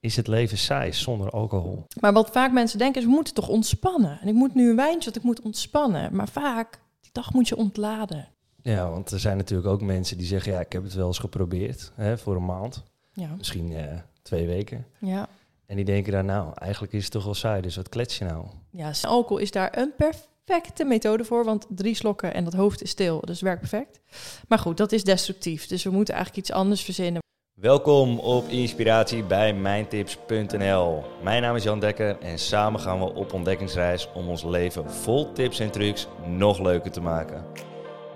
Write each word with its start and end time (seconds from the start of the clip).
is 0.00 0.16
het 0.16 0.26
leven 0.26 0.58
saai 0.58 0.92
zonder 0.92 1.30
alcohol? 1.30 1.84
Maar 2.00 2.12
wat 2.12 2.30
vaak 2.30 2.52
mensen 2.52 2.78
denken 2.78 3.00
is, 3.00 3.06
we 3.06 3.12
moeten 3.12 3.34
toch 3.34 3.48
ontspannen. 3.48 4.18
En 4.20 4.28
ik 4.28 4.34
moet 4.34 4.54
nu 4.54 4.70
een 4.70 4.76
wijntje, 4.76 5.04
want 5.04 5.16
ik 5.16 5.22
moet 5.22 5.40
ontspannen. 5.40 6.16
Maar 6.16 6.28
vaak, 6.28 6.80
die 7.00 7.10
dag 7.12 7.32
moet 7.32 7.48
je 7.48 7.56
ontladen. 7.56 8.28
Ja, 8.62 8.90
want 8.90 9.10
er 9.10 9.20
zijn 9.20 9.36
natuurlijk 9.36 9.68
ook 9.68 9.80
mensen 9.82 10.18
die 10.18 10.26
zeggen, 10.26 10.52
ja, 10.52 10.60
ik 10.60 10.72
heb 10.72 10.82
het 10.82 10.94
wel 10.94 11.06
eens 11.06 11.18
geprobeerd 11.18 11.92
hè, 11.94 12.18
voor 12.18 12.36
een 12.36 12.44
maand, 12.44 12.82
Ja, 13.12 13.34
misschien 13.38 13.72
eh, 13.72 13.98
twee 14.22 14.46
weken. 14.46 14.86
ja. 14.98 15.28
En 15.66 15.76
die 15.76 15.84
denken 15.84 16.12
dan, 16.12 16.24
nou, 16.26 16.52
eigenlijk 16.54 16.92
is 16.92 17.02
het 17.02 17.12
toch 17.12 17.24
wel 17.24 17.34
saai, 17.34 17.60
dus 17.62 17.76
wat 17.76 17.88
klets 17.88 18.18
je 18.18 18.24
nou? 18.24 18.46
ja 18.70 18.92
alcohol 19.02 19.38
is 19.38 19.50
daar 19.50 19.78
een 19.78 19.92
perfecte 19.96 20.84
methode 20.84 21.24
voor. 21.24 21.44
Want 21.44 21.66
drie 21.68 21.94
slokken 21.94 22.34
en 22.34 22.44
dat 22.44 22.52
hoofd 22.52 22.82
is 22.82 22.90
stil, 22.90 23.20
dus 23.20 23.30
het 23.30 23.40
werkt 23.40 23.60
perfect. 23.60 24.00
Maar 24.48 24.58
goed, 24.58 24.76
dat 24.76 24.92
is 24.92 25.04
destructief. 25.04 25.66
Dus 25.66 25.82
we 25.84 25.90
moeten 25.90 26.14
eigenlijk 26.14 26.46
iets 26.46 26.56
anders 26.56 26.82
verzinnen. 26.82 27.22
Welkom 27.60 28.18
op 28.18 28.48
Inspiratie 28.48 29.24
bij 29.24 29.54
mijntips.nl. 29.54 31.04
Mijn 31.22 31.42
naam 31.42 31.56
is 31.56 31.62
Jan 31.62 31.80
Dekker 31.80 32.18
en 32.20 32.38
samen 32.38 32.80
gaan 32.80 32.98
we 32.98 33.14
op 33.14 33.32
ontdekkingsreis 33.32 34.08
om 34.14 34.28
ons 34.28 34.44
leven 34.44 34.90
vol 34.90 35.32
tips 35.32 35.58
en 35.58 35.70
trucs 35.70 36.06
nog 36.26 36.58
leuker 36.58 36.90
te 36.90 37.00
maken. 37.00 37.44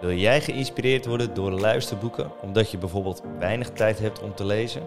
Wil 0.01 0.13
jij 0.13 0.41
geïnspireerd 0.41 1.07
worden 1.07 1.35
door 1.35 1.51
luisterboeken 1.51 2.33
omdat 2.43 2.71
je 2.71 2.79
bijvoorbeeld 2.79 3.23
weinig 3.39 3.71
tijd 3.71 3.99
hebt 3.99 4.23
om 4.23 4.35
te 4.35 4.45
lezen? 4.45 4.83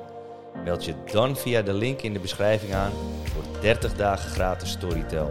Meld 0.63 0.85
je 0.85 0.93
dan 1.12 1.35
via 1.35 1.62
de 1.62 1.73
link 1.73 2.01
in 2.01 2.13
de 2.13 2.20
beschrijving 2.20 2.73
aan 2.73 2.91
voor 3.23 3.62
30 3.62 3.95
dagen 3.95 4.29
gratis 4.29 4.71
Storytel. 4.71 5.29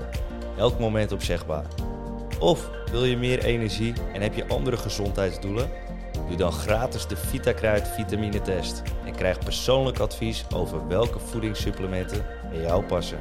Elk 0.57 0.79
moment 0.79 1.13
opzegbaar. 1.13 1.67
Of 2.41 2.71
wil 2.91 3.05
je 3.05 3.17
meer 3.17 3.45
energie 3.45 3.93
en 4.13 4.21
heb 4.21 4.35
je 4.35 4.49
andere 4.49 4.77
gezondheidsdoelen? 4.77 5.86
Doe 6.29 6.37
dan 6.37 6.53
gratis 6.53 7.07
de 7.07 7.17
VitaKruid 7.17 7.89
vitamine 7.89 8.43
test 8.43 8.83
en 9.05 9.15
krijg 9.15 9.39
persoonlijk 9.39 9.99
advies 9.99 10.45
over 10.55 10.89
welke 10.89 11.19
voedingssupplementen 11.19 12.27
bij 12.51 12.61
jou 12.61 12.85
passen. 12.85 13.19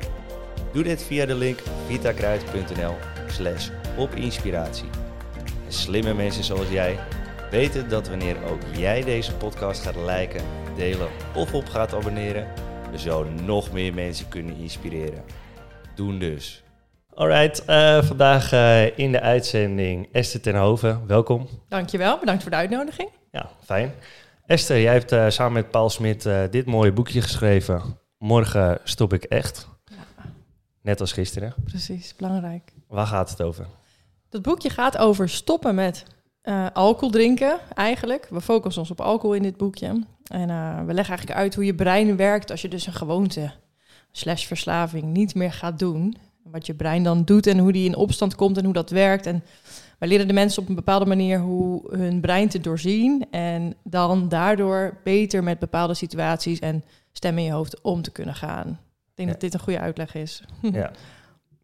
Doe 0.74 0.84
dit 0.84 1.04
via 1.04 1.26
de 1.26 1.36
link 1.36 1.60
vitakruid.nl 1.88 2.94
slash 3.28 3.70
opinspiratie. 3.98 4.90
En 5.66 5.74
slimme 5.74 6.14
mensen 6.14 6.44
zoals 6.44 6.70
jij 6.70 7.00
weten 7.52 7.90
dat 7.90 8.08
wanneer 8.08 8.38
ook 8.52 8.62
jij 8.78 9.04
deze 9.04 9.34
podcast 9.34 9.82
gaat 9.82 9.96
liken, 9.96 10.44
delen 10.76 11.08
of 11.36 11.54
op 11.54 11.66
gaat 11.66 11.94
abonneren, 11.94 12.48
we 12.92 13.00
zo 13.00 13.24
nog 13.24 13.72
meer 13.72 13.94
mensen 13.94 14.28
kunnen 14.28 14.56
inspireren. 14.56 15.24
Doen 15.96 16.20
dus. 16.20 16.65
Alright, 17.16 17.66
eh, 17.66 18.04
vandaag 18.04 18.52
eh, 18.52 18.98
in 18.98 19.12
de 19.12 19.22
uitzending 19.22 20.08
Esther 20.12 20.42
ten 20.42 20.56
Hoven. 20.56 21.08
Welkom. 21.08 21.48
Dankjewel, 21.70 22.20
bedankt 22.20 22.42
voor 22.42 22.52
de 22.52 22.58
uitnodiging. 22.58 23.10
Ja, 23.32 23.50
fijn. 23.64 23.94
Esther, 24.46 24.82
jij 24.82 24.94
hebt 24.94 25.12
eh, 25.12 25.30
samen 25.30 25.54
met 25.54 25.72
Paul 25.72 25.90
Smit 25.90 26.30
dit 26.52 26.66
mooie 26.66 26.92
boekje 26.92 27.22
geschreven. 27.22 27.82
Morgen 28.18 28.80
stop 28.84 29.14
ik 29.14 29.24
echt. 29.24 29.68
Net 30.82 31.02
als 31.02 31.12
gisteren. 31.12 31.54
Precies, 31.64 32.16
belangrijk. 32.16 32.74
Waar 32.88 33.08
gaat 33.08 33.30
het 33.30 33.42
over? 33.42 33.68
Dat 34.30 34.42
boekje 34.42 34.70
gaat 34.70 34.98
over 34.98 35.30
stoppen 35.30 35.76
met 35.76 36.06
alcohol 36.74 37.10
drinken, 37.10 37.60
eigenlijk. 37.74 38.28
We 38.30 38.42
focussen 38.42 38.82
ons 38.82 38.92
op 38.92 39.02
alcohol 39.02 39.36
in 39.36 39.44
dit 39.44 39.58
boekje. 39.58 39.88
En 40.28 40.48
we 40.86 40.94
leggen 40.94 41.16
eigenlijk 41.16 41.40
uit 41.40 41.56
hoe 41.56 41.66
je 41.66 41.76
brein 41.76 42.18
werkt 42.18 42.52
als 42.52 42.62
je 42.62 42.68
dus 42.68 42.88
een 42.88 42.94
gewoonte 42.94 43.52
slash 44.12 44.46
verslaving 44.46 45.04
niet 45.04 45.36
meer 45.36 45.54
gaat 45.54 45.80
doen. 45.80 46.18
Wat 46.52 46.66
je 46.66 46.74
brein 46.74 47.04
dan 47.04 47.24
doet 47.24 47.48
en 47.48 47.58
hoe 47.58 47.72
die 47.72 47.86
in 47.86 47.96
opstand 47.96 48.36
komt 48.36 48.58
en 48.58 48.64
hoe 48.66 48.74
dat 48.74 48.90
werkt. 48.90 49.26
En 49.26 49.44
wij 50.00 50.08
leren 50.08 50.28
de 50.28 50.34
mensen 50.34 50.62
op 50.62 50.70
een 50.70 50.76
bepaalde 50.76 51.06
manier 51.06 51.40
hoe 51.40 51.96
hun 51.98 52.22
brein 52.22 52.50
te 52.50 52.60
doorzien. 52.60 53.26
En 53.32 53.76
dan 53.84 54.30
daardoor 54.30 54.98
beter 55.04 55.44
met 55.44 55.60
bepaalde 55.60 55.94
situaties 55.94 56.60
en 56.60 56.84
stemmen 57.12 57.42
in 57.44 57.50
je 57.50 57.56
hoofd 57.56 57.82
om 57.82 58.02
te 58.02 58.12
kunnen 58.12 58.36
gaan. 58.36 58.68
Ik 58.68 59.16
denk 59.16 59.28
Ja. 59.28 59.34
dat 59.34 59.42
dit 59.44 59.54
een 59.54 59.60
goede 59.60 59.80
uitleg 59.80 60.16
is. 60.16 60.44
ja. 60.72 60.92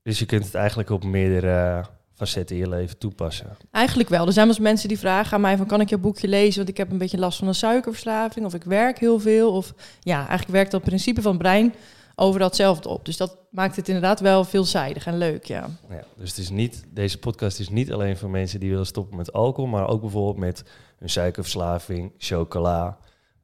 Dus 0.04 0.20
je 0.20 0.26
kunt 0.26 0.46
het 0.46 0.56
eigenlijk 0.56 0.90
op 0.90 1.04
meerdere 1.04 1.86
facetten 2.14 2.56
in 2.56 2.62
je 2.62 2.70
leven 2.70 2.98
toepassen. 2.98 3.48
Eigenlijk 3.72 4.10
wel. 4.10 4.26
Er 4.28 4.34
zijn 4.34 4.46
wel 4.48 4.56
eens 4.56 4.64
mensen 4.64 4.88
die 4.88 5.00
vragen 5.00 5.34
aan 5.34 5.42
mij 5.42 5.58
van 5.58 5.66
kan 5.66 5.82
ik 5.82 5.90
je 5.90 5.98
boekje 5.98 6.28
lezen, 6.28 6.58
want 6.58 6.70
ik 6.70 6.78
heb 6.78 6.92
een 6.92 6.98
beetje 6.98 7.18
last 7.18 7.38
van 7.40 7.48
een 7.48 7.56
suikerverslaving 7.56 8.46
of 8.46 8.54
ik 8.54 8.64
werk 8.64 9.00
heel 9.00 9.20
veel 9.20 9.52
of 9.52 9.74
ja, 10.00 10.18
eigenlijk 10.18 10.50
werkt 10.52 10.72
dat 10.72 10.82
principe 10.84 11.22
van 11.22 11.38
brein 11.38 11.74
overal 12.22 12.48
hetzelfde 12.48 12.90
op. 12.90 13.06
Dus 13.06 13.18
dat 13.18 13.38
maakt 13.52 13.76
het 13.76 13.88
inderdaad 13.88 14.20
wel 14.20 14.44
veelzijdig 14.44 15.06
en 15.06 15.18
leuk, 15.18 15.46
ja. 15.46 15.70
Ja, 15.90 16.04
dus 16.18 16.30
het 16.30 16.38
is 16.38 16.50
niet, 16.50 16.84
deze 16.90 17.18
podcast 17.20 17.60
is 17.60 17.70
niet 17.70 17.92
alleen 17.92 18.18
voor 18.18 18.30
mensen 18.30 18.60
die 18.60 18.70
willen 18.70 18.86
stoppen 18.86 19.18
met 19.18 19.34
alcohol, 19.34 19.70
maar 19.70 19.88
ook 19.88 20.02
bijvoorbeeld 20.02 20.38
met 20.38 20.64
een 21.00 21.10
suikerverslaving, 21.10 22.12
chocola, 22.18 22.98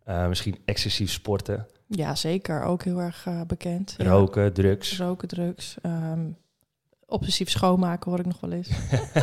eh, 0.03 0.27
misschien 0.27 0.57
excessief 0.65 1.11
sporten, 1.11 1.67
Ja, 1.88 2.15
zeker. 2.15 2.63
Ook 2.63 2.83
heel 2.83 2.99
erg 2.99 3.25
eh, 3.25 3.41
bekend. 3.47 3.95
Ja. 3.97 4.09
roken, 4.09 4.53
drugs. 4.53 4.97
Roken, 4.97 5.27
drugs. 5.27 5.75
ehm, 5.81 6.19
obsessief 7.05 7.49
schoonmaken 7.49 8.11
hoor 8.11 8.19
ik 8.19 8.25
nog 8.25 8.39
wel 8.39 8.51
eens. 8.51 8.69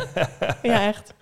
ja, 0.61 0.87
echt. 0.87 1.13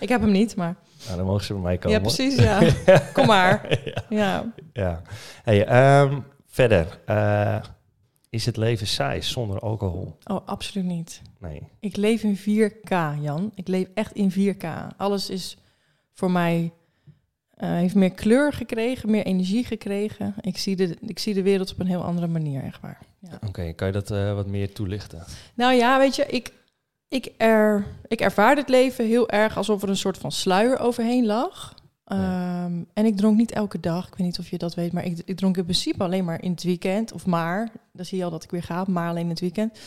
Ik 0.00 0.08
heb 0.08 0.20
hem 0.20 0.30
niet, 0.30 0.56
maar... 0.56 0.76
Nou, 1.04 1.16
dan 1.16 1.26
mogen 1.26 1.44
ze 1.44 1.52
bij 1.52 1.62
mij 1.62 1.78
komen. 1.78 1.96
Ja, 1.96 2.00
precies, 2.02 2.34
ja. 2.34 2.60
Kom 3.12 3.26
maar. 3.26 3.80
ja. 3.84 4.02
Ja. 4.08 4.52
Ja. 4.72 5.02
Hey, 5.42 5.66
ehm, 5.66 6.20
verder, 6.46 6.98
eh, 7.04 7.56
is 8.30 8.46
het 8.46 8.56
leven 8.56 8.86
saai 8.86 9.22
zonder 9.22 9.58
alcohol? 9.60 10.16
Oh, 10.24 10.46
absoluut 10.46 10.86
niet. 10.86 11.22
Nee. 11.38 11.62
Ik 11.80 11.96
leef 11.96 12.22
in 12.22 12.38
4K, 12.38 12.88
Jan. 13.20 13.52
Ik 13.54 13.68
leef 13.68 13.88
echt 13.94 14.12
in 14.12 14.32
4K. 14.32 14.66
Alles 14.96 15.30
is 15.30 15.56
voor 16.12 16.30
mij... 16.30 16.72
eh, 17.50 17.68
heeft 17.70 17.94
meer 17.94 18.12
kleur 18.12 18.52
gekregen, 18.52 19.10
meer 19.10 19.24
energie 19.24 19.64
gekregen. 19.64 20.34
Ik 20.40 20.58
zie, 20.58 20.76
de, 20.76 20.96
ik 21.00 21.18
zie 21.18 21.34
de 21.34 21.42
wereld 21.42 21.72
op 21.72 21.80
een 21.80 21.86
heel 21.86 22.04
andere 22.04 22.26
manier, 22.26 22.62
echt 22.62 22.80
waar. 22.80 22.98
Ja. 23.20 23.38
Oké, 23.46 23.72
kan 23.72 23.86
je 23.86 23.92
dat 23.92 24.10
eh, 24.10 24.34
wat 24.34 24.46
meer 24.46 24.72
toelichten? 24.72 25.24
Nou 25.54 25.74
ja, 25.74 25.98
weet 25.98 26.16
je, 26.16 26.26
ik, 26.26 26.52
ik, 27.08 27.32
er, 27.36 27.86
ik 28.06 28.20
ervaar 28.20 28.56
het 28.56 28.68
leven 28.68 29.06
heel 29.06 29.28
erg 29.30 29.56
alsof 29.56 29.82
er 29.82 29.88
een 29.88 29.96
soort 29.96 30.18
van 30.18 30.32
sluier 30.32 30.78
overheen 30.78 31.26
lag. 31.26 31.74
Ehm, 32.06 32.82
en 32.92 33.04
ik 33.04 33.16
dronk 33.16 33.36
niet 33.36 33.52
elke 33.52 33.80
dag. 33.80 34.06
Ik 34.06 34.14
weet 34.14 34.26
niet 34.26 34.38
of 34.38 34.48
je 34.48 34.58
dat 34.58 34.74
weet, 34.74 34.92
maar 34.92 35.04
ik, 35.04 35.22
ik 35.24 35.36
dronk 35.36 35.56
in 35.56 35.62
principe 35.62 36.02
alleen 36.02 36.24
maar 36.24 36.42
in 36.42 36.50
het 36.50 36.62
weekend. 36.62 37.12
Of 37.12 37.26
maar, 37.26 37.70
dan 37.92 38.04
zie 38.04 38.18
je 38.18 38.24
al 38.24 38.30
dat 38.30 38.44
ik 38.44 38.50
weer 38.50 38.62
ga, 38.62 38.84
maar 38.86 39.08
alleen 39.08 39.22
in 39.22 39.30
het 39.30 39.40
weekend. 39.40 39.78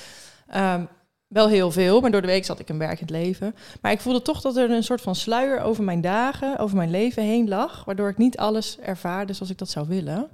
Ehm, 0.47 0.83
wel 1.27 1.47
heel 1.47 1.71
veel, 1.71 2.01
maar 2.01 2.11
door 2.11 2.21
de 2.21 2.27
week 2.27 2.45
zat 2.45 2.59
ik 2.59 2.69
een 2.69 2.77
werkend 2.77 3.09
leven. 3.09 3.55
Maar 3.81 3.91
ik 3.91 3.99
voelde 3.99 4.21
toch 4.21 4.41
dat 4.41 4.55
er 4.55 4.71
een 4.71 4.83
soort 4.83 5.01
van 5.01 5.15
sluier 5.15 5.61
over 5.61 5.83
mijn 5.83 6.01
dagen, 6.01 6.57
over 6.57 6.77
mijn 6.77 6.89
leven 6.89 7.23
heen 7.23 7.47
lag. 7.47 7.85
Waardoor 7.85 8.09
ik 8.09 8.17
niet 8.17 8.37
alles 8.37 8.79
ervaarde 8.79 9.33
zoals 9.33 9.51
ik 9.51 9.57
dat 9.57 9.69
zou 9.69 9.87
willen. 9.87 10.27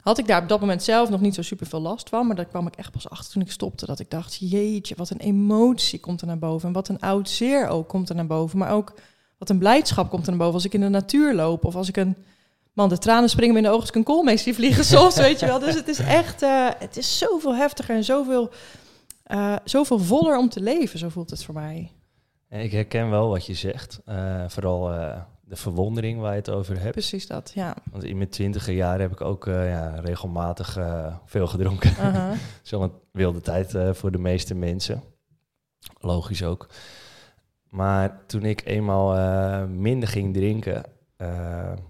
Had 0.00 0.18
ik 0.18 0.26
daar 0.26 0.42
op 0.42 0.48
dat 0.48 0.60
moment 0.60 0.82
zelf 0.82 1.10
nog 1.10 1.20
niet 1.20 1.34
zo 1.34 1.42
super 1.42 1.66
veel 1.66 1.80
last 1.80 2.08
van. 2.08 2.26
Maar 2.26 2.36
daar 2.36 2.44
kwam 2.44 2.66
ik 2.66 2.76
echt 2.76 2.92
pas 2.92 3.10
achter 3.10 3.32
toen 3.32 3.42
ik 3.42 3.50
stopte. 3.50 3.86
Dat 3.86 3.98
ik 3.98 4.10
dacht, 4.10 4.36
jeetje, 4.40 4.94
wat 4.96 5.10
een 5.10 5.18
emotie 5.18 6.00
komt 6.00 6.20
er 6.20 6.26
naar 6.26 6.38
boven. 6.38 6.68
En 6.68 6.74
wat 6.74 6.88
een 6.88 7.00
oud 7.00 7.28
zeer 7.28 7.68
ook 7.68 7.88
komt 7.88 8.08
er 8.08 8.14
naar 8.14 8.26
boven. 8.26 8.58
Maar 8.58 8.72
ook 8.72 8.94
wat 9.38 9.48
een 9.50 9.58
blijdschap 9.58 10.10
komt 10.10 10.22
er 10.24 10.28
naar 10.28 10.38
boven 10.38 10.54
als 10.54 10.64
ik 10.64 10.74
in 10.74 10.80
de 10.80 10.88
natuur 10.88 11.34
loop. 11.34 11.64
Of 11.64 11.74
als 11.76 11.88
ik 11.88 11.96
een... 11.96 12.16
Man, 12.72 12.88
de 12.88 12.98
tranen 12.98 13.28
springen 13.28 13.52
me 13.52 13.58
in 13.58 13.64
de 13.64 13.70
ogen 13.70 13.80
als 13.80 13.90
ik 13.90 13.96
een 13.96 14.02
koolmees 14.04 14.42
zie 14.42 14.54
vliegen 14.54 14.84
soms, 14.94 15.16
weet 15.16 15.40
je 15.40 15.46
wel. 15.46 15.58
Dus 15.58 15.74
het 15.74 15.88
is 15.88 15.98
echt... 15.98 16.42
eh, 16.42 16.68
het 16.78 16.96
is 16.96 17.18
zoveel 17.18 17.54
heftiger 17.54 17.94
en 17.96 18.04
zoveel, 18.04 18.50
eh, 19.22 19.56
zoveel 19.64 19.98
voller 19.98 20.38
om 20.38 20.48
te 20.48 20.60
leven. 20.60 20.98
Zo 20.98 21.08
voelt 21.08 21.30
het 21.30 21.44
voor 21.44 21.54
mij. 21.54 21.92
Ik 22.48 22.72
herken 22.72 23.10
wel 23.10 23.28
wat 23.28 23.46
je 23.46 23.54
zegt. 23.54 24.00
eh, 24.04 24.44
vooral 24.48 24.82
de 25.40 25.56
verwondering 25.56 26.20
waar 26.20 26.32
je 26.32 26.38
het 26.38 26.50
over 26.50 26.78
hebt. 26.80 26.92
Precies 26.92 27.26
dat, 27.26 27.52
ja. 27.54 27.76
Want 27.90 28.04
in 28.04 28.16
mijn 28.16 28.28
twintiger 28.28 28.74
jaren 28.74 29.00
heb 29.00 29.12
ik 29.12 29.20
ook 29.20 29.44
ja, 29.44 29.94
regelmatig 30.00 30.78
veel 31.26 31.46
gedronken. 31.46 31.96
Aha. 32.00 32.32
Zo'n 32.62 32.92
wilde 33.12 33.40
tijd 33.40 33.74
voor 33.92 34.10
de 34.12 34.18
meeste 34.18 34.54
mensen. 34.54 35.02
Logisch 36.00 36.42
ook. 36.42 36.66
Maar 37.68 38.26
toen 38.26 38.44
ik 38.44 38.64
eenmaal 38.64 39.16
eh, 39.16 39.64
minder 39.66 40.08
ging 40.08 40.34
drinken, 40.34 40.84
eh, 41.16 41.28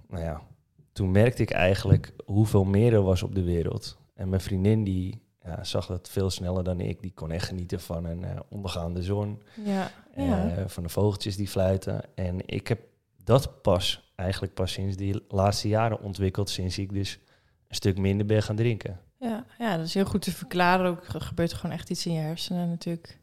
nou 0.08 0.22
ja, 0.24 0.40
toen 0.92 1.10
merkte 1.10 1.42
ik 1.42 1.50
eigenlijk 1.50 2.12
hoeveel 2.24 2.64
meer 2.64 2.92
er 2.92 3.02
was 3.02 3.22
op 3.22 3.34
de 3.34 3.42
wereld. 3.42 3.98
En 4.14 4.28
mijn 4.28 4.40
vriendin 4.40 4.84
die 4.84 5.22
ja, 5.44 5.64
zag 5.64 5.86
dat 5.86 6.08
veel 6.08 6.30
sneller 6.30 6.64
dan 6.64 6.80
ik. 6.80 7.02
Die 7.02 7.12
kon 7.14 7.30
echt 7.30 7.46
genieten 7.46 7.80
van 7.80 8.04
een 8.04 8.24
eh, 8.24 8.40
ondergaande 8.48 9.02
zon, 9.02 9.42
Ja, 9.64 9.90
ja. 10.16 10.68
van 10.68 10.82
de 10.82 10.88
vogeltjes 10.88 11.36
die 11.36 11.48
fluiten. 11.48 12.02
En 12.14 12.40
ik 12.46 12.68
heb 12.68 12.80
dat 13.24 13.62
pas, 13.62 14.12
eigenlijk 14.14 14.54
pas 14.54 14.72
sinds 14.72 14.96
die 14.96 15.24
laatste 15.28 15.68
jaren 15.68 16.00
ontwikkeld, 16.00 16.50
sinds 16.50 16.78
ik 16.78 16.92
dus 16.92 17.18
een 17.68 17.74
stuk 17.74 17.98
minder 17.98 18.26
ben 18.26 18.42
gaan 18.42 18.56
drinken. 18.56 19.00
Ja, 19.18 19.44
ja, 19.58 19.76
dat 19.76 19.86
is 19.86 19.94
heel 19.94 20.04
goed 20.04 20.22
te 20.22 20.32
verklaren. 20.32 20.86
Ook 20.86 21.04
er 21.04 21.20
gebeurt 21.20 21.52
gewoon 21.52 21.76
echt 21.76 21.90
iets 21.90 22.06
in 22.06 22.12
je 22.12 22.20
hersenen 22.20 22.68
natuurlijk. 22.68 23.18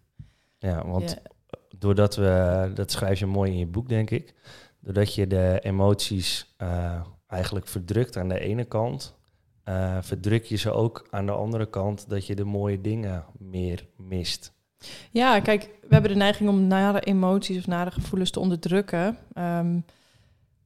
Ja, 0.60 0.88
want 0.88 1.12
Ja. 1.12 1.34
Doordat 1.80 2.16
we, 2.16 2.72
dat 2.74 2.92
schrijf 2.92 3.20
je 3.20 3.26
mooi 3.26 3.52
in 3.52 3.58
je 3.58 3.68
boek, 3.68 3.90
denk 3.90 4.10
ik. 4.10 4.34
Doordat 4.80 5.16
je 5.16 5.28
de 5.28 5.60
emoties 5.62 6.54
eh, 6.58 7.02
eigenlijk 7.28 7.68
verdrukt 7.68 8.18
aan 8.18 8.28
de 8.30 8.40
ene 8.40 8.64
kant, 8.64 9.16
eh, 9.64 9.98
verdruk 10.02 10.44
je 10.46 10.56
ze 10.56 10.72
ook 10.72 11.08
aan 11.10 11.26
de 11.26 11.32
andere 11.32 11.70
kant 11.70 12.10
dat 12.10 12.26
je 12.28 12.36
de 12.36 12.44
mooie 12.44 12.82
dingen 12.82 13.26
meer 13.38 13.86
mist. 13.98 14.54
Ja, 15.12 15.40
kijk, 15.40 15.70
we 15.82 15.88
hebben 15.94 16.12
de 16.12 16.18
neiging 16.18 16.50
om 16.50 16.68
nare 16.68 17.00
emoties 17.00 17.58
of 17.58 17.68
nare 17.68 17.92
gevoelens 17.92 18.32
te 18.32 18.40
onderdrukken. 18.40 19.18
Ehm, 19.34 19.80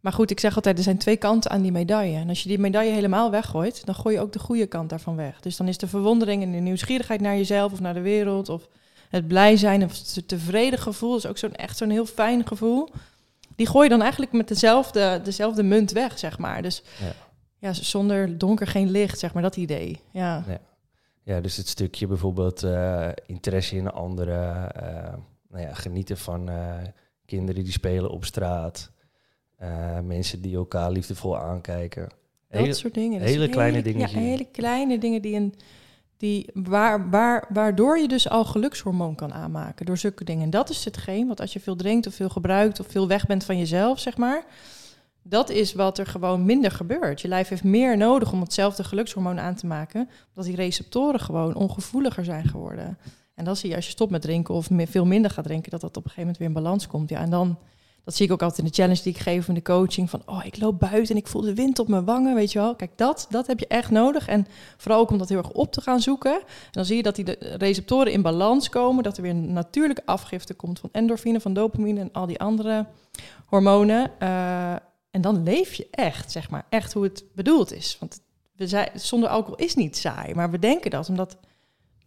Maar 0.01 0.13
goed, 0.13 0.31
ik 0.31 0.39
zeg 0.39 0.55
altijd, 0.55 0.77
er 0.77 0.83
zijn 0.83 0.97
twee 0.97 1.17
kanten 1.17 1.51
aan 1.51 1.61
die 1.61 1.71
medaille. 1.71 2.17
En 2.17 2.29
als 2.29 2.43
je 2.43 2.49
die 2.49 2.59
medaille 2.59 2.91
helemaal 2.91 3.31
weggooit, 3.31 3.85
dan 3.85 3.95
gooi 3.95 4.15
je 4.15 4.21
ook 4.21 4.31
de 4.31 4.39
goede 4.39 4.65
kant 4.67 4.89
daarvan 4.89 5.15
weg. 5.15 5.39
Dus 5.39 5.57
dan 5.57 5.67
is 5.67 5.77
de 5.77 5.87
verwondering 5.87 6.43
en 6.43 6.51
de 6.51 6.57
nieuwsgierigheid 6.57 7.21
naar 7.21 7.35
jezelf 7.35 7.71
of 7.71 7.79
naar 7.79 7.93
de 7.93 8.01
wereld... 8.01 8.49
of 8.49 8.67
het 9.09 9.27
blij 9.27 9.57
zijn 9.57 9.83
of 9.83 10.15
het 10.15 10.27
tevreden 10.27 10.79
gevoel, 10.79 11.15
is 11.15 11.25
ook 11.25 11.37
zo'n 11.37 11.55
echt 11.55 11.77
zo'n 11.77 11.89
heel 11.89 12.05
fijn 12.05 12.47
gevoel. 12.47 12.89
Die 13.55 13.67
gooi 13.67 13.83
je 13.83 13.89
dan 13.89 14.01
eigenlijk 14.01 14.31
met 14.31 14.47
dezelfde, 14.47 15.21
dezelfde 15.23 15.63
munt 15.63 15.91
weg, 15.91 16.19
zeg 16.19 16.37
maar. 16.37 16.61
Dus 16.61 16.83
ja. 16.99 17.13
ja 17.57 17.73
zonder 17.73 18.37
donker 18.37 18.67
geen 18.67 18.91
licht, 18.91 19.19
zeg 19.19 19.33
maar, 19.33 19.43
dat 19.43 19.55
idee. 19.55 20.01
Ja, 20.11 20.43
ja. 20.47 20.59
ja 21.23 21.41
dus 21.41 21.57
het 21.57 21.67
stukje 21.67 22.07
bijvoorbeeld 22.07 22.63
uh, 22.63 23.09
interesse 23.25 23.75
in 23.75 23.91
anderen, 23.91 24.71
uh, 24.81 25.13
nou 25.49 25.63
ja, 25.63 25.73
genieten 25.73 26.17
van 26.17 26.49
uh, 26.49 26.75
kinderen 27.25 27.63
die 27.63 27.73
spelen 27.73 28.09
op 28.09 28.25
straat, 28.25 28.91
mensen 30.03 30.41
die 30.41 30.55
elkaar 30.55 30.91
liefdevol 30.91 31.37
aankijken. 31.37 32.09
Dat 32.49 32.77
soort 32.77 32.93
dingen. 32.93 33.21
Hele 33.21 33.49
kleine 33.49 33.81
dingen. 33.81 34.09
Ja, 34.09 34.19
hele 34.19 34.45
kleine 34.51 34.97
dingen 34.97 35.21
die 35.21 35.35
een 35.35 35.53
die, 36.19 36.49
waar, 36.53 37.09
waar, 37.09 37.45
waardoor 37.49 37.97
je 37.97 38.07
dus 38.07 38.29
al 38.29 38.45
gelukshormoon 38.45 39.15
kan 39.15 39.33
aanmaken 39.33 39.85
door 39.85 39.97
zulke 39.97 40.23
dingen. 40.23 40.43
En 40.43 40.49
dat 40.49 40.69
is 40.69 40.85
hetgeen, 40.85 41.27
want 41.27 41.41
als 41.41 41.53
je 41.53 41.59
veel 41.59 41.75
drinkt 41.75 42.07
of 42.07 42.13
veel 42.13 42.29
gebruikt 42.29 42.79
of 42.79 42.87
veel 42.87 43.07
weg 43.07 43.25
bent 43.25 43.43
van 43.43 43.57
jezelf, 43.57 43.99
zeg 43.99 44.17
maar, 44.17 44.45
dat 45.23 45.49
is 45.49 45.73
wat 45.73 45.97
er 45.97 46.05
gewoon 46.05 46.45
minder 46.45 46.71
gebeurt. 46.71 47.21
Je 47.21 47.27
lijf 47.27 47.47
heeft 47.47 47.63
meer 47.63 47.97
nodig 47.97 48.31
om 48.31 48.41
hetzelfde 48.41 48.83
gelukshormoon 48.83 49.39
aan 49.39 49.55
te 49.55 49.65
maken, 49.65 50.09
omdat 50.29 50.45
die 50.45 50.55
receptoren 50.55 51.19
gewoon 51.19 51.55
ongevoeliger 51.55 52.25
zijn 52.25 52.47
geworden. 52.47 52.97
En 53.35 53.45
dan 53.45 53.55
zie 53.55 53.69
je 53.69 53.75
als 53.75 53.85
je 53.85 53.91
stopt 53.91 54.11
met 54.11 54.21
drinken 54.21 54.53
of 54.53 54.67
veel 54.71 55.05
minder 55.05 55.31
gaat 55.31 55.45
drinken, 55.45 55.71
dat 55.71 55.81
dat 55.81 55.97
op 55.97 56.03
een 56.03 56.09
gegeven 56.09 56.21
moment 56.21 56.37
weer 56.37 56.47
in 56.47 56.63
balans 56.63 56.87
komt. 56.87 57.09
Ja, 57.09 57.19
en 57.19 57.29
dan 57.29 57.57
dat 58.03 58.15
zie 58.15 58.25
ik 58.25 58.31
ook 58.31 58.41
altijd 58.41 58.59
in 58.59 58.65
de 58.65 58.73
challenge 58.73 59.01
die 59.03 59.13
ik 59.13 59.19
geef 59.19 59.47
in 59.47 59.53
de 59.53 59.61
coaching. 59.61 60.09
Van, 60.09 60.21
oh, 60.25 60.45
ik 60.45 60.59
loop 60.59 60.79
buiten 60.79 61.15
en 61.15 61.21
ik 61.21 61.27
voel 61.27 61.41
de 61.41 61.53
wind 61.53 61.79
op 61.79 61.87
mijn 61.87 62.05
wangen, 62.05 62.35
weet 62.35 62.51
je 62.51 62.59
wel. 62.59 62.75
Kijk, 62.75 62.91
dat, 62.95 63.27
dat 63.29 63.47
heb 63.47 63.59
je 63.59 63.67
echt 63.67 63.91
nodig. 63.91 64.27
En 64.27 64.47
vooral 64.77 64.99
ook 64.99 65.09
om 65.11 65.17
dat 65.17 65.29
heel 65.29 65.37
erg 65.37 65.51
op 65.51 65.71
te 65.71 65.81
gaan 65.81 65.99
zoeken. 65.99 66.33
En 66.33 66.71
dan 66.71 66.85
zie 66.85 66.95
je 66.95 67.03
dat 67.03 67.15
die 67.15 67.25
de 67.25 67.55
receptoren 67.57 68.11
in 68.11 68.21
balans 68.21 68.69
komen. 68.69 69.03
Dat 69.03 69.17
er 69.17 69.23
weer 69.23 69.31
een 69.31 69.53
natuurlijke 69.53 70.05
afgifte 70.05 70.53
komt 70.53 70.79
van 70.79 70.89
endorfine, 70.91 71.39
van 71.39 71.53
dopamine 71.53 71.99
en 71.99 72.11
al 72.11 72.25
die 72.25 72.39
andere 72.39 72.85
hormonen. 73.45 74.11
Uh, 74.19 74.71
en 75.11 75.21
dan 75.21 75.43
leef 75.43 75.73
je 75.73 75.87
echt, 75.91 76.31
zeg 76.31 76.49
maar, 76.49 76.65
echt 76.69 76.93
hoe 76.93 77.03
het 77.03 77.23
bedoeld 77.33 77.73
is. 77.73 77.97
Want 77.99 78.21
we 78.55 78.67
zei, 78.67 78.87
zonder 78.93 79.29
alcohol 79.29 79.57
is 79.57 79.75
niet 79.75 79.97
saai. 79.97 80.33
Maar 80.33 80.51
we 80.51 80.59
denken 80.59 80.91
dat 80.91 81.09
omdat 81.09 81.37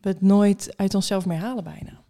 we 0.01 0.09
het 0.09 0.21
nooit 0.21 0.73
uit 0.77 0.95
onszelf 0.95 1.27
meer 1.27 1.39
halen 1.39 1.65
bijna. 1.65 2.01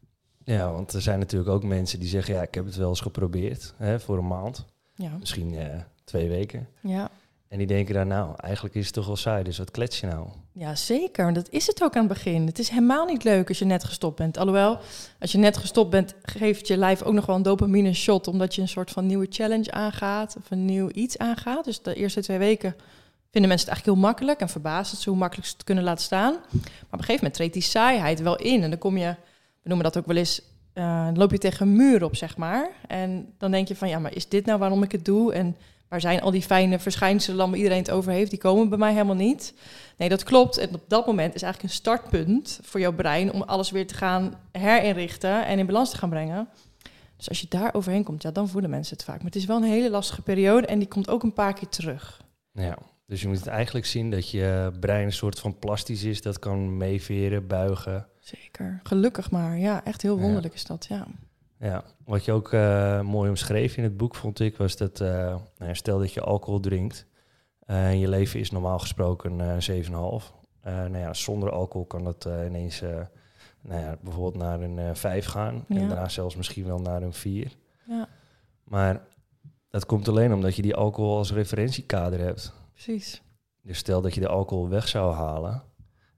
Ja, 0.44 0.72
want 0.72 0.92
er 0.92 1.02
zijn 1.02 1.18
natuurlijk 1.18 1.50
ook 1.50 1.64
mensen 1.64 2.00
die 2.00 2.08
zeggen, 2.08 2.34
ja, 2.34 2.42
ik 2.42 2.54
heb 2.54 2.64
het 2.64 2.76
wel 2.76 2.88
eens 2.88 3.00
geprobeerd 3.00 3.74
hè, 3.76 4.00
voor 4.00 4.18
een 4.18 4.26
maand. 4.26 4.64
Ja. 4.94 5.16
Misschien 5.18 5.52
uh, 5.52 5.66
twee 6.04 6.28
weken. 6.28 6.68
Ja. 6.80 7.10
En 7.48 7.58
die 7.58 7.66
denken 7.66 7.94
dan, 7.94 8.06
nou, 8.06 8.34
eigenlijk 8.36 8.74
is 8.74 8.84
het 8.84 8.94
toch 8.94 9.06
wel 9.06 9.16
saai, 9.16 9.44
dus 9.44 9.58
wat 9.58 9.70
klets 9.70 10.00
je 10.00 10.06
nou? 10.06 10.28
Ja, 10.52 10.74
zeker. 10.74 11.32
Dat 11.32 11.48
is 11.50 11.66
het 11.66 11.82
ook 11.82 11.94
aan 11.94 12.04
het 12.04 12.12
begin. 12.12 12.46
Het 12.46 12.58
is 12.58 12.68
helemaal 12.68 13.06
niet 13.06 13.24
leuk 13.24 13.48
als 13.48 13.58
je 13.58 13.64
net 13.64 13.84
gestopt 13.84 14.16
bent. 14.16 14.36
Alhoewel, 14.36 14.78
als 15.20 15.32
je 15.32 15.38
net 15.38 15.56
gestopt 15.56 15.90
bent, 15.90 16.14
geeft 16.22 16.66
je 16.66 16.76
lijf 16.76 17.02
ook 17.02 17.12
nog 17.12 17.26
wel 17.26 17.36
een 17.36 17.42
dopamine 17.42 17.92
shot, 17.92 18.28
omdat 18.28 18.54
je 18.54 18.60
een 18.60 18.68
soort 18.68 18.90
van 18.90 19.06
nieuwe 19.06 19.26
challenge 19.30 19.70
aangaat 19.70 20.36
of 20.36 20.50
een 20.50 20.64
nieuw 20.64 20.90
iets 20.90 21.18
aangaat. 21.18 21.64
Dus 21.64 21.82
de 21.82 21.94
eerste 21.94 22.20
twee 22.20 22.38
weken 22.38 22.76
vinden 23.30 23.50
mensen 23.50 23.68
het 23.68 23.76
eigenlijk 23.76 23.86
heel 23.86 24.08
makkelijk 24.08 24.40
en 24.40 24.48
verbazen 24.48 24.96
ze 24.96 25.08
hoe 25.08 25.18
makkelijk 25.18 25.48
ze 25.48 25.54
het 25.56 25.64
kunnen 25.64 25.84
laten 25.84 26.04
staan. 26.04 26.32
Maar 26.32 26.60
op 26.82 26.92
een 26.92 26.98
gegeven 26.98 27.14
moment 27.14 27.34
treedt 27.34 27.52
die 27.52 27.62
saaiheid 27.62 28.20
wel 28.20 28.36
in 28.36 28.62
en 28.62 28.70
dan 28.70 28.78
kom 28.78 28.96
je 28.96 29.14
we 29.62 29.68
noemen 29.68 29.84
dat 29.84 29.98
ook 29.98 30.06
wel 30.06 30.16
eens, 30.16 30.42
uh, 30.74 31.08
loop 31.14 31.30
je 31.30 31.38
tegen 31.38 31.66
een 31.66 31.76
muur 31.76 32.04
op, 32.04 32.16
zeg 32.16 32.36
maar. 32.36 32.70
En 32.86 33.34
dan 33.38 33.50
denk 33.50 33.68
je 33.68 33.76
van, 33.76 33.88
ja, 33.88 33.98
maar 33.98 34.14
is 34.14 34.28
dit 34.28 34.46
nou 34.46 34.58
waarom 34.58 34.82
ik 34.82 34.92
het 34.92 35.04
doe? 35.04 35.32
En 35.32 35.56
waar 35.88 36.00
zijn 36.00 36.20
al 36.20 36.30
die 36.30 36.42
fijne 36.42 36.78
verschijnselen 36.78 37.50
waar 37.50 37.56
iedereen 37.56 37.78
het 37.78 37.90
over 37.90 38.12
heeft? 38.12 38.30
Die 38.30 38.38
komen 38.38 38.68
bij 38.68 38.78
mij 38.78 38.92
helemaal 38.92 39.14
niet. 39.14 39.54
Nee, 39.96 40.08
dat 40.08 40.22
klopt. 40.22 40.56
En 40.56 40.74
op 40.74 40.84
dat 40.88 41.06
moment 41.06 41.34
is 41.34 41.42
eigenlijk 41.42 41.72
een 41.72 41.78
startpunt 41.78 42.60
voor 42.62 42.80
jouw 42.80 42.92
brein 42.92 43.32
om 43.32 43.42
alles 43.42 43.70
weer 43.70 43.86
te 43.86 43.94
gaan 43.94 44.34
herinrichten 44.52 45.46
en 45.46 45.58
in 45.58 45.66
balans 45.66 45.90
te 45.90 45.96
gaan 45.96 46.10
brengen. 46.10 46.48
Dus 47.16 47.28
als 47.28 47.40
je 47.40 47.46
daar 47.48 47.74
overheen 47.74 48.04
komt, 48.04 48.22
ja, 48.22 48.30
dan 48.30 48.48
voelen 48.48 48.70
mensen 48.70 48.96
het 48.96 49.04
vaak. 49.04 49.16
Maar 49.16 49.26
het 49.26 49.36
is 49.36 49.44
wel 49.44 49.56
een 49.56 49.62
hele 49.62 49.90
lastige 49.90 50.22
periode 50.22 50.66
en 50.66 50.78
die 50.78 50.88
komt 50.88 51.08
ook 51.08 51.22
een 51.22 51.32
paar 51.32 51.54
keer 51.54 51.68
terug. 51.68 52.20
Ja, 52.52 52.78
dus 53.06 53.20
je 53.20 53.28
moet 53.28 53.38
het 53.38 53.46
eigenlijk 53.46 53.86
zien 53.86 54.10
dat 54.10 54.30
je 54.30 54.72
brein 54.80 55.04
een 55.04 55.12
soort 55.12 55.38
van 55.38 55.58
plastisch 55.58 56.02
is, 56.02 56.22
dat 56.22 56.38
kan 56.38 56.76
meeveren, 56.76 57.46
buigen. 57.46 58.06
Zeker. 58.22 58.80
Gelukkig 58.82 59.30
maar. 59.30 59.58
Ja, 59.58 59.84
echt 59.84 60.02
heel 60.02 60.18
wonderlijk 60.18 60.54
is 60.54 60.64
dat, 60.64 60.86
ja. 60.88 61.06
Ja, 61.58 61.84
wat 62.04 62.24
je 62.24 62.32
ook 62.32 62.52
uh, 62.52 63.00
mooi 63.00 63.28
omschreef 63.28 63.76
in 63.76 63.82
het 63.82 63.96
boek, 63.96 64.14
vond 64.14 64.40
ik, 64.40 64.56
was 64.56 64.76
dat 64.76 65.00
uh, 65.00 65.36
stel 65.72 65.98
dat 65.98 66.12
je 66.12 66.20
alcohol 66.20 66.60
drinkt 66.60 67.06
uh, 67.66 67.88
en 67.88 67.98
je 67.98 68.08
leven 68.08 68.40
is 68.40 68.50
normaal 68.50 68.78
gesproken 68.78 69.38
7,5. 69.40 69.90
nou 70.62 70.98
ja, 70.98 71.14
zonder 71.14 71.50
alcohol 71.50 71.86
kan 71.86 72.04
dat 72.04 72.24
ineens 72.24 72.80
nou 73.60 73.80
ja, 73.80 73.96
bijvoorbeeld 74.00 74.44
naar 74.44 74.60
een 74.60 74.96
5 74.96 75.26
gaan 75.26 75.64
en 75.68 75.88
daarna 75.88 76.08
zelfs 76.08 76.36
misschien 76.36 76.64
wel 76.64 76.78
naar 76.78 77.02
een 77.02 77.12
4. 77.12 77.56
Ja. 77.84 78.08
Maar 78.64 79.00
dat 79.68 79.86
komt 79.86 80.08
alleen 80.08 80.32
omdat 80.32 80.56
je 80.56 80.62
die 80.62 80.74
alcohol 80.74 81.16
als 81.16 81.32
referentiekader 81.32 82.20
hebt. 82.20 82.52
Precies. 82.72 83.22
Dus 83.62 83.78
stel 83.78 84.00
dat 84.00 84.14
je 84.14 84.20
de 84.20 84.28
alcohol 84.28 84.68
weg 84.68 84.88
zou 84.88 85.14
halen, 85.14 85.62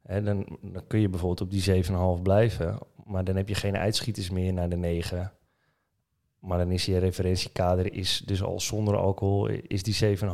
hè, 0.07 0.23
dan, 0.23 0.59
dan 0.63 0.87
kun 0.87 1.01
je 1.01 1.09
bijvoorbeeld 1.09 1.41
op 1.41 1.51
die 1.51 1.85
7,5 1.85 2.23
blijven. 2.23 2.79
Maar 3.05 3.25
dan 3.25 3.37
heb 3.37 3.49
je 3.49 3.55
geen 3.55 3.77
uitschieters 3.77 4.31
meer 4.31 4.53
naar 4.53 4.69
de 4.69 4.77
9. 4.77 5.33
Maar 6.41 6.59
dan 6.59 6.71
is 6.71 6.85
je 6.85 6.99
referentiekader 6.99 7.93
is 7.93 8.23
dus 8.27 8.43
al 8.43 8.61
zonder 8.61 8.97
alcohol 8.97 9.47
is 9.49 9.83
die 9.83 10.17
7,5. 10.19 10.25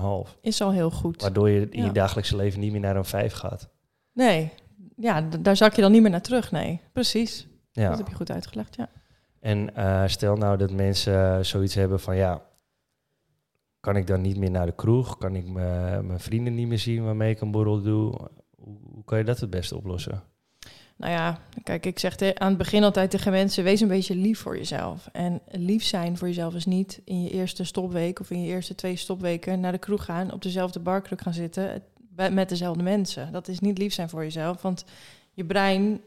Is 0.41 0.61
al 0.61 0.73
heel 0.73 0.91
goed. 0.91 1.23
Waardoor 1.23 1.51
je 1.51 1.69
in 1.69 1.85
je 1.85 1.93
dagelijkse 1.93 2.37
leven 2.37 2.61
niet 2.61 2.73
meer 2.73 2.81
naar 2.81 2.97
een 2.97 3.05
5 3.05 3.33
gaat. 3.33 3.69
Nee, 4.13 4.53
ja, 4.97 5.21
daar 5.21 5.57
zak 5.57 5.75
je 5.75 5.83
dan 5.83 5.93
niet 5.93 6.03
meer 6.03 6.11
naar 6.11 6.23
terug. 6.23 6.51
Nee, 6.51 6.81
precies. 6.93 7.47
Ja. 7.73 7.89
Dat 7.89 7.99
heb 7.99 8.09
je 8.09 8.15
goed 8.15 8.31
uitgelegd, 8.31 8.77
ja. 8.77 8.89
En 9.41 9.71
uh, 9.77 10.07
stel 10.07 10.37
nou 10.37 10.57
dat 10.57 10.71
mensen 10.71 11.47
zoiets 11.47 11.75
hebben 11.75 12.01
van 12.01 12.17
ja, 12.17 12.43
kan 13.81 13.97
ik 13.97 14.07
dan 14.07 14.21
niet 14.21 14.37
meer 14.37 14.51
naar 14.51 14.67
de 14.67 14.75
kroeg? 14.75 15.19
Kan 15.19 15.37
ik 15.37 15.49
mijn 15.49 16.21
vrienden 16.21 16.55
niet 16.55 16.69
meer 16.69 16.79
zien 16.79 17.05
waarmee 17.05 17.31
ik 17.31 17.41
een 17.41 17.51
borrel 17.51 17.83
doe? 17.83 18.31
Hoe, 18.93 19.05
kan 19.05 19.19
je 19.19 19.25
dat 19.25 19.41
het 19.41 19.51
beste 19.51 19.77
oplossen? 19.77 20.23
Nou 20.97 21.13
ja, 21.13 21.39
kijk, 21.63 21.87
ik 21.87 21.99
zeg 21.99 22.35
aan 22.35 22.49
het 22.49 22.59
begin 22.59 22.85
altijd 22.85 23.11
tegen 23.11 23.33
mensen: 23.33 23.65
wees 23.65 23.81
een 23.81 23.89
beetje 23.89 24.17
lief 24.17 24.39
voor 24.39 24.57
jezelf. 24.57 25.09
En 25.13 25.41
lief 25.51 25.85
zijn 25.85 26.17
voor 26.17 26.29
jezelf 26.29 26.55
is 26.55 26.67
niet 26.67 27.01
in 27.05 27.23
je 27.23 27.31
eerste 27.31 27.65
stopweek 27.65 28.21
of 28.21 28.31
in 28.31 28.43
je 28.43 28.49
eerste 28.49 28.75
twee 28.75 28.97
stopweken 28.97 29.61
naar 29.61 29.73
de 29.73 29.79
kroeg 29.79 30.05
gaan, 30.05 30.33
op 30.33 30.43
dezelfde 30.43 30.81
barkruk 30.81 31.21
gaan 31.21 31.35
zitten 31.35 31.83
met 32.31 32.49
dezelfde 32.49 32.83
mensen. 32.83 33.33
Dat 33.33 33.49
is 33.49 33.61
niet 33.61 33.79
lief 33.79 33.93
zijn 33.93 34.09
voor 34.09 34.23
jezelf, 34.23 34.63
want 34.63 34.85
je 35.33 35.45
brein, 35.45 36.01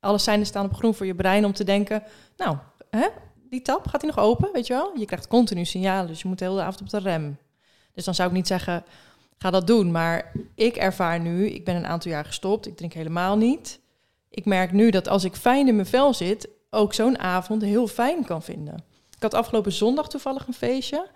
alles 0.00 0.24
zijn 0.24 0.46
staan 0.46 0.64
op 0.64 0.74
groen 0.74 0.94
voor 0.94 1.06
je 1.06 1.14
brein 1.14 1.44
om 1.44 1.52
te 1.52 1.64
denken: 1.64 2.02
nou, 2.36 2.56
hè, 2.90 3.08
die 3.50 3.62
tap, 3.62 3.86
gaat 3.86 4.00
hij 4.00 4.10
nog 4.10 4.24
open, 4.24 4.52
weet 4.52 4.66
je 4.66 4.72
wel? 4.72 4.98
Je 4.98 5.04
krijgt 5.04 5.28
continu 5.28 5.64
signalen, 5.64 6.06
dus 6.06 6.22
je 6.22 6.28
moet 6.28 6.38
de 6.38 6.44
hele 6.44 6.62
avond 6.62 6.80
op 6.80 6.90
de 6.90 6.98
rem. 6.98 7.38
Dus 7.94 8.04
dan 8.04 8.14
zou 8.14 8.28
ik 8.28 8.34
niet 8.34 8.46
zeggen, 8.46 8.84
ga 9.38 9.50
dat 9.50 9.66
doen. 9.66 9.90
Maar 9.90 10.32
ik 10.54 10.76
ervaar 10.76 11.20
nu, 11.20 11.46
ik 11.46 11.64
ben 11.64 11.76
een 11.76 11.86
aantal 11.86 12.10
jaar 12.10 12.24
gestopt, 12.24 12.66
ik 12.66 12.76
drink 12.76 12.92
helemaal 12.92 13.36
niet. 13.36 13.80
Ik 14.28 14.44
merk 14.44 14.72
nu 14.72 14.90
dat 14.90 15.08
als 15.08 15.24
ik 15.24 15.36
fijn 15.36 15.68
in 15.68 15.74
mijn 15.74 15.86
vel 15.86 16.14
zit, 16.14 16.48
ook 16.70 16.94
zo'n 16.94 17.18
avond 17.18 17.62
heel 17.62 17.86
fijn 17.86 18.24
kan 18.24 18.42
vinden. 18.42 18.84
Ik 19.16 19.22
had 19.22 19.34
afgelopen 19.34 19.72
zondag 19.72 20.08
toevallig 20.08 20.46
een 20.46 20.52
feestje. 20.52 21.08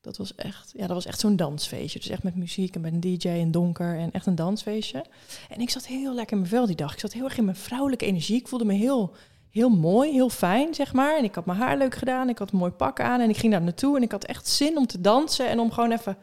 Dat 0.00 0.16
was 0.16 0.34
echt, 0.34 0.72
ja, 0.76 0.86
dat 0.86 0.96
was 0.96 1.06
echt 1.06 1.20
zo'n 1.20 1.36
dansfeestje. 1.36 1.98
Dus 1.98 2.08
echt 2.08 2.22
met 2.22 2.36
muziek 2.36 2.74
en 2.74 2.80
met 2.80 2.92
een 2.92 3.00
DJ 3.00 3.28
en 3.28 3.50
donker 3.50 3.98
en 3.98 4.12
echt 4.12 4.26
een 4.26 4.34
dansfeestje. 4.34 5.04
En 5.48 5.60
ik 5.60 5.70
zat 5.70 5.86
heel 5.86 6.14
lekker 6.14 6.32
in 6.32 6.38
mijn 6.38 6.54
vel 6.54 6.66
die 6.66 6.76
dag. 6.76 6.92
Ik 6.92 7.00
zat 7.00 7.12
heel 7.12 7.24
erg 7.24 7.38
in 7.38 7.44
mijn 7.44 7.56
vrouwelijke 7.56 8.06
energie. 8.06 8.40
Ik 8.40 8.48
voelde 8.48 8.64
me 8.64 8.72
heel 8.72 9.14
heel 9.54 9.68
mooi, 9.68 10.12
heel 10.12 10.28
fijn, 10.28 10.74
zeg 10.74 10.92
maar. 10.92 11.16
En 11.16 11.24
ik 11.24 11.34
had 11.34 11.46
mijn 11.46 11.58
haar 11.58 11.76
leuk 11.76 11.94
gedaan, 11.94 12.28
ik 12.28 12.38
had 12.38 12.52
een 12.52 12.58
mooi 12.58 12.70
pak 12.70 13.00
aan 13.00 13.20
en 13.20 13.28
ik 13.28 13.36
ging 13.36 13.52
daar 13.52 13.62
naartoe 13.62 13.96
en 13.96 14.02
ik 14.02 14.12
had 14.12 14.24
echt 14.24 14.48
zin 14.48 14.76
om 14.76 14.86
te 14.86 15.00
dansen 15.00 15.48
en 15.48 15.58
om 15.58 15.72
gewoon 15.72 15.92
even 15.92 16.16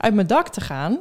uit 0.00 0.14
mijn 0.14 0.26
dak 0.26 0.48
te 0.48 0.60
gaan. 0.60 0.98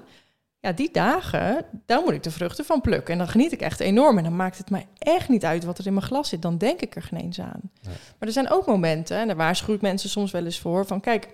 Ja, 0.59 0.71
die 0.71 0.91
dagen, 0.91 1.65
daar 1.85 2.01
moet 2.01 2.13
ik 2.13 2.23
de 2.23 2.31
vruchten 2.31 2.65
van 2.65 2.81
plukken. 2.81 3.13
En 3.13 3.19
dan 3.19 3.27
geniet 3.27 3.51
ik 3.51 3.61
echt 3.61 3.79
enorm. 3.79 4.17
En 4.17 4.23
dan 4.23 4.35
maakt 4.35 4.57
het 4.57 4.69
mij 4.69 4.87
echt 4.97 5.29
niet 5.29 5.45
uit 5.45 5.63
wat 5.63 5.77
er 5.77 5.87
in 5.87 5.93
mijn 5.93 6.05
glas 6.05 6.29
zit. 6.29 6.41
Dan 6.41 6.57
denk 6.57 6.81
ik 6.81 6.95
er 6.95 7.01
geen 7.01 7.19
eens 7.19 7.39
aan. 7.39 7.71
Maar 7.83 8.27
er 8.27 8.31
zijn 8.31 8.51
ook 8.51 8.65
momenten, 8.65 9.17
en 9.17 9.27
daar 9.27 9.35
waarschuwt 9.35 9.81
mensen 9.81 10.09
soms 10.09 10.31
wel 10.31 10.45
eens 10.45 10.59
voor, 10.59 10.85
van 10.85 10.99
kijk, 10.99 11.27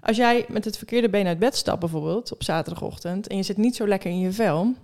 als 0.00 0.16
jij 0.16 0.44
met 0.48 0.64
het 0.64 0.76
verkeerde 0.76 1.08
been 1.08 1.26
uit 1.26 1.38
bed 1.38 1.56
stapt 1.56 1.80
bijvoorbeeld 1.80 2.32
op 2.32 2.42
zaterdagochtend 2.42 3.26
en 3.26 3.36
je 3.36 3.42
zit 3.42 3.56
niet 3.56 3.76
zo 3.76 3.88
lekker 3.88 4.10
in 4.10 4.18
je 4.18 4.32
vel, 4.32 4.74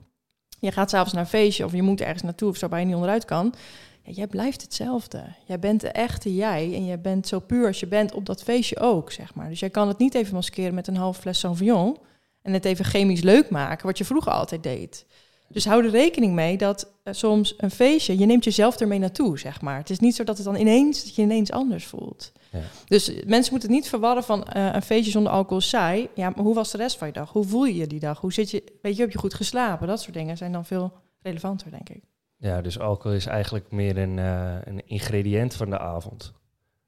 je 0.58 0.72
gaat 0.72 0.90
s'avonds 0.90 1.12
naar 1.12 1.22
een 1.22 1.28
feestje 1.28 1.64
of 1.64 1.72
je 1.72 1.82
moet 1.82 2.00
ergens 2.00 2.22
naartoe 2.22 2.48
of 2.48 2.56
zo 2.56 2.68
waar 2.68 2.80
je 2.80 2.86
niet 2.86 2.94
onderuit 2.94 3.24
kan, 3.24 3.54
ja, 4.02 4.12
jij 4.12 4.26
blijft 4.26 4.62
hetzelfde. 4.62 5.24
Jij 5.44 5.58
bent 5.58 5.80
de 5.80 5.88
echte 5.88 6.34
jij 6.34 6.74
en 6.74 6.84
je 6.84 6.98
bent 6.98 7.28
zo 7.28 7.38
puur 7.38 7.66
als 7.66 7.80
je 7.80 7.86
bent 7.86 8.14
op 8.14 8.26
dat 8.26 8.42
feestje 8.42 8.78
ook, 8.78 9.12
zeg 9.12 9.34
maar. 9.34 9.48
Dus 9.48 9.60
jij 9.60 9.70
kan 9.70 9.88
het 9.88 9.98
niet 9.98 10.14
even 10.14 10.34
maskeren 10.34 10.74
met 10.74 10.86
een 10.86 10.96
half 10.96 11.18
fles 11.18 11.38
Sauvignon 11.38 11.96
en 12.44 12.52
het 12.52 12.64
even 12.64 12.84
chemisch 12.84 13.22
leuk 13.22 13.50
maken, 13.50 13.86
wat 13.86 13.98
je 13.98 14.04
vroeger 14.04 14.32
altijd 14.32 14.62
deed. 14.62 15.06
Dus 15.48 15.64
hou 15.64 15.84
er 15.84 15.90
rekening 15.90 16.34
mee 16.34 16.56
dat 16.56 16.92
uh, 17.04 17.14
soms 17.14 17.54
een 17.56 17.70
feestje, 17.70 18.18
je 18.18 18.26
neemt 18.26 18.44
jezelf 18.44 18.80
ermee 18.80 18.98
naartoe, 18.98 19.38
zeg 19.38 19.60
maar. 19.60 19.78
Het 19.78 19.90
is 19.90 19.98
niet 19.98 20.14
zo 20.14 20.24
dat 20.24 20.36
het 20.36 20.46
dan 20.46 20.56
ineens, 20.56 21.04
dat 21.04 21.14
je 21.14 21.22
ineens 21.22 21.50
anders 21.50 21.84
voelt. 21.86 22.32
Ja. 22.52 22.60
Dus 22.86 23.08
eh, 23.08 23.26
mensen 23.26 23.52
moeten 23.52 23.68
het 23.68 23.78
niet 23.78 23.88
verwarren 23.88 24.24
van 24.24 24.44
eh, 24.44 24.74
een 24.74 24.82
feestje 24.82 25.10
zonder 25.10 25.32
alcohol 25.32 25.60
saai. 25.60 26.08
Ja, 26.14 26.30
maar 26.30 26.44
hoe 26.44 26.54
was 26.54 26.70
de 26.70 26.78
rest 26.78 26.96
van 26.96 27.06
je 27.06 27.12
dag? 27.12 27.32
Hoe 27.32 27.44
voel 27.44 27.64
je 27.64 27.74
je 27.74 27.86
die 27.86 28.00
dag? 28.00 28.20
Hoe 28.20 28.32
zit 28.32 28.50
je, 28.50 28.64
weet 28.82 28.96
je, 28.96 29.02
heb 29.02 29.12
je 29.12 29.18
goed 29.18 29.34
geslapen? 29.34 29.86
Dat 29.86 30.00
soort 30.00 30.14
dingen 30.14 30.36
zijn 30.36 30.52
dan 30.52 30.64
veel 30.64 30.92
relevanter, 31.22 31.70
denk 31.70 31.88
ik. 31.88 32.02
Ja, 32.36 32.62
dus 32.62 32.78
alcohol 32.78 33.16
is 33.16 33.26
eigenlijk 33.26 33.70
meer 33.70 33.98
een, 33.98 34.18
eh, 34.18 34.56
een 34.64 34.86
ingrediënt 34.86 35.54
van 35.54 35.70
de 35.70 35.78
avond. 35.78 36.32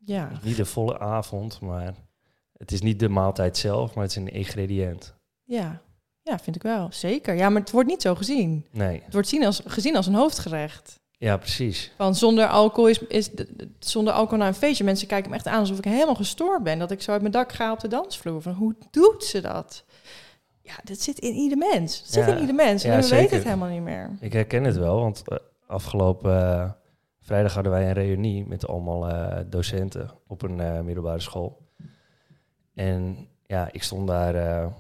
Ja, 0.05 0.31
Niet 0.43 0.57
de 0.57 0.65
volle 0.65 0.99
avond, 0.99 1.61
maar 1.61 1.95
het 2.57 2.73
is 2.73 2.81
niet 2.81 3.01
de 3.01 3.09
maaltijd 3.09 3.57
zelf, 3.57 3.95
maar 3.95 4.03
het 4.03 4.13
is 4.13 4.23
een 4.23 4.29
ingrediënt. 4.29 5.16
Ja. 5.47 5.81
Ja, 6.23 6.39
vind 6.39 6.57
ik 6.57 6.63
wel. 6.63 6.89
Zeker. 6.91 7.35
Ja, 7.35 7.49
maar 7.49 7.61
het 7.61 7.71
wordt 7.71 7.89
niet 7.89 8.03
zo 8.03 8.15
gezien. 8.15 8.67
Nee, 8.71 9.01
Het 9.05 9.13
wordt 9.13 9.29
zien 9.29 9.45
als, 9.45 9.61
gezien 9.67 9.97
als 9.97 10.07
een 10.07 10.15
hoofdgerecht. 10.15 11.01
ja, 11.19 11.37
precies. 11.37 11.93
Van 11.97 12.15
zonder 12.15 12.47
alcohol 12.47 12.89
is, 12.91 12.99
is 12.99 13.31
de- 13.31 13.49
de- 13.57 13.69
zonder 13.79 14.13
alcohol 14.13 14.39
naar 14.39 14.49
een 14.49 14.55
feestje. 14.55 14.85
Mensen 14.85 15.07
kijken 15.09 15.31
me 15.31 15.37
echt 15.37 15.47
aan 15.47 15.59
alsof 15.61 15.79
ik 15.79 15.85
helemaal 15.85 16.15
gestoord 16.15 16.63
ben. 16.63 16.79
Dat 16.79 16.91
ik 16.91 17.03
zo 17.03 17.11
uit 17.13 17.21
mijn 17.21 17.33
dak 17.33 17.53
ga 17.53 17.73
op 17.73 17.81
de 17.81 17.89
dansvloer. 17.89 18.43
Van 18.43 18.53
hoe 18.53 18.75
doet 18.91 19.25
ze 19.25 19.41
dat? 19.41 19.85
Ja, 20.63 20.75
dat 20.85 21.01
zit 21.01 21.19
in 21.19 21.33
ieder 21.35 21.59
mens. 21.59 22.01
Dat 22.03 22.11
zit 22.13 22.25
Ja, 22.27 22.35
in 22.35 22.41
ieder 22.41 22.55
mens. 22.55 22.85
En 22.85 22.91
ja, 22.93 23.01
we 23.01 23.09
weten 23.09 23.37
het 23.37 23.45
helemaal 23.45 23.69
niet 23.69 23.83
meer. 23.83 24.11
Ik 24.21 24.33
herken 24.33 24.65
het 24.65 24.77
wel, 24.77 25.01
want 25.01 25.23
eh, 25.29 25.39
afgelopen 25.67 26.53
eh, 26.53 26.71
vrijdag 27.21 27.55
hadden 27.55 27.73
wij 27.73 27.87
een 27.87 27.93
reunie 27.93 28.47
met 28.47 28.67
allemaal 28.67 29.09
eh, 29.09 29.45
docenten 29.47 30.11
op 30.27 30.43
een 30.43 30.85
middelbare 30.85 31.21
school. 31.21 31.59
En 32.75 33.29
ja, 33.47 33.69
ik 33.73 33.83
stond 33.83 34.07
daar 34.07 34.73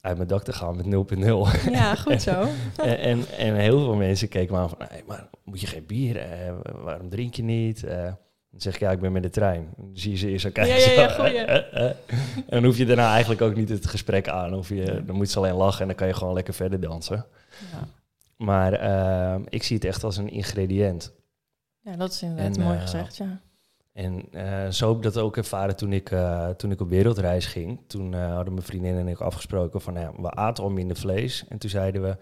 uit 0.00 0.16
mijn 0.16 0.28
dak 0.28 0.42
te 0.42 0.52
gaan 0.52 0.76
met 0.76 0.86
0.0. 0.86 1.70
Ja, 1.70 1.94
goed 1.94 2.22
zo. 2.22 2.30
en, 2.76 2.98
en, 2.98 3.24
en 3.38 3.54
heel 3.54 3.78
veel 3.78 3.94
mensen 3.94 4.28
keken 4.28 4.54
me 4.54 4.60
aan 4.60 4.68
van, 4.68 4.78
maar 5.06 5.28
moet 5.44 5.60
je 5.60 5.66
geen 5.66 5.86
bier? 5.86 6.16
Eh, 6.16 6.52
waarom 6.72 7.08
drink 7.08 7.34
je 7.34 7.42
niet? 7.42 7.84
Eh, 7.84 8.02
dan 8.50 8.60
zeg 8.60 8.74
ik, 8.74 8.80
ja, 8.80 8.90
ik 8.90 9.00
ben 9.00 9.12
met 9.12 9.22
de 9.22 9.30
trein. 9.30 9.68
Dan 9.76 9.90
zie 9.92 10.10
je 10.10 10.16
ze 10.16 10.28
eerst 10.28 10.52
kijken. 10.52 10.66
Ja, 10.78 10.90
ja, 10.90 11.00
ja, 11.00 11.08
zo, 11.08 11.14
goeie. 11.14 11.38
eh, 11.38 11.84
eh. 11.86 11.94
En 12.36 12.44
dan 12.48 12.64
hoef 12.64 12.76
je 12.76 12.86
daarna 12.86 13.10
eigenlijk 13.12 13.40
ook 13.42 13.54
niet 13.54 13.68
het 13.68 13.86
gesprek 13.86 14.28
aan. 14.28 14.54
Of 14.54 14.68
je, 14.68 15.02
dan 15.06 15.16
moet 15.16 15.30
ze 15.30 15.38
alleen 15.38 15.54
lachen 15.54 15.80
en 15.80 15.86
dan 15.86 15.96
kan 15.96 16.06
je 16.06 16.14
gewoon 16.14 16.34
lekker 16.34 16.54
verder 16.54 16.80
dansen. 16.80 17.26
Ja, 17.72 17.88
Maar 18.36 18.72
eh, 18.72 19.40
ik 19.48 19.62
zie 19.62 19.76
het 19.76 19.84
echt 19.84 20.04
als 20.04 20.16
een 20.16 20.28
ingrediënt. 20.30 21.12
ja 21.80 21.96
dat 21.96 22.12
is 22.12 22.22
inderdaad 22.22 22.56
En, 22.56 22.62
mooi 22.62 22.78
gezegd, 22.78 23.16
ja. 23.16 23.40
En 24.00 24.32
eh, 24.32 24.70
zo 24.70 24.88
heb 24.88 24.96
ik 24.96 25.02
dat 25.02 25.18
ook 25.18 25.36
ervaren 25.36 25.76
toen 25.76 25.92
ik, 25.92 26.10
eh, 26.10 26.48
toen 26.48 26.70
ik 26.70 26.80
op 26.80 26.88
wereldreis 26.88 27.46
ging. 27.46 27.80
Toen 27.86 28.14
eh, 28.14 28.34
hadden 28.34 28.54
mijn 28.54 28.66
vriendin 28.66 28.96
en 28.96 29.08
ik 29.08 29.20
afgesproken 29.20 29.80
van, 29.80 29.92
nou 29.92 30.06
ja, 30.06 30.22
we 30.22 30.30
aten 30.30 30.64
al 30.64 30.70
minder 30.70 30.96
vlees. 30.96 31.44
En 31.48 31.58
toen 31.58 31.70
zeiden 31.70 32.02
we, 32.02 32.16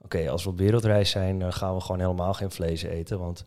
oké, 0.00 0.30
als 0.30 0.44
we 0.44 0.50
op 0.50 0.58
wereldreis 0.58 1.10
zijn, 1.10 1.38
dan 1.38 1.52
gaan 1.52 1.74
we 1.74 1.80
gewoon 1.80 2.00
helemaal 2.00 2.34
geen 2.34 2.50
vlees 2.50 2.82
eten. 2.82 3.18
Want 3.18 3.44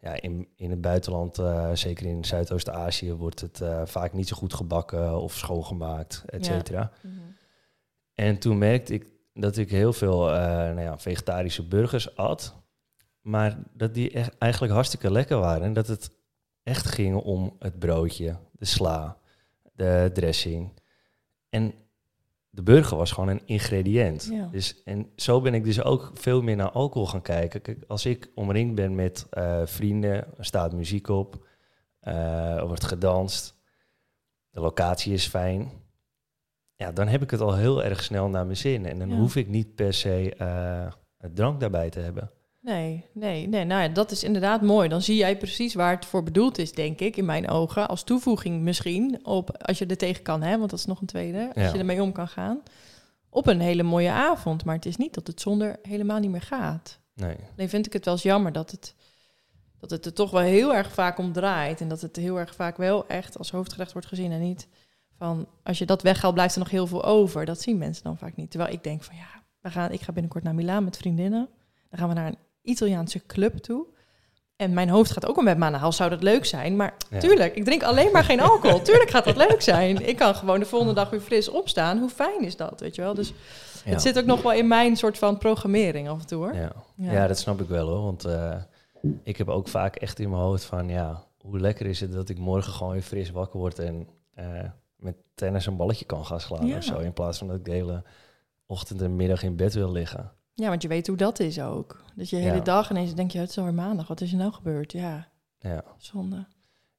ja, 0.00 0.20
in, 0.20 0.48
in 0.56 0.70
het 0.70 0.80
buitenland, 0.80 1.42
zeker 1.78 2.06
in 2.06 2.24
Zuidoost-Azië, 2.24 3.12
wordt 3.12 3.40
het 3.40 3.62
vaak 3.84 4.12
niet 4.12 4.28
zo 4.28 4.36
goed 4.36 4.54
gebakken 4.54 5.20
of 5.20 5.34
schoongemaakt, 5.34 6.22
et 6.26 6.46
Ja. 6.46 6.52
cetera. 6.52 6.90
Mhm. 7.02 7.14
En 8.14 8.38
toen 8.38 8.58
merkte 8.58 8.94
ik 8.94 9.06
dat 9.34 9.56
ik 9.56 9.70
heel 9.70 9.92
veel 9.92 10.18
nou 10.26 10.80
ja, 10.80 10.98
vegetarische 10.98 11.68
burgers 11.68 12.16
at. 12.16 12.54
Maar 13.20 13.58
dat 13.72 13.94
die 13.94 14.10
echt, 14.10 14.38
eigenlijk 14.38 14.72
hartstikke 14.72 15.10
lekker 15.10 15.38
waren. 15.38 15.62
En 15.62 15.72
dat 15.72 15.86
het 15.86 16.10
echt 16.62 16.86
ging 16.86 17.16
om 17.16 17.56
het 17.58 17.78
broodje, 17.78 18.36
de 18.52 18.64
sla, 18.64 19.18
de 19.72 20.10
dressing. 20.12 20.72
En 21.48 21.74
de 22.50 22.62
burger 22.62 22.96
was 22.96 23.12
gewoon 23.12 23.28
een 23.28 23.42
ingrediënt. 23.46 24.28
Ja. 24.32 24.46
Dus, 24.46 24.82
en 24.82 25.10
zo 25.16 25.40
ben 25.40 25.54
ik 25.54 25.64
dus 25.64 25.82
ook 25.82 26.10
veel 26.14 26.42
meer 26.42 26.56
naar 26.56 26.70
alcohol 26.70 27.06
gaan 27.08 27.22
kijken. 27.22 27.62
Kijk, 27.62 27.84
als 27.86 28.06
ik 28.06 28.30
omringd 28.34 28.74
ben 28.74 28.94
met 28.94 29.26
eh, 29.30 29.60
vrienden, 29.64 30.12
er 30.38 30.44
staat 30.44 30.72
muziek 30.72 31.08
op, 31.08 31.46
eh, 32.00 32.56
er 32.56 32.66
wordt 32.66 32.84
gedanst, 32.84 33.58
de 34.50 34.60
locatie 34.60 35.12
is 35.12 35.26
fijn. 35.26 35.70
Ja, 36.76 36.92
dan 36.92 37.08
heb 37.08 37.22
ik 37.22 37.30
het 37.30 37.40
al 37.40 37.54
heel 37.56 37.84
erg 37.84 38.02
snel 38.02 38.28
naar 38.28 38.44
mijn 38.44 38.56
zin. 38.56 38.86
En 38.86 38.98
dan 38.98 39.08
Ja. 39.08 39.16
hoef 39.16 39.36
ik 39.36 39.48
niet 39.48 39.74
per 39.74 39.94
se 39.94 40.34
het 41.18 41.36
drank 41.36 41.60
daarbij 41.60 41.90
te 41.90 42.00
hebben. 42.00 42.30
Nee, 42.72 43.04
nee, 43.12 43.46
nee. 43.48 43.64
Nou 43.64 43.82
ja, 43.82 43.88
dat 43.88 44.10
is 44.10 44.24
inderdaad 44.24 44.62
mooi. 44.62 44.88
Dan 44.88 45.02
zie 45.02 45.16
jij 45.16 45.36
precies 45.36 45.74
waar 45.74 45.94
het 45.94 46.04
voor 46.04 46.22
bedoeld 46.22 46.58
is, 46.58 46.72
denk 46.72 47.00
ik, 47.00 47.16
in 47.16 47.24
mijn 47.24 47.48
ogen. 47.48 47.88
Als 47.88 48.02
toevoeging 48.04 48.62
misschien, 48.62 49.20
op, 49.26 49.62
als 49.66 49.78
je 49.78 49.86
er 49.86 49.96
tegen 49.96 50.22
kan, 50.22 50.42
hè, 50.42 50.58
want 50.58 50.70
dat 50.70 50.78
is 50.78 50.84
nog 50.84 51.00
een 51.00 51.06
tweede. 51.06 51.46
Als 51.54 51.64
Ja. 51.64 51.72
je 51.72 51.78
ermee 51.78 52.02
om 52.02 52.12
kan 52.12 52.28
gaan. 52.28 52.62
Op 53.30 53.46
een 53.46 53.60
hele 53.60 53.82
mooie 53.82 54.10
avond. 54.10 54.64
Maar 54.64 54.74
het 54.74 54.86
is 54.86 54.96
niet 54.96 55.14
dat 55.14 55.26
het 55.26 55.40
zonder 55.40 55.76
helemaal 55.82 56.18
niet 56.18 56.30
meer 56.30 56.42
gaat. 56.42 56.98
Nee. 57.14 57.36
Alleen 57.56 57.68
vind 57.68 57.86
ik 57.86 57.92
het 57.92 58.04
wel 58.04 58.14
eens 58.14 58.22
jammer 58.22 58.52
dat 58.52 58.70
het, 58.70 58.94
dat 59.78 59.90
het 59.90 60.06
er 60.06 60.12
toch 60.14 60.30
wel 60.30 60.40
heel 60.40 60.74
erg 60.74 60.92
vaak 60.92 61.18
om 61.18 61.32
draait. 61.32 61.80
En 61.80 61.88
dat 61.88 62.00
het 62.00 62.16
heel 62.16 62.38
erg 62.38 62.54
vaak 62.54 62.76
wel 62.76 63.06
echt 63.06 63.38
als 63.38 63.50
hoofdgerecht 63.50 63.92
wordt 63.92 64.08
gezien. 64.08 64.32
En 64.32 64.40
niet 64.40 64.68
van, 65.18 65.48
als 65.62 65.78
je 65.78 65.86
dat 65.86 66.02
weghaalt, 66.02 66.34
blijft 66.34 66.54
er 66.54 66.60
nog 66.60 66.70
heel 66.70 66.86
veel 66.86 67.04
over. 67.04 67.44
Dat 67.44 67.60
zien 67.60 67.78
mensen 67.78 68.04
dan 68.04 68.18
vaak 68.18 68.36
niet. 68.36 68.50
Terwijl 68.50 68.72
ik 68.72 68.82
denk 68.84 69.02
van, 69.02 69.16
ja, 69.16 69.42
we 69.60 69.70
gaan, 69.70 69.92
ik 69.92 70.00
ga 70.00 70.12
binnenkort 70.12 70.44
naar 70.44 70.54
Milaan 70.54 70.84
met 70.84 70.96
vriendinnen. 70.96 71.48
Dan 71.90 71.98
gaan 71.98 72.08
we 72.08 72.14
naar 72.14 72.26
een 72.26 72.38
Italiaanse 72.62 73.26
club 73.26 73.56
toe. 73.56 73.86
En 74.56 74.74
mijn 74.74 74.88
hoofd 74.88 75.10
gaat 75.10 75.26
ook 75.26 75.36
al 75.36 75.42
met 75.42 75.58
me 75.58 75.64
aan 75.64 75.72
de 75.72 75.78
hals. 75.78 75.96
Zou 75.96 76.10
dat 76.10 76.22
leuk 76.22 76.44
zijn? 76.44 76.76
Maar 76.76 76.94
Ja. 77.10 77.18
tuurlijk, 77.18 77.54
ik 77.56 77.64
drink 77.64 77.82
alleen 77.82 78.12
maar 78.12 78.24
geen 78.24 78.40
alcohol. 78.40 78.82
tuurlijk 78.90 79.10
gaat 79.10 79.24
dat 79.24 79.36
leuk 79.36 79.62
zijn. 79.62 80.08
Ik 80.08 80.16
kan 80.16 80.34
gewoon 80.34 80.58
de 80.60 80.66
volgende 80.66 80.94
dag 80.94 81.10
weer 81.10 81.20
fris 81.20 81.48
opstaan. 81.48 81.98
Hoe 81.98 82.08
fijn 82.10 82.44
is 82.44 82.56
dat, 82.56 82.80
weet 82.80 82.94
je 82.94 83.02
wel? 83.02 83.14
Dus 83.14 83.32
Ja. 83.84 83.90
het 83.90 84.02
zit 84.02 84.18
ook 84.18 84.24
nog 84.24 84.42
wel 84.42 84.52
in 84.52 84.66
mijn 84.68 84.96
soort 84.96 85.18
van 85.18 85.38
programmering 85.38 86.08
af 86.08 86.20
en 86.20 86.26
toe, 86.26 86.38
hoor. 86.44 86.54
Ja. 86.54 86.72
Ja. 86.96 87.26
Dat 87.26 87.38
snap 87.38 87.60
ik 87.60 87.68
wel 87.68 87.88
hoor. 87.88 88.02
Want 88.02 88.24
eh, 88.24 88.56
ik 89.22 89.36
heb 89.36 89.48
ook 89.48 89.68
vaak 89.68 89.96
echt 89.96 90.18
in 90.18 90.30
mijn 90.30 90.42
hoofd 90.42 90.64
van 90.64 90.88
ja, 90.88 91.24
hoe 91.40 91.60
lekker 91.60 91.86
is 91.86 92.00
het 92.00 92.12
dat 92.12 92.28
ik 92.28 92.38
morgen 92.38 92.72
gewoon 92.72 92.92
weer 92.92 93.02
fris 93.02 93.30
wakker 93.30 93.58
word 93.60 93.78
en 93.78 94.08
eh, 94.34 94.46
met 94.96 95.16
tennis 95.34 95.66
een 95.66 95.76
balletje 95.76 96.04
kan 96.04 96.24
gaan 96.26 96.40
slaan 96.40 96.74
of 96.76 96.84
zo. 96.84 96.98
In 96.98 97.12
plaats 97.12 97.38
van 97.38 97.46
dat 97.46 97.56
ik 97.56 97.64
de 97.64 97.70
hele 97.70 98.02
ochtend 98.66 99.02
en 99.02 99.16
middag 99.16 99.42
in 99.42 99.56
bed 99.56 99.74
wil 99.74 99.92
liggen. 99.92 100.32
Ja, 100.60 100.68
want 100.68 100.82
je 100.82 100.88
weet 100.88 101.06
hoe 101.06 101.16
dat 101.16 101.38
is 101.40 101.60
ook. 101.60 102.02
Dat 102.14 102.30
je 102.30 102.36
de 102.36 102.42
hele 102.42 102.54
Ja. 102.56 102.62
dag 102.62 102.90
ineens 102.90 103.14
denk 103.14 103.30
je, 103.30 103.38
het 103.38 103.50
is 103.50 103.58
alweer 103.58 103.74
maandag, 103.74 104.08
wat 104.08 104.20
is 104.20 104.32
er 104.32 104.38
nou 104.38 104.52
gebeurd? 104.52 104.92
Ja, 104.92 105.28
Ja. 105.58 105.84
zonde. 105.98 106.46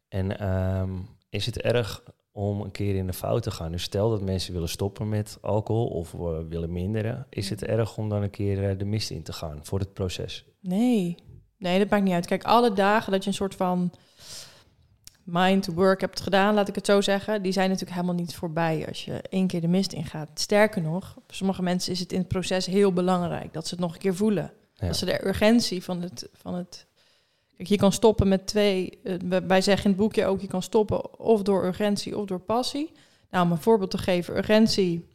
En 0.08 0.40
ehm, 0.40 0.90
is 1.30 1.46
het 1.46 1.62
erg 1.62 2.04
om 2.32 2.62
een 2.62 2.72
keer 2.72 2.96
in 2.96 3.08
de 3.08 3.14
fout 3.14 3.44
te 3.44 3.52
gaan? 3.52 3.72
Dus 3.72 3.84
stel 3.84 4.10
dat 4.10 4.22
mensen 4.22 4.54
willen 4.54 4.70
stoppen 4.70 5.10
met 5.10 5.38
alcohol 5.42 5.88
of 5.88 6.14
eh, 6.14 6.38
willen 6.50 6.72
minderen. 6.72 7.26
Is 7.30 7.50
het 7.50 7.64
erg 7.64 7.98
om 7.98 8.10
dan 8.10 8.22
een 8.24 8.30
keer 8.30 8.70
eh, 8.70 8.78
de 8.78 8.86
mist 8.86 9.10
in 9.10 9.24
te 9.24 9.34
gaan 9.34 9.60
voor 9.62 9.80
het 9.80 9.94
proces? 9.94 10.46
Nee, 10.60 11.18
nee, 11.58 11.80
dat 11.80 11.90
maakt 11.90 12.04
niet 12.04 12.14
uit. 12.14 12.26
Kijk, 12.26 12.44
alle 12.44 12.74
dagen 12.74 13.12
dat 13.12 13.24
je 13.24 13.30
een 13.30 13.36
soort 13.36 13.56
van 13.56 13.92
mind 15.24 15.66
work 15.66 16.02
hebt 16.02 16.22
gedaan, 16.22 16.54
laat 16.54 16.68
ik 16.68 16.76
het 16.76 16.86
zo 16.86 17.02
zeggen, 17.02 17.42
die 17.42 17.52
zijn 17.52 17.70
natuurlijk 17.70 17.96
helemaal 17.96 18.16
niet 18.20 18.36
voorbij 18.36 18.86
als 18.88 19.06
je 19.06 19.22
één 19.30 19.48
keer 19.48 19.62
de 19.62 19.68
mist 19.68 19.94
ingaat. 19.94 20.30
Sterker 20.34 20.82
nog, 20.82 21.14
voor 21.14 21.36
sommige 21.36 21.62
mensen 21.64 21.92
is 21.92 22.00
het 22.00 22.12
in 22.12 22.20
het 22.20 22.28
proces 22.28 22.66
heel 22.66 22.94
belangrijk 22.94 23.54
dat 23.54 23.68
ze 23.68 23.74
het 23.74 23.84
nog 23.84 23.94
een 23.94 24.00
keer 24.00 24.16
voelen. 24.16 24.52
Ja. 24.74 24.88
Dat 24.88 24.98
ze 24.98 25.06
de 25.06 25.28
urgentie 25.28 25.84
van 25.84 26.02
het, 26.02 26.30
van 26.34 26.54
het. 26.54 26.86
Kijk, 27.58 27.70
je 27.70 27.78
kan 27.78 27.92
stoppen 27.92 28.28
met 28.28 28.48
twee. 28.48 29.00
eh, 29.04 29.16
wij- 29.26 29.48
wij 29.48 29.62
zeggen 29.62 29.84
in 29.86 29.92
het 29.92 30.00
boekje 30.00 30.26
ook: 30.26 30.42
je 30.42 30.48
kan 30.48 30.62
stoppen 30.62 31.20
of 31.20 31.42
door 31.42 31.66
urgentie 31.66 32.18
of 32.18 32.26
door 32.26 32.40
passie. 32.40 32.92
Nou, 33.32 33.46
om 33.46 33.52
een 33.52 33.58
voorbeeld 33.62 33.92
te 33.92 33.98
geven: 33.98 34.38
urgentie. 34.38 35.10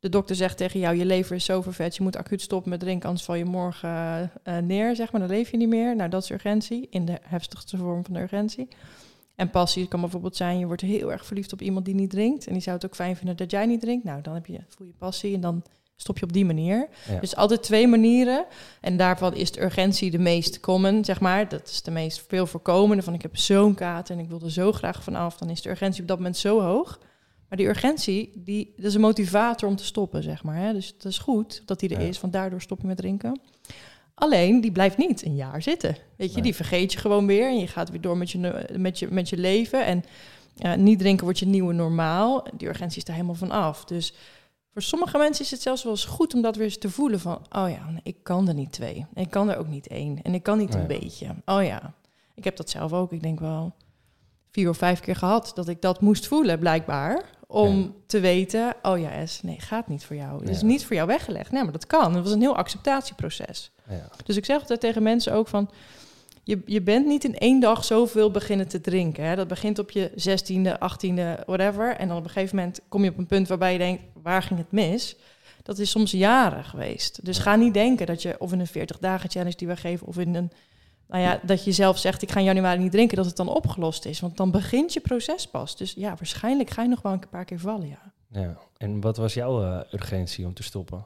De 0.00 0.08
dokter 0.08 0.36
zegt 0.36 0.56
tegen 0.56 0.80
jou: 0.80 0.96
je 0.96 1.04
lever 1.04 1.36
is 1.36 1.44
zo 1.44 1.62
vervet, 1.62 1.96
je 1.96 2.02
moet 2.02 2.16
acuut 2.16 2.40
stoppen 2.42 2.70
met 2.70 2.80
drinken, 2.80 3.08
anders 3.08 3.26
val 3.26 3.34
je 3.34 3.44
morgen 3.44 4.30
eh, 4.42 4.56
neer, 4.58 4.96
zeg 4.96 5.12
maar. 5.12 5.20
Dan 5.20 5.30
leef 5.30 5.50
je 5.50 5.56
niet 5.56 5.68
meer. 5.68 5.96
Nou, 5.96 6.10
dat 6.10 6.22
is 6.22 6.30
urgentie, 6.30 6.86
in 6.90 7.04
de 7.04 7.18
heftigste 7.22 7.76
vorm 7.76 8.04
van 8.04 8.14
de 8.14 8.20
urgentie. 8.20 8.68
En 9.40 9.50
passie 9.50 9.88
kan 9.88 10.00
bijvoorbeeld 10.00 10.36
zijn: 10.36 10.58
je 10.58 10.66
wordt 10.66 10.82
heel 10.82 11.12
erg 11.12 11.26
verliefd 11.26 11.52
op 11.52 11.62
iemand 11.62 11.84
die 11.84 11.94
niet 11.94 12.10
drinkt. 12.10 12.46
En 12.46 12.52
die 12.52 12.62
zou 12.62 12.76
het 12.76 12.84
ook 12.84 12.94
fijn 12.94 13.16
vinden 13.16 13.36
dat 13.36 13.50
jij 13.50 13.66
niet 13.66 13.80
drinkt. 13.80 14.04
Nou, 14.04 14.22
dan 14.22 14.34
heb 14.34 14.46
je, 14.46 14.58
voel 14.68 14.86
je 14.86 14.92
passie 14.98 15.34
en 15.34 15.40
dan 15.40 15.62
stop 15.96 16.18
je 16.18 16.24
op 16.24 16.32
die 16.32 16.44
manier. 16.44 16.88
Ja. 17.08 17.20
Dus 17.20 17.36
altijd 17.36 17.62
twee 17.62 17.86
manieren. 17.86 18.44
En 18.80 18.96
daarvan 18.96 19.34
is 19.34 19.52
de 19.52 19.62
urgentie 19.62 20.10
de 20.10 20.18
meest 20.18 20.60
common, 20.60 21.04
zeg 21.04 21.20
maar. 21.20 21.48
Dat 21.48 21.68
is 21.68 21.82
de 21.82 21.90
meest 21.90 22.24
veel 22.28 22.46
voorkomende. 22.46 23.02
Van 23.02 23.14
ik 23.14 23.22
heb 23.22 23.36
zo'n 23.36 23.74
kater 23.74 24.14
en 24.14 24.22
ik 24.22 24.28
wil 24.28 24.40
er 24.44 24.50
zo 24.50 24.72
graag 24.72 25.02
van 25.02 25.14
af. 25.14 25.36
Dan 25.36 25.50
is 25.50 25.62
de 25.62 25.70
urgentie 25.70 26.02
op 26.02 26.08
dat 26.08 26.16
moment 26.16 26.36
zo 26.36 26.60
hoog. 26.60 27.00
Maar 27.48 27.58
die 27.58 27.68
urgentie, 27.68 28.32
die, 28.34 28.72
dat 28.76 28.84
is 28.86 28.94
een 28.94 29.00
motivator 29.00 29.68
om 29.68 29.76
te 29.76 29.84
stoppen, 29.84 30.22
zeg 30.22 30.42
maar. 30.42 30.56
Hè? 30.56 30.72
Dus 30.72 30.86
het 30.86 31.04
is 31.04 31.18
goed 31.18 31.62
dat 31.66 31.80
die 31.80 31.88
er 31.94 32.00
Ja. 32.00 32.08
is, 32.08 32.20
want 32.20 32.32
daardoor 32.32 32.60
stop 32.60 32.80
je 32.80 32.86
met 32.86 32.96
drinken. 32.96 33.40
Alleen, 34.20 34.60
die 34.60 34.72
blijft 34.72 34.96
niet 34.96 35.24
een 35.24 35.34
jaar 35.36 35.62
zitten. 35.62 35.96
Weet 36.16 36.28
je, 36.28 36.34
Nee. 36.34 36.42
die 36.42 36.54
vergeet 36.54 36.92
je 36.92 36.98
gewoon 36.98 37.26
weer. 37.26 37.46
En 37.48 37.58
je 37.58 37.66
gaat 37.66 37.90
weer 37.90 38.00
door 38.00 38.16
met 38.16 38.30
je, 38.30 38.66
met 38.76 38.98
je, 38.98 39.08
met 39.10 39.28
je 39.28 39.36
leven. 39.36 39.86
En 39.86 40.04
ja, 40.54 40.74
niet 40.74 40.98
drinken 40.98 41.24
wordt 41.24 41.38
je 41.38 41.46
nieuwe 41.46 41.72
normaal. 41.72 42.44
Die 42.56 42.68
urgentie 42.68 42.96
is 42.98 43.04
daar 43.04 43.14
helemaal 43.14 43.36
van 43.36 43.50
af. 43.50 43.84
Dus 43.84 44.14
voor 44.72 44.82
sommige 44.82 45.18
mensen 45.18 45.44
is 45.44 45.50
het 45.50 45.62
zelfs 45.62 45.82
wel 45.82 45.92
eens 45.92 46.04
goed 46.04 46.34
om 46.34 46.42
dat 46.42 46.56
weer 46.56 46.64
eens 46.64 46.78
te 46.78 46.90
voelen 46.90 47.20
van, 47.20 47.46
oh 47.52 47.68
ja, 47.70 48.00
ik 48.02 48.16
kan 48.22 48.48
er 48.48 48.54
niet 48.54 48.72
twee. 48.72 49.06
En 49.14 49.22
ik 49.22 49.30
kan 49.30 49.50
er 49.50 49.56
ook 49.58 49.68
niet 49.68 49.86
één. 49.86 50.22
En 50.22 50.34
ik 50.34 50.42
kan 50.42 50.58
niet 50.58 50.74
een 50.74 50.86
Nee. 50.86 50.98
beetje. 51.00 51.26
Oh 51.44 51.64
ja, 51.64 51.94
ik 52.34 52.44
heb 52.44 52.56
dat 52.56 52.70
zelf 52.70 52.92
ook. 52.92 53.12
Ik 53.12 53.22
denk 53.22 53.40
wel 53.40 53.72
vier 54.50 54.68
of 54.68 54.76
vijf 54.76 55.00
keer 55.00 55.16
gehad 55.16 55.52
dat 55.54 55.68
ik 55.68 55.80
dat 55.82 56.00
moest 56.00 56.26
voelen, 56.26 56.58
blijkbaar. 56.58 57.24
Om 57.52 57.78
Ja. 57.78 57.88
te 58.06 58.20
weten, 58.20 58.74
oh 58.82 58.98
ja, 58.98 59.26
S, 59.26 59.42
nee, 59.42 59.60
gaat 59.60 59.88
niet 59.88 60.04
voor 60.04 60.16
jou. 60.16 60.40
Het 60.40 60.48
is 60.48 60.60
Ja. 60.60 60.66
niet 60.66 60.84
voor 60.86 60.96
jou 60.96 61.06
weggelegd. 61.08 61.50
Nee, 61.52 61.62
maar 61.62 61.72
dat 61.72 61.86
kan. 61.86 62.14
Het 62.14 62.24
was 62.24 62.32
een 62.32 62.40
heel 62.40 62.56
acceptatieproces. 62.56 63.70
Ja. 63.88 64.08
Dus 64.24 64.36
ik 64.36 64.44
zeg 64.44 64.60
altijd 64.60 64.80
tegen 64.80 65.02
mensen 65.02 65.32
ook 65.32 65.48
van, 65.48 65.70
je, 66.44 66.62
je 66.66 66.82
bent 66.82 67.06
niet 67.06 67.24
in 67.24 67.38
één 67.38 67.60
dag 67.60 67.84
zoveel 67.84 68.30
beginnen 68.30 68.68
te 68.68 68.80
drinken. 68.80 69.24
Hè? 69.24 69.36
Dat 69.36 69.48
begint 69.48 69.78
op 69.78 69.90
je 69.90 70.10
16e, 70.16 70.78
18e, 70.78 71.44
whatever. 71.46 71.96
En 71.96 72.08
dan 72.08 72.16
op 72.16 72.24
een 72.24 72.30
gegeven 72.30 72.56
moment 72.56 72.80
kom 72.88 73.04
je 73.04 73.10
op 73.10 73.18
een 73.18 73.26
punt 73.26 73.48
waarbij 73.48 73.72
je 73.72 73.78
denkt, 73.78 74.02
waar 74.22 74.42
ging 74.42 74.58
het 74.60 74.72
mis? 74.72 75.16
Dat 75.62 75.78
is 75.78 75.90
soms 75.90 76.10
jaren 76.10 76.64
geweest. 76.64 77.24
Dus 77.24 77.38
ga 77.38 77.56
niet 77.56 77.74
denken 77.74 78.06
dat 78.06 78.22
je, 78.22 78.34
of 78.38 78.52
in 78.52 78.60
een 78.60 78.66
40 78.66 78.98
dagen 78.98 79.30
challenge 79.30 79.56
die 79.56 79.68
we 79.68 79.76
geven, 79.76 80.06
of 80.06 80.18
in 80.18 80.34
een, 80.34 80.50
nou 81.10 81.22
ja, 81.22 81.40
dat 81.42 81.64
je 81.64 81.72
zelf 81.72 81.98
zegt, 81.98 82.22
ik 82.22 82.30
ga 82.30 82.38
in 82.38 82.44
januari 82.44 82.82
niet 82.82 82.92
drinken, 82.92 83.16
dat 83.16 83.26
het 83.26 83.36
dan 83.36 83.48
opgelost 83.48 84.04
is. 84.04 84.20
Want 84.20 84.36
dan 84.36 84.50
begint 84.50 84.92
je 84.92 85.00
proces 85.00 85.46
pas. 85.46 85.76
Dus 85.76 85.92
ja, 85.92 86.08
waarschijnlijk 86.08 86.70
ga 86.70 86.82
je 86.82 86.88
nog 86.88 87.02
wel 87.02 87.12
een 87.12 87.28
paar 87.30 87.44
keer 87.44 87.58
vallen, 87.58 87.88
ja. 87.88 88.12
Ja, 88.32 88.58
en 88.76 89.00
wat 89.00 89.16
was 89.16 89.34
jouw 89.34 89.62
uh, 89.62 89.80
urgentie 89.92 90.46
om 90.46 90.54
te 90.54 90.62
stoppen? 90.62 91.04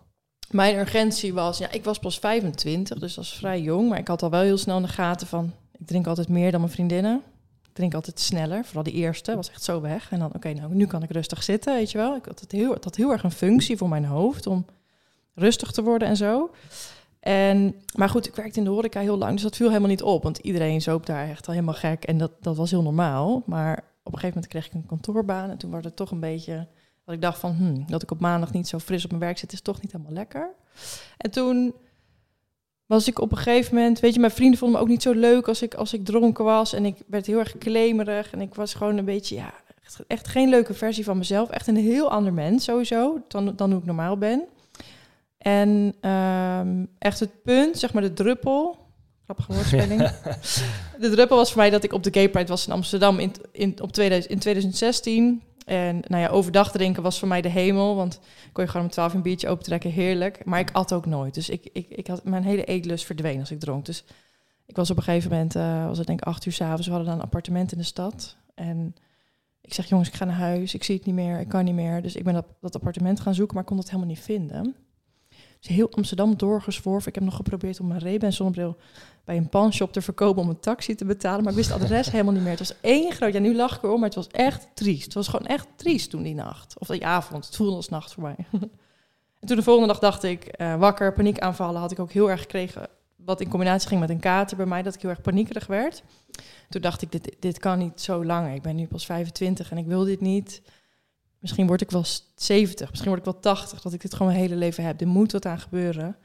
Mijn 0.51 0.79
urgentie 0.79 1.35
was, 1.35 1.59
ja, 1.59 1.71
ik 1.71 1.85
was 1.85 1.99
pas 1.99 2.19
25, 2.19 2.99
dus 2.99 3.15
dat 3.15 3.25
is 3.25 3.33
vrij 3.33 3.61
jong. 3.61 3.89
Maar 3.89 3.99
ik 3.99 4.09
had 4.09 4.23
al 4.23 4.31
wel 4.31 4.41
heel 4.41 4.59
snel 4.59 4.77
in 4.77 4.83
de 4.83 4.89
gaten 4.89 5.27
van, 5.27 5.53
ik 5.79 5.87
drink 5.87 6.07
altijd 6.07 6.29
meer 6.29 6.51
dan 6.51 6.61
mijn 6.61 6.73
vriendinnen. 6.73 7.23
Ik 7.63 7.71
drink 7.73 7.95
altijd 7.95 8.21
sneller, 8.21 8.65
vooral 8.65 8.83
die 8.83 8.93
eerste, 8.93 9.35
was 9.35 9.51
echt 9.51 9.63
zo 9.63 9.81
weg. 9.81 10.11
En 10.11 10.19
dan, 10.19 10.35
oké, 10.35 10.53
nou, 10.53 10.75
nu 10.75 10.87
kan 10.87 11.03
ik 11.03 11.11
rustig 11.11 11.43
zitten, 11.43 11.75
weet 11.75 11.91
je 11.91 11.99
wel. 11.99 12.17
Ik 12.17 12.25
had 12.25 12.41
het 12.41 12.53
heel, 12.53 12.73
het 12.73 12.85
had 12.85 12.97
heel 12.97 13.11
erg 13.13 13.23
een 13.23 13.31
functie 13.31 13.77
voor 13.77 13.89
mijn 13.89 14.05
hoofd 14.05 14.47
om 14.47 14.67
rustig 15.35 15.71
te 15.71 15.83
worden 15.83 16.09
en 16.09 16.17
zo. 16.17 16.51
En, 17.25 17.75
maar 17.95 18.09
goed, 18.09 18.27
ik 18.27 18.35
werkte 18.35 18.59
in 18.59 18.65
de 18.65 18.71
horeca 18.71 19.01
heel 19.01 19.19
lang, 19.19 19.33
dus 19.33 19.43
dat 19.43 19.57
viel 19.57 19.69
helemaal 19.69 19.89
niet 19.89 20.03
op. 20.03 20.23
Want 20.23 20.39
iedereen 20.39 20.83
zoop 20.83 21.07
daar 21.07 21.29
echt 21.29 21.47
al 21.47 21.53
helemaal 21.53 21.75
gek 21.75 22.05
en 22.05 22.19
dat, 22.19 22.31
dat 22.41 22.57
was 22.57 22.71
heel 22.71 22.83
normaal. 22.83 23.43
Maar 23.47 23.77
op 23.77 24.13
een 24.13 24.19
gegeven 24.19 24.29
moment 24.29 24.47
kreeg 24.47 24.67
ik 24.67 24.73
een 24.75 24.87
kantoorbaan 24.87 25.51
en 25.51 25.59
toen 25.59 25.71
was 25.71 25.85
het 25.85 25.97
toch 25.97 26.11
een 26.11 26.21
beetje 26.21 26.69
dat 27.05 27.15
ik 27.15 27.21
dacht 27.21 27.39
van, 27.39 27.55
hmm, 27.55 27.85
dat 27.87 28.03
ik 28.03 28.11
op 28.11 28.21
maandag 28.21 28.53
niet 28.53 28.69
zo 28.69 28.79
fris 28.79 29.05
op 29.05 29.11
mijn 29.11 29.23
werk 29.23 29.39
zit, 29.39 29.53
is 29.53 29.61
toch 29.61 29.83
niet 29.83 29.93
helemaal 29.93 30.13
lekker. 30.13 30.55
En 31.17 31.31
toen 31.31 31.75
was 32.87 33.09
ik 33.09 33.21
op 33.21 33.31
een 33.31 33.37
gegeven 33.37 33.75
moment, 33.75 34.01
weet 34.01 34.15
je, 34.15 34.21
mijn 34.21 34.33
vrienden 34.33 34.59
vonden 34.59 34.79
me 34.79 34.85
ook 34.85 34.91
niet 34.91 35.03
zo 35.03 35.13
leuk 35.13 35.49
als 35.49 35.63
ik, 35.63 35.75
als 35.75 35.93
ik 35.93 36.05
dronken 36.05 36.45
was. 36.45 36.73
En 36.73 36.85
ik 36.85 36.97
werd 37.07 37.27
heel 37.27 37.39
erg 37.39 37.59
klemerig 37.59 38.33
en 38.33 38.41
ik 38.41 38.55
was 38.55 38.75
gewoon 38.75 38.97
een 38.97 39.05
beetje, 39.05 39.35
ja, 39.35 39.55
echt, 39.85 40.05
echt 40.07 40.29
geen 40.29 40.49
leuke 40.49 40.75
versie 40.75 41.05
van 41.05 41.19
mezelf. 41.19 41.51
Echt 41.51 41.67
een 41.67 41.77
heel 41.77 42.11
ander 42.11 42.33
mens 42.33 42.65
sowieso, 42.65 43.23
dan, 43.29 43.57
dan 43.57 43.71
hoe 43.71 43.81
ik 43.81 43.87
normaal 43.87 44.19
ben. 44.19 44.45
En 45.45 45.95
um, 46.11 46.89
echt 46.99 47.21
het 47.21 47.43
punt, 47.43 47.79
zeg 47.79 47.93
maar 47.93 48.03
de 48.03 48.13
druppel, 48.13 48.77
grappige 49.25 49.53
woordspeling. 49.53 50.01
De 51.01 51.11
druppel 51.11 51.37
was 51.37 51.53
voor 51.53 51.61
mij 51.61 51.71
dat 51.71 51.85
ik 51.85 51.93
op 51.93 52.03
de 52.03 52.13
Gay 52.13 52.29
Pride 52.29 52.49
was 52.49 52.67
in 52.67 52.73
Amsterdam 52.73 53.19
in, 53.19 53.33
in, 53.53 53.83
op 53.83 53.93
2000, 53.93 54.33
in 54.33 54.39
2016. 54.39 55.43
En 55.67 56.03
nou 56.07 56.23
ja, 56.23 56.29
overdag 56.29 56.71
drinken 56.71 57.03
was 57.03 57.19
voor 57.19 57.29
mij 57.29 57.41
de 57.41 57.49
hemel. 57.49 57.97
Want 57.97 58.21
kon 58.53 58.65
je 58.65 58.71
gewoon 58.71 58.87
om 58.87 58.93
12 58.93 59.15
een 59.15 59.23
biertje 59.23 59.49
opentrekken, 59.49 59.91
heerlijk. 59.91 60.45
Maar 60.45 60.61
ik 60.61 60.71
at 60.73 60.93
ook 60.93 61.07
nooit. 61.07 61.35
Dus 61.35 61.49
ik, 61.49 61.69
ik, 61.73 61.89
ik 61.89 62.07
had, 62.07 62.25
mijn 62.25 62.45
hele 62.45 62.65
eetlust 62.65 63.05
verdween 63.05 63.41
als 63.41 63.51
ik 63.51 63.61
dronk. 63.61 63.85
Dus 63.85 64.05
ik 64.67 64.77
was 64.77 64.91
op 64.91 64.97
een 64.97 65.03
gegeven 65.03 65.31
moment, 65.31 65.57
uh, 65.57 65.87
was 65.87 65.99
het 65.99 66.07
denk 66.07 66.21
ik 66.21 66.27
acht 66.27 66.47
uur 66.47 66.53
s'avonds. 66.53 66.87
We 66.87 66.93
hadden 66.93 67.11
dan 67.11 67.19
een 67.19 67.25
appartement 67.25 67.73
in 67.73 67.79
de 67.79 67.85
stad. 67.85 68.37
En 68.55 68.95
ik 69.61 69.75
zeg, 69.75 69.87
jongens, 69.87 70.09
ik 70.09 70.15
ga 70.15 70.25
naar 70.25 70.37
huis. 70.37 70.75
Ik 70.75 70.85
zie 70.85 70.97
het 70.97 71.07
niet 71.07 71.15
meer, 71.15 71.41
ik 71.41 71.49
kan 71.49 71.65
niet 71.65 71.75
meer. 71.75 72.03
Dus 72.03 72.17
ik 72.17 72.25
ben 72.25 72.35
dat, 72.35 72.47
dat 72.61 72.75
appartement 72.75 73.21
gaan 73.21 73.35
zoeken, 73.35 73.55
maar 73.55 73.63
ik 73.63 73.69
kon 73.69 73.79
het 73.79 73.91
helemaal 73.91 74.09
niet 74.09 74.21
vinden. 74.21 74.75
Dus 75.67 75.77
heel 75.77 75.91
Amsterdam 75.91 76.37
doorgezworven. 76.37 77.09
Ik 77.09 77.15
heb 77.15 77.25
nog 77.25 77.37
geprobeerd 77.37 77.81
om 77.81 77.87
mijn 77.87 78.01
Ray-Ban 78.01 78.33
zonnebril 78.33 78.77
bij 79.25 79.37
een 79.37 79.49
panshop 79.49 79.93
te 79.93 80.03
verkopen 80.03 80.43
om 80.43 80.49
een 80.49 80.61
taxi 80.61 80.95
te 80.95 81.05
betalen. 81.05 81.43
Maar 81.43 81.53
ik 81.53 81.59
wist 81.59 81.73
het 81.73 81.83
adres 81.83 82.11
helemaal 82.11 82.33
niet 82.33 82.43
meer. 82.43 82.51
Het 82.51 82.59
was 82.59 82.75
één 82.81 83.13
groot... 83.13 83.33
Ja, 83.33 83.39
nu 83.39 83.55
lach 83.55 83.77
ik 83.77 83.83
erom, 83.83 84.01
maar 84.01 84.09
het 84.09 84.15
was 84.15 84.29
echt 84.29 84.69
triest. 84.75 85.05
Het 85.05 85.15
was 85.15 85.29
gewoon 85.29 85.47
echt 85.47 85.67
triest 85.77 86.11
toen 86.11 86.23
die 86.23 86.35
nacht. 86.35 86.79
Of 86.79 86.87
die 86.87 87.07
avond. 87.07 87.47
Het 87.47 87.57
voelde 87.57 87.77
als 87.77 87.89
nacht 87.89 88.13
voor 88.13 88.23
mij. 88.23 88.37
en 89.41 89.47
toen 89.47 89.57
de 89.57 89.63
volgende 89.63 89.89
dag 89.89 89.99
dacht 89.99 90.23
ik, 90.23 90.55
uh, 90.61 90.77
wakker, 90.77 91.13
paniekaanvallen 91.13 91.81
had 91.81 91.93
ik 91.93 91.99
ook 91.99 92.13
heel 92.13 92.31
erg 92.31 92.41
gekregen. 92.41 92.89
Wat 93.17 93.41
in 93.41 93.49
combinatie 93.49 93.89
ging 93.89 94.01
met 94.01 94.11
een 94.11 94.21
kater 94.21 94.57
bij 94.57 94.67
mij, 94.67 94.83
dat 94.83 94.95
ik 94.95 95.01
heel 95.01 95.11
erg 95.11 95.21
paniekerig 95.21 95.67
werd. 95.67 96.03
Toen 96.69 96.81
dacht 96.81 97.03
ik, 97.03 97.13
dit, 97.13 97.37
dit 97.41 97.59
kan 97.59 97.79
niet 97.79 98.01
zo 98.01 98.25
lang. 98.25 98.55
Ik 98.55 98.63
ben 98.63 98.77
nu 98.77 98.87
pas 98.87 99.07
25 99.07 99.71
en 99.71 99.79
ik 99.79 99.87
wil 99.87 100.05
dit 100.05 100.21
niet. 100.21 100.63
Misschien 101.45 101.67
word 101.67 101.81
ik 101.81 101.91
wel 101.91 102.05
70, 102.35 102.91
misschien 102.91 103.11
word 103.11 103.27
ik 103.27 103.33
wel 103.33 103.41
80, 103.41 103.81
dat 103.81 103.93
ik 103.93 104.01
dit 104.01 104.13
gewoon 104.13 104.33
mijn 104.33 104.41
hele 104.41 104.57
leven 104.57 104.85
heb. 104.85 105.01
Er 105.01 105.07
moet 105.07 105.33
wat 105.33 105.47
aan 105.47 105.59
gebeuren. 105.59 106.17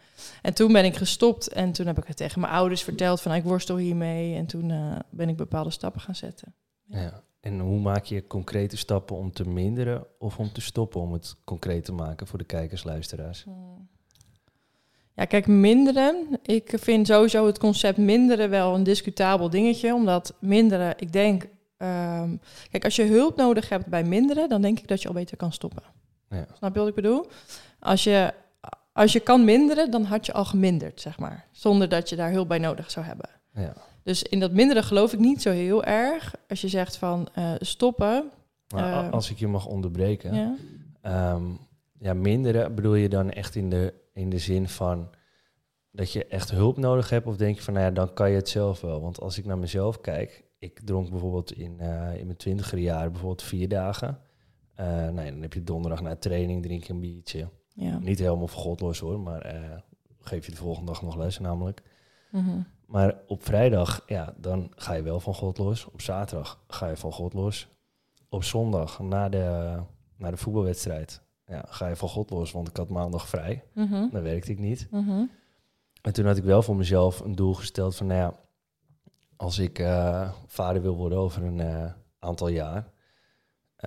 En 0.41 0.53
toen 0.53 0.71
ben 0.71 0.85
ik 0.85 0.95
gestopt 0.95 1.47
en 1.47 1.71
toen 1.71 1.87
heb 1.87 1.97
ik 1.97 2.03
het 2.07 2.17
tegen 2.17 2.41
mijn 2.41 2.53
ouders 2.53 2.83
verteld 2.83 3.21
van 3.21 3.33
ik 3.33 3.43
worstel 3.43 3.77
hiermee. 3.77 4.35
En 4.35 4.45
toen 4.45 4.69
uh, 4.69 4.95
ben 5.09 5.29
ik 5.29 5.37
bepaalde 5.37 5.69
stappen 5.69 6.01
gaan 6.01 6.15
zetten. 6.15 6.53
Ja. 6.85 7.01
ja. 7.01 7.23
En 7.39 7.59
hoe 7.59 7.79
maak 7.79 8.05
je 8.05 8.27
concrete 8.27 8.77
stappen 8.77 9.15
om 9.15 9.31
te 9.31 9.47
minderen 9.47 10.05
of 10.19 10.37
om 10.37 10.51
te 10.51 10.61
stoppen 10.61 11.01
om 11.01 11.13
het 11.13 11.35
concreet 11.43 11.85
te 11.85 11.93
maken 11.93 12.27
voor 12.27 12.37
de 12.37 12.45
kijkers, 12.45 12.83
luisteraars? 12.83 13.43
Hmm. 13.43 13.89
Ja, 15.15 15.25
kijk, 15.25 15.47
minderen. 15.47 16.39
Ik 16.43 16.73
vind 16.75 17.07
sowieso 17.07 17.45
het 17.45 17.57
concept 17.57 17.97
minderen 17.97 18.49
wel 18.49 18.75
een 18.75 18.83
discutabel 18.83 19.49
dingetje. 19.49 19.93
Omdat 19.93 20.35
minderen, 20.39 20.93
ik 20.97 21.11
denk, 21.11 21.47
Um, 21.81 22.41
kijk, 22.71 22.83
als 22.83 22.95
je 22.95 23.03
hulp 23.03 23.35
nodig 23.35 23.69
hebt 23.69 23.85
bij 23.85 24.03
minderen, 24.03 24.49
dan 24.49 24.61
denk 24.61 24.79
ik 24.79 24.87
dat 24.87 25.01
je 25.01 25.07
al 25.07 25.13
beter 25.13 25.37
kan 25.37 25.51
stoppen. 25.51 25.83
Ja. 26.29 26.45
Snap 26.57 26.73
je 26.73 26.79
wat 26.79 26.87
ik 26.87 26.95
bedoel? 26.95 27.25
Als 27.79 28.03
je, 28.03 28.33
als 28.93 29.13
je 29.13 29.19
kan 29.19 29.45
minderen, 29.45 29.91
dan 29.91 30.03
had 30.03 30.25
je 30.25 30.33
al 30.33 30.45
geminderd, 30.45 31.01
zeg 31.01 31.19
maar. 31.19 31.45
Zonder 31.51 31.89
dat 31.89 32.09
je 32.09 32.15
daar 32.15 32.31
hulp 32.31 32.47
bij 32.47 32.57
nodig 32.57 32.91
zou 32.91 33.05
hebben. 33.05 33.29
Ja. 33.53 33.73
Dus 34.03 34.23
in 34.23 34.39
dat 34.39 34.51
minderen 34.51 34.83
geloof 34.83 35.13
ik 35.13 35.19
niet 35.19 35.41
zo 35.41 35.51
heel 35.51 35.83
erg. 35.83 36.35
Als 36.49 36.61
je 36.61 36.67
zegt 36.67 36.97
van 36.97 37.27
uh, 37.37 37.53
stoppen. 37.59 38.31
Maar 38.73 39.05
uh, 39.05 39.11
als 39.11 39.29
ik 39.29 39.39
je 39.39 39.47
mag 39.47 39.65
onderbreken. 39.65 40.57
Ja. 41.03 41.33
Um, 41.33 41.59
ja, 41.99 42.13
minderen 42.13 42.75
bedoel 42.75 42.95
je 42.95 43.09
dan 43.09 43.31
echt 43.31 43.55
in 43.55 43.69
de, 43.69 43.93
in 44.13 44.29
de 44.29 44.39
zin 44.39 44.67
van 44.69 45.09
dat 45.91 46.11
je 46.11 46.25
echt 46.25 46.51
hulp 46.51 46.77
nodig 46.77 47.09
hebt? 47.09 47.27
Of 47.27 47.35
denk 47.35 47.55
je 47.55 47.61
van, 47.61 47.73
nou 47.73 47.85
ja, 47.85 47.91
dan 47.91 48.13
kan 48.13 48.29
je 48.29 48.35
het 48.35 48.49
zelf 48.49 48.81
wel? 48.81 49.01
Want 49.01 49.19
als 49.19 49.37
ik 49.37 49.45
naar 49.45 49.57
mezelf 49.57 50.01
kijk, 50.01 50.43
ik 50.59 50.79
dronk 50.83 51.09
bijvoorbeeld 51.09 51.51
in, 51.51 51.77
uh, 51.81 52.17
in 52.17 52.25
mijn 52.25 52.37
twintiger 52.37 52.77
jaren 52.77 53.11
bijvoorbeeld 53.11 53.43
vier 53.43 53.67
dagen. 53.67 54.19
Uh, 54.79 55.09
nee, 55.09 55.31
dan 55.31 55.41
heb 55.41 55.53
je 55.53 55.63
donderdag 55.63 56.01
na 56.01 56.15
training, 56.15 56.63
drink 56.63 56.83
je 56.83 56.93
een 56.93 56.99
biertje. 56.99 57.49
Ja. 57.73 57.97
Niet 57.99 58.19
helemaal 58.19 58.47
voor 58.47 58.61
godloos 58.61 58.99
hoor, 58.99 59.19
maar 59.19 59.55
uh, 59.55 59.77
geef 60.19 60.45
je 60.45 60.51
de 60.51 60.57
volgende 60.57 60.91
dag 60.91 61.01
nog 61.01 61.15
les 61.15 61.39
namelijk. 61.39 61.81
Mm 62.31 62.43
-hmm. 62.43 62.67
Maar 62.85 63.15
op 63.27 63.43
vrijdag, 63.43 64.03
ja, 64.05 64.33
dan 64.37 64.71
ga 64.75 64.93
je 64.93 65.01
wel 65.01 65.19
van 65.19 65.33
God 65.33 65.57
los. 65.57 65.85
Op 65.85 66.01
zaterdag 66.01 66.63
ga 66.67 66.87
je 66.87 66.97
van 66.97 67.11
God 67.11 67.33
los. 67.33 67.67
Op 68.29 68.43
zondag, 68.43 68.99
na 68.99 69.29
de, 69.29 69.77
na 70.17 70.31
de 70.31 70.37
voetbalwedstrijd, 70.37 71.21
ja, 71.45 71.65
ga 71.67 71.87
je 71.87 71.95
van 71.95 72.09
God 72.09 72.29
los, 72.29 72.51
want 72.51 72.67
ik 72.67 72.77
had 72.77 72.89
maandag 72.89 73.27
vrij. 73.27 73.63
Mm 73.73 73.87
-hmm. 73.87 74.09
Dan 74.11 74.21
werkte 74.21 74.51
ik 74.51 74.59
niet. 74.59 74.87
Mm 74.91 75.05
-hmm. 75.05 75.31
En 76.01 76.13
toen 76.13 76.25
had 76.25 76.37
ik 76.37 76.43
wel 76.43 76.61
voor 76.61 76.75
mezelf 76.75 77.19
een 77.19 77.35
doel 77.35 77.53
gesteld 77.53 77.95
van, 77.95 78.07
nou 78.07 78.19
ja, 78.19 78.39
als 79.39 79.59
ik 79.59 79.79
uh, 79.79 80.31
vader 80.45 80.81
wil 80.81 80.95
worden 80.95 81.17
over 81.17 81.43
een 81.43 81.59
uh, 81.59 81.91
aantal 82.19 82.47
jaar, 82.47 82.91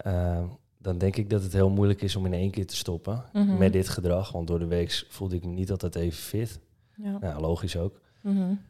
uh, 0.07 0.43
dan 0.79 0.99
denk 0.99 1.17
ik 1.17 1.31
dat 1.31 1.43
het 1.43 1.53
heel 1.53 1.71
moeilijk 1.71 2.03
is 2.03 2.17
om 2.17 2.27
in 2.27 2.33
één 2.33 2.51
keer 2.51 2.67
te 2.67 2.77
stoppen 2.77 3.25
mm 3.33 3.47
-hmm. 3.47 3.59
met 3.59 3.73
dit 3.73 3.89
gedrag. 3.89 4.33
Want 4.33 4.47
door 4.47 4.59
de 4.59 4.67
week 4.67 5.07
voelde 5.09 5.37
ik 5.37 5.45
me 5.45 5.53
niet 5.53 5.71
altijd 5.71 5.95
even 5.95 6.19
fit. 6.19 6.61
Ja, 6.97 7.41
logisch 7.41 7.77
ook. 7.77 8.01
Mm 8.23 8.37
-hmm. 8.37 8.61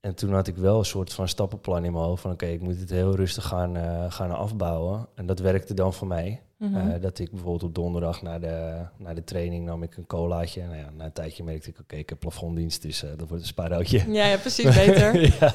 En 0.00 0.14
toen 0.14 0.32
had 0.32 0.46
ik 0.46 0.56
wel 0.56 0.78
een 0.78 0.84
soort 0.84 1.12
van 1.12 1.28
stappenplan 1.28 1.84
in 1.84 1.92
mijn 1.92 2.04
hoofd 2.04 2.22
van 2.22 2.30
oké, 2.32 2.46
ik 2.46 2.60
moet 2.60 2.80
het 2.80 2.90
heel 2.90 3.14
rustig 3.14 3.44
gaan, 3.44 3.76
gaan 4.12 4.30
afbouwen. 4.30 5.08
En 5.14 5.26
dat 5.26 5.38
werkte 5.38 5.74
dan 5.74 5.92
voor 5.92 6.06
mij. 6.06 6.42
Mm 6.58 6.74
-hmm. 6.74 7.00
dat 7.00 7.18
ik 7.18 7.30
bijvoorbeeld 7.30 7.62
op 7.62 7.74
donderdag 7.74 8.22
na 8.22 8.38
de, 8.38 8.86
na 8.98 9.14
de 9.14 9.24
training 9.24 9.64
nam 9.64 9.82
ik 9.82 9.96
een 9.96 10.06
colaatje. 10.06 10.62
Nou 10.62 10.76
ja, 10.76 10.90
na 10.90 11.04
een 11.04 11.12
tijdje 11.12 11.44
merkte 11.44 11.68
ik, 11.68 11.78
oké, 11.80 11.96
ik 11.96 12.08
heb 12.08 12.18
plafonddienst, 12.18 12.82
dus 12.82 13.04
uh, 13.04 13.10
dat 13.10 13.28
wordt 13.28 13.42
een 13.42 13.48
spaarhoutje. 13.48 14.12
Ja, 14.12 14.26
ja, 14.26 14.36
precies, 14.36 14.74
beter. 14.74 15.20
ja. 15.40 15.54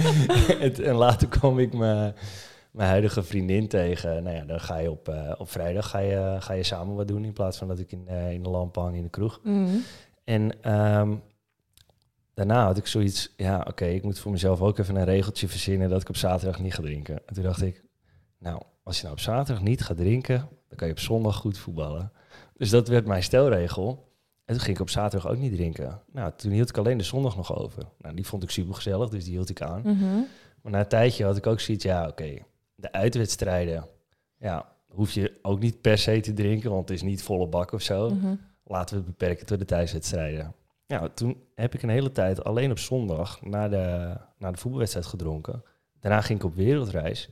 en, 0.60 0.84
en, 0.84 0.94
later 0.94 1.28
kwam 1.28 1.58
ik 1.58 1.72
mijn, 1.72 2.14
mijn 2.70 2.88
huidige 2.88 3.22
vriendin 3.22 3.68
tegen. 3.68 4.22
Nou 4.22 4.36
ja, 4.36 4.44
dan 4.44 4.60
ga 4.60 4.78
je 4.78 4.90
op, 4.90 5.08
uh, 5.08 5.32
op 5.38 5.50
vrijdag 5.50 5.90
ga 5.90 5.98
je, 5.98 6.36
ga 6.38 6.52
je 6.52 6.62
samen 6.62 6.94
wat 6.94 7.08
doen 7.08 7.24
in 7.24 7.32
plaats 7.32 7.58
van 7.58 7.68
dat 7.68 7.78
ik 7.78 7.92
in, 7.92 8.08
in 8.08 8.42
de 8.42 8.48
lamp 8.48 8.76
hang 8.76 8.96
in 8.96 9.02
de 9.02 9.10
kroeg. 9.10 9.40
Mm 9.42 9.66
-hmm. 9.66 9.82
En 10.24 10.72
um, 10.74 11.22
daarna 12.34 12.64
had 12.64 12.76
ik 12.76 12.86
zoiets, 12.86 13.32
ja, 13.36 13.58
oké, 13.58 13.68
okay, 13.68 13.94
ik 13.94 14.02
moet 14.02 14.18
voor 14.18 14.32
mezelf 14.32 14.60
ook 14.60 14.78
even 14.78 14.96
een 14.96 15.04
regeltje 15.04 15.48
verzinnen 15.48 15.88
dat 15.88 16.00
ik 16.00 16.08
op 16.08 16.16
zaterdag 16.16 16.60
niet 16.60 16.74
ga 16.74 16.82
drinken. 16.82 17.22
En 17.26 17.34
toen 17.34 17.42
dacht 17.42 17.62
ik, 17.62 17.84
nou, 18.38 18.62
als 18.82 18.96
je 18.96 19.02
nou 19.02 19.14
op 19.14 19.20
zaterdag 19.20 19.62
niet 19.62 19.82
gaat 19.82 19.96
drinken, 19.96 20.48
dan 20.68 20.76
kan 20.76 20.86
je 20.86 20.92
op 20.92 20.98
zondag 20.98 21.36
goed 21.36 21.58
voetballen. 21.58 22.12
Dus 22.56 22.70
dat 22.70 22.88
werd 22.88 23.06
mijn 23.06 23.22
stelregel. 23.22 24.10
En 24.44 24.54
toen 24.54 24.64
ging 24.64 24.76
ik 24.76 24.82
op 24.82 24.90
zaterdag 24.90 25.30
ook 25.30 25.38
niet 25.38 25.52
drinken. 25.52 26.00
Nou, 26.12 26.32
toen 26.36 26.52
hield 26.52 26.68
ik 26.68 26.76
alleen 26.76 26.98
de 26.98 27.04
zondag 27.04 27.36
nog 27.36 27.56
over. 27.56 27.82
Nou, 27.98 28.14
die 28.14 28.26
vond 28.26 28.42
ik 28.42 28.50
super 28.50 28.74
gezellig, 28.74 29.08
dus 29.08 29.24
die 29.24 29.32
hield 29.32 29.50
ik 29.50 29.62
aan. 29.62 29.82
Mm 29.84 29.98
-hmm. 29.98 30.26
Maar 30.62 30.72
na 30.72 30.78
een 30.78 30.88
tijdje 30.88 31.24
had 31.24 31.36
ik 31.36 31.46
ook 31.46 31.60
zoiets, 31.60 31.84
ja, 31.84 32.00
oké, 32.00 32.10
okay, 32.10 32.44
de 32.74 32.92
uitwedstrijden, 32.92 33.86
ja, 34.38 34.72
hoef 34.88 35.12
je 35.12 35.38
ook 35.42 35.60
niet 35.60 35.80
per 35.80 35.98
se 35.98 36.20
te 36.20 36.32
drinken, 36.32 36.70
want 36.70 36.88
het 36.88 36.98
is 36.98 37.02
niet 37.02 37.22
volle 37.22 37.46
bak 37.46 37.72
of 37.72 37.82
zo. 37.82 38.10
Mm 38.10 38.20
-hmm. 38.20 38.40
Laten 38.64 38.96
we 38.96 39.02
het 39.02 39.10
beperken 39.10 39.46
tot 39.46 39.58
de 39.58 39.64
thuiswedstrijden. 39.64 40.54
Nou, 40.86 41.08
toen 41.14 41.36
heb 41.54 41.74
ik 41.74 41.82
een 41.82 41.88
hele 41.88 42.12
tijd 42.12 42.44
alleen 42.44 42.70
op 42.70 42.78
zondag 42.78 43.42
na 43.42 43.68
de, 43.68 44.16
na 44.38 44.50
de 44.50 44.58
voetbalwedstrijd 44.58 45.06
gedronken. 45.06 45.62
Daarna 46.00 46.20
ging 46.20 46.38
ik 46.38 46.44
op 46.44 46.54
wereldreis. 46.54 47.28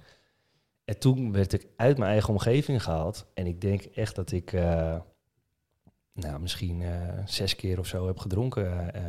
En 0.90 0.98
toen 0.98 1.32
werd 1.32 1.52
ik 1.52 1.66
uit 1.76 1.98
mijn 1.98 2.10
eigen 2.10 2.28
omgeving 2.30 2.82
gehaald. 2.82 3.26
En 3.34 3.46
ik 3.46 3.60
denk 3.60 3.82
echt 3.82 4.14
dat 4.16 4.32
ik 4.32 4.52
uh, 4.52 4.96
nou, 6.12 6.40
misschien 6.40 6.80
uh, 6.80 6.90
zes 7.24 7.56
keer 7.56 7.78
of 7.78 7.86
zo 7.86 8.06
heb 8.06 8.18
gedronken 8.18 8.90
uh, 8.96 9.02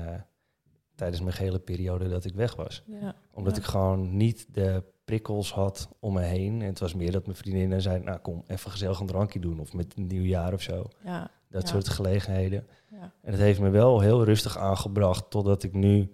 tijdens 0.95 1.21
mijn 1.21 1.35
hele 1.35 1.59
periode 1.59 2.09
dat 2.09 2.25
ik 2.25 2.33
weg 2.33 2.55
was. 2.55 2.83
Ja. 2.85 3.15
Omdat 3.33 3.55
Ja. 3.55 3.61
ik 3.61 3.67
gewoon 3.67 4.17
niet 4.17 4.45
de 4.53 4.83
prikkels 5.05 5.53
had 5.53 5.89
om 5.99 6.13
me 6.13 6.21
heen. 6.21 6.61
En 6.61 6.67
het 6.67 6.79
was 6.79 6.93
meer 6.93 7.11
dat 7.11 7.25
mijn 7.25 7.37
vriendinnen 7.37 7.81
zeiden, 7.81 8.05
nou 8.05 8.19
kom, 8.19 8.43
even 8.47 8.71
gezellig 8.71 8.99
een 8.99 9.05
drankje 9.07 9.39
doen. 9.39 9.59
Of 9.59 9.73
met 9.73 9.93
een 9.97 10.07
nieuwjaar 10.07 10.53
of 10.53 10.61
zo. 10.61 10.87
Ja, 11.03 11.31
Dat 11.49 11.67
soort 11.67 11.89
gelegenheden. 11.89 12.67
ja. 12.91 13.13
En 13.21 13.31
het 13.31 13.41
heeft 13.41 13.59
me 13.59 13.69
wel 13.69 13.99
heel 13.99 14.23
rustig 14.23 14.57
aangebracht 14.57 15.29
totdat 15.29 15.63
ik 15.63 15.73
nu... 15.73 16.11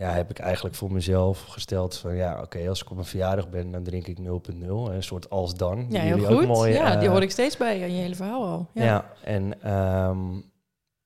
Ja, 0.00 0.10
heb 0.10 0.30
ik 0.30 0.38
eigenlijk 0.38 0.74
voor 0.74 0.92
mezelf 0.92 1.44
gesteld 1.44 1.96
van 1.96 2.16
ja, 2.16 2.40
oké, 2.42 2.68
als 2.68 2.80
ik 2.82 2.88
op 2.90 2.94
mijn 2.96 3.08
verjaardag 3.08 3.48
ben, 3.48 3.70
dan 3.70 3.82
drink 3.82 4.06
ik 4.06 4.18
0.0. 4.18 4.24
Een 4.68 5.02
soort 5.02 5.30
als 5.30 5.54
dan. 5.54 5.86
ja 5.88 6.02
Die 6.02 6.14
heel 6.26 6.28
ook 6.28 6.46
mooi, 6.46 6.72
ja, 6.72 6.96
die 6.96 7.06
eh, 7.06 7.12
hoor 7.12 7.22
ik 7.22 7.30
steeds 7.30 7.56
bij 7.56 7.82
aan 7.82 7.94
je 7.94 8.00
hele 8.00 8.14
verhaal 8.14 8.46
al. 8.46 8.68
Ja, 8.74 8.84
Ja. 8.84 9.04
en 9.24 9.62
ehm, 9.62 10.18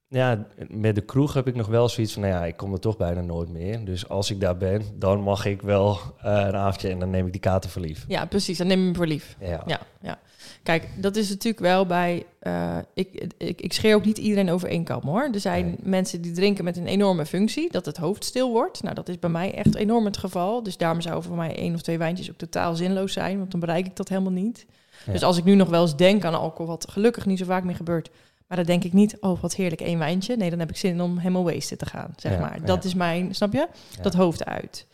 ja, 0.09 0.47
met 0.69 0.95
de 0.95 1.01
kroeg 1.01 1.35
heb 1.35 1.47
ik 1.47 1.55
nog 1.55 1.67
wel 1.67 1.89
zoiets 1.89 2.13
van, 2.13 2.23
nou 2.23 2.35
ja, 2.35 2.45
ik 2.45 2.57
kom 2.57 2.73
er 2.73 2.81
toch 2.81 2.97
bijna 2.97 3.21
nooit 3.21 3.49
meer. 3.49 3.85
Dus 3.85 4.09
als 4.09 4.31
ik 4.31 4.41
daar 4.41 4.57
ben, 4.57 4.83
dan 4.95 5.21
mag 5.21 5.45
ik 5.45 5.63
wel 5.63 5.99
eh, 6.23 6.33
een 6.47 6.57
avondje 6.57 6.89
en 6.89 6.99
dan 6.99 7.11
neem 7.11 7.27
ik 7.27 7.33
die 7.33 7.41
kater 7.41 7.71
voor 7.71 7.83
lief. 7.83 8.05
ja, 8.09 8.27
precies. 8.27 8.59
Dan 8.59 8.67
neem 8.67 8.79
je 8.79 8.85
hem 8.85 8.95
voor 8.95 9.07
lief. 9.07 9.37
Ja, 9.41 9.63
Ja, 9.67 9.81
ja. 10.01 10.19
Kijk, 10.65 10.89
dat 10.97 11.17
is 11.17 11.29
natuurlijk 11.29 11.63
wel 11.63 11.87
bij. 11.87 12.25
eh, 12.39 12.77
ik, 12.95 13.27
ik, 13.39 13.61
ik 13.61 13.73
scheer 13.73 13.95
ook 13.95 14.05
niet 14.05 14.19
iedereen 14.19 14.51
over 14.51 14.69
één 14.69 14.85
kam 14.85 15.01
hoor. 15.03 15.29
Er 15.33 15.41
zijn 15.41 15.65
Nee. 15.65 15.77
mensen 15.83 16.21
die 16.23 16.33
drinken 16.33 16.65
met 16.65 16.77
een 16.77 16.87
enorme 16.87 17.27
functie, 17.27 17.71
dat 17.71 17.87
het 17.87 17.97
hoofd 17.97 18.25
stil 18.25 18.51
wordt. 18.51 18.83
Nou, 18.83 18.95
dat 18.95 19.09
is 19.09 19.19
bij 19.19 19.31
mij 19.31 19.55
echt 19.55 19.75
enorm 19.75 20.05
het 20.05 20.17
geval. 20.17 20.63
Dus 20.63 20.77
daarom 20.77 21.01
zou 21.01 21.23
voor 21.23 21.37
mij 21.37 21.57
één 21.57 21.75
of 21.75 21.83
twee 21.83 21.99
wijntjes 21.99 22.31
ook 22.31 22.37
totaal 22.37 22.75
zinloos 22.77 23.13
zijn, 23.13 23.39
want 23.39 23.51
dan 23.51 23.61
bereik 23.61 23.87
ik 23.87 23.97
dat 23.97 24.09
helemaal 24.09 24.33
niet. 24.33 24.67
Ja. 25.07 25.13
Dus 25.13 25.23
als 25.23 25.37
ik 25.39 25.45
nu 25.45 25.55
nog 25.55 25.69
wel 25.69 25.83
eens 25.83 25.97
denk 25.97 26.25
aan 26.25 26.35
alcohol, 26.35 26.67
wat 26.67 26.91
gelukkig 26.91 27.27
niet 27.27 27.39
zo 27.39 27.45
vaak 27.45 27.65
meer 27.65 27.77
gebeurt, 27.77 28.11
maar 28.47 28.57
dan 28.57 28.67
denk 28.67 28.85
ik 28.85 28.93
niet, 28.93 29.17
oh 29.21 29.41
wat 29.41 29.55
heerlijk, 29.55 29.81
één 29.81 29.99
wijntje. 29.99 30.37
Nee, 30.37 30.51
dan 30.51 30.59
heb 30.59 30.71
ik 30.71 30.77
zin 30.77 31.01
om 31.01 31.19
helemaal 31.19 31.45
wasted 31.45 31.79
te 31.79 31.87
gaan, 31.87 32.13
zeg 32.17 32.33
Ja, 32.33 32.39
maar. 32.41 32.59
ja. 32.61 32.67
Dat 32.67 32.85
is 32.85 32.95
mijn, 32.95 33.35
snap 33.35 33.53
je? 33.53 33.69
Dat 34.03 34.15
hoofd 34.15 34.45
uit. 34.45 34.87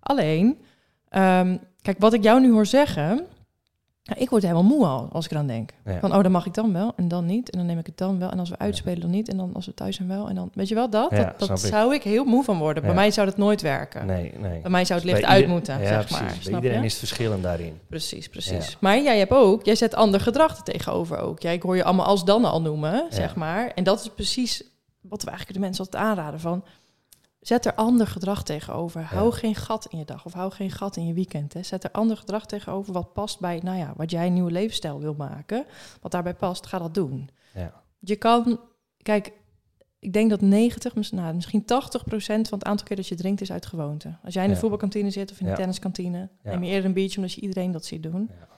Alleen, 0.00 0.58
ehm, 1.08 1.56
kijk, 1.82 1.98
wat 1.98 2.12
ik 2.12 2.22
jou 2.22 2.40
nu 2.40 2.52
hoor 2.52 2.66
zeggen, 2.66 3.26
ja, 4.06 4.16
ik 4.16 4.30
word 4.30 4.42
helemaal 4.42 4.62
moe 4.62 4.86
al 4.86 5.08
als 5.12 5.24
ik 5.24 5.30
eraan 5.30 5.46
denk. 5.46 5.70
Ja. 5.84 5.98
Van, 5.98 6.14
oh, 6.14 6.22
dan 6.22 6.32
mag 6.32 6.46
ik 6.46 6.54
dan 6.54 6.72
wel 6.72 6.92
en 6.96 7.08
dan 7.08 7.26
niet. 7.26 7.50
En 7.50 7.58
dan 7.58 7.66
neem 7.66 7.78
ik 7.78 7.86
het 7.86 7.98
dan 7.98 8.18
wel. 8.18 8.30
En 8.30 8.38
als 8.38 8.50
we 8.50 8.58
uitspelen 8.58 9.00
dan 9.00 9.10
niet. 9.10 9.28
En 9.28 9.36
dan 9.36 9.54
als 9.54 9.66
we 9.66 9.74
thuis 9.74 9.96
zijn 9.96 10.08
wel. 10.08 10.28
En 10.28 10.34
dan, 10.34 10.50
weet 10.54 10.68
je 10.68 10.74
wel, 10.74 10.90
dat? 10.90 11.10
Ja, 11.10 11.34
dat 11.36 11.60
zou 11.60 11.94
ik 11.94 12.02
heel 12.02 12.24
moe 12.24 12.44
van 12.44 12.58
worden. 12.58 12.82
Bij 12.82 12.94
mij 12.94 13.10
zou 13.10 13.26
dat 13.26 13.36
nooit 13.36 13.62
werken. 13.62 14.06
Nee, 14.06 14.32
nee. 14.38 14.60
Bij 14.60 14.70
mij 14.70 14.84
zou 14.84 15.00
het 15.00 15.08
licht 15.08 15.24
uit 15.24 15.46
moeten, 15.46 15.86
zeg 15.86 16.06
precies. 16.06 16.20
maar. 16.20 16.36
Snap 16.40 16.54
iedereen 16.54 16.80
je? 16.80 16.84
is 16.84 16.90
het 16.90 16.98
verschillend 16.98 17.42
daarin. 17.42 17.80
Precies, 17.88 18.28
precies. 18.28 18.68
Ja. 18.68 18.76
Maar 18.80 19.02
jij 19.02 19.18
hebt 19.18 19.32
ook, 19.32 19.64
jij 19.64 19.74
zet 19.74 19.94
ander 19.94 20.20
gedrag 20.20 20.56
er 20.56 20.62
tegenover 20.62 21.18
ook. 21.18 21.40
Ja, 21.40 21.50
ik 21.50 21.62
hoor 21.62 21.76
je 21.76 21.84
allemaal 21.84 22.06
als 22.06 22.24
dan 22.24 22.44
al 22.44 22.62
noemen, 22.62 23.06
zeg 23.10 23.34
maar. 23.34 23.72
En 23.74 23.84
dat 23.84 24.00
is 24.00 24.08
precies 24.08 24.62
wat 25.00 25.22
we 25.22 25.28
eigenlijk 25.28 25.58
de 25.58 25.64
mensen 25.64 25.84
altijd 25.84 26.02
aanraden 26.02 26.40
van... 26.40 26.64
Zet 27.46 27.66
er 27.66 27.74
ander 27.74 28.06
gedrag 28.06 28.42
tegenover. 28.42 29.02
Hou 29.02 29.32
geen 29.32 29.54
gat 29.54 29.86
in 29.90 29.98
je 29.98 30.04
dag 30.04 30.24
of 30.24 30.32
hou 30.32 30.52
geen 30.52 30.70
gat 30.70 30.96
in 30.96 31.06
je 31.06 31.12
weekend. 31.12 31.52
Hè. 31.52 31.62
Zet 31.62 31.84
er 31.84 31.90
ander 31.90 32.16
gedrag 32.16 32.46
tegenover 32.46 32.92
wat 32.92 33.12
past 33.12 33.40
bij, 33.40 33.60
nou 33.62 33.78
ja, 33.78 33.92
wat 33.96 34.10
jij 34.10 34.26
een 34.26 34.32
nieuwe 34.32 34.50
levensstijl 34.50 35.00
wil 35.00 35.14
maken. 35.14 35.64
Wat 36.00 36.10
daarbij 36.12 36.34
past, 36.34 36.66
ga 36.66 36.78
dat 36.78 36.94
doen. 36.94 37.28
Ja. 37.54 37.72
Je 37.98 38.16
kan, 38.16 38.60
kijk, 39.02 39.32
ik 39.98 40.12
denk 40.12 40.30
dat 40.30 40.40
90, 40.40 40.94
mis- 40.94 41.10
nou, 41.10 41.34
misschien 41.34 41.64
80 41.64 42.04
procent 42.04 42.48
van 42.48 42.58
het 42.58 42.66
aantal 42.66 42.86
keer 42.86 42.96
dat 42.96 43.06
je 43.08 43.14
drinkt 43.14 43.40
is 43.40 43.52
uit 43.52 43.66
gewoonte. 43.66 44.16
Als 44.24 44.34
jij 44.34 44.42
in 44.42 44.48
de 44.48 44.54
Ja. 44.54 44.60
voetbalkantine 44.60 45.10
zit 45.10 45.30
of 45.30 45.40
in 45.40 45.46
de 45.46 45.52
tenniskantine, 45.52 46.28
neem 46.42 46.62
je 46.62 46.70
eerder 46.70 46.84
een 46.84 46.92
biertje 46.92 47.16
omdat 47.16 47.32
je 47.32 47.40
iedereen 47.40 47.70
dat 47.70 47.84
ziet 47.84 48.02
doen. 48.02 48.30
Ja. 48.40 48.48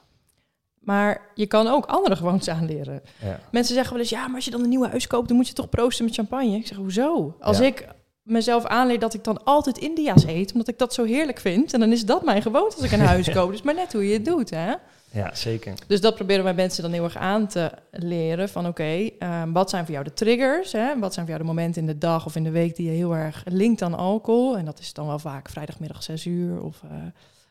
Maar 0.79 1.21
je 1.35 1.45
kan 1.47 1.67
ook 1.67 1.85
andere 1.85 2.15
gewoontes 2.15 2.49
aanleren. 2.49 3.01
Ja. 3.21 3.39
Mensen 3.51 3.73
zeggen 3.73 3.93
wel 3.93 4.01
eens, 4.01 4.11
ja, 4.11 4.25
maar 4.27 4.35
als 4.35 4.45
je 4.45 4.51
dan 4.51 4.61
een 4.63 4.69
nieuwe 4.69 4.87
huis 4.87 5.07
koopt, 5.07 5.27
dan 5.27 5.37
moet 5.37 5.47
je 5.47 5.53
toch 5.53 5.69
proosten 5.69 6.05
met 6.05 6.13
champagne. 6.13 6.55
Ik 6.55 6.67
zeg, 6.67 6.77
hoezo? 6.77 7.35
Als 7.39 7.57
Ja. 7.57 7.65
ik 7.65 7.87
mezelf 8.29 8.65
aanleer 8.65 8.99
dat 8.99 9.13
ik 9.13 9.23
dan 9.23 9.43
altijd 9.43 9.77
India's 9.77 10.23
eet, 10.23 10.51
omdat 10.51 10.67
ik 10.67 10.77
dat 10.77 10.93
zo 10.93 11.03
heerlijk 11.03 11.39
vind, 11.39 11.73
en 11.73 11.79
dan 11.79 11.91
is 11.91 12.05
dat 12.05 12.23
mijn 12.23 12.41
gewoonte 12.41 12.75
als 12.75 12.85
ik 12.85 12.91
een 12.91 12.99
huis 12.99 13.29
koop. 13.35 13.51
Dus 13.51 13.61
maar 13.61 13.73
net 13.73 13.93
hoe 13.93 14.07
je 14.07 14.13
het 14.13 14.25
doet, 14.25 14.49
hè? 14.49 14.73
ja, 15.11 15.35
zeker. 15.35 15.73
Dus 15.87 16.01
dat 16.01 16.15
proberen 16.15 16.43
wij 16.43 16.53
mensen 16.53 16.83
dan 16.83 16.91
heel 16.91 17.03
erg 17.03 17.17
aan 17.17 17.47
te 17.47 17.71
leren. 17.91 18.49
Van 18.49 18.67
oké, 18.67 19.09
ehm, 19.19 19.51
wat 19.51 19.69
zijn 19.69 19.83
voor 19.85 19.93
jou 19.93 20.05
de 20.05 20.13
triggers? 20.13 20.71
Hè? 20.71 20.99
Wat 20.99 21.13
zijn 21.13 21.25
voor 21.25 21.35
jou 21.35 21.47
de 21.47 21.53
momenten 21.53 21.81
in 21.81 21.87
de 21.87 21.97
dag 21.97 22.25
of 22.25 22.35
in 22.35 22.43
de 22.43 22.51
week 22.51 22.75
die 22.75 22.85
je 22.85 22.95
heel 22.95 23.15
erg 23.15 23.43
linkt 23.45 23.81
aan 23.81 23.97
alcohol? 23.97 24.57
En 24.57 24.65
dat 24.65 24.79
is 24.79 24.93
dan 24.93 25.07
wel 25.07 25.19
vaak 25.19 25.49
vrijdagmiddag 25.49 26.03
6 26.03 26.25
uur 26.25 26.61
of 26.61 26.81
eh, 26.83 26.89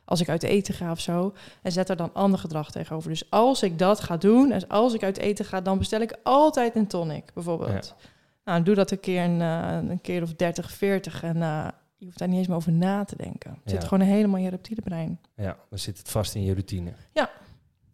als 0.04 0.20
ik 0.20 0.28
uit 0.28 0.42
eten 0.42 0.74
ga 0.74 0.90
of 0.90 1.00
zo. 1.00 1.34
En 1.62 1.72
zet 1.72 1.88
er 1.88 1.96
dan 1.96 2.10
ander 2.12 2.38
gedrag 2.38 2.70
tegenover. 2.70 3.10
Dus 3.10 3.30
als 3.30 3.62
ik 3.62 3.78
dat 3.78 4.00
ga 4.00 4.16
doen 4.16 4.52
en 4.52 4.68
als 4.68 4.94
ik 4.94 5.02
uit 5.02 5.18
eten 5.18 5.44
ga, 5.44 5.60
dan 5.60 5.78
bestel 5.78 6.00
ik 6.00 6.16
altijd 6.22 6.76
een 6.76 6.86
tonic 6.86 7.24
bijvoorbeeld. 7.34 7.94
Nou, 8.48 8.62
doe 8.62 8.74
dat 8.74 8.90
een 8.90 9.00
keer 9.00 9.22
een, 9.24 9.40
eh, 9.40 9.78
een 9.90 10.00
keer 10.00 10.22
of 10.22 10.34
30, 10.34 10.70
40 10.70 11.22
en 11.22 11.42
eh, 11.42 11.66
je 11.96 12.04
hoeft 12.04 12.18
daar 12.18 12.28
niet 12.28 12.38
eens 12.38 12.46
meer 12.46 12.56
over 12.56 12.72
na 12.72 13.04
te 13.04 13.16
denken. 13.16 13.50
Het 13.50 13.70
zit 13.70 13.82
Ja. 13.82 13.88
gewoon 13.88 14.06
helemaal 14.08 14.36
in 14.38 14.44
je 14.44 14.50
reptiele 14.50 14.82
brein. 14.82 15.20
Ja, 15.36 15.56
dan 15.70 15.78
zit 15.78 15.98
het 15.98 16.08
vast 16.10 16.34
in 16.34 16.42
je 16.44 16.52
routine. 16.52 16.92
Ja. 17.12 17.30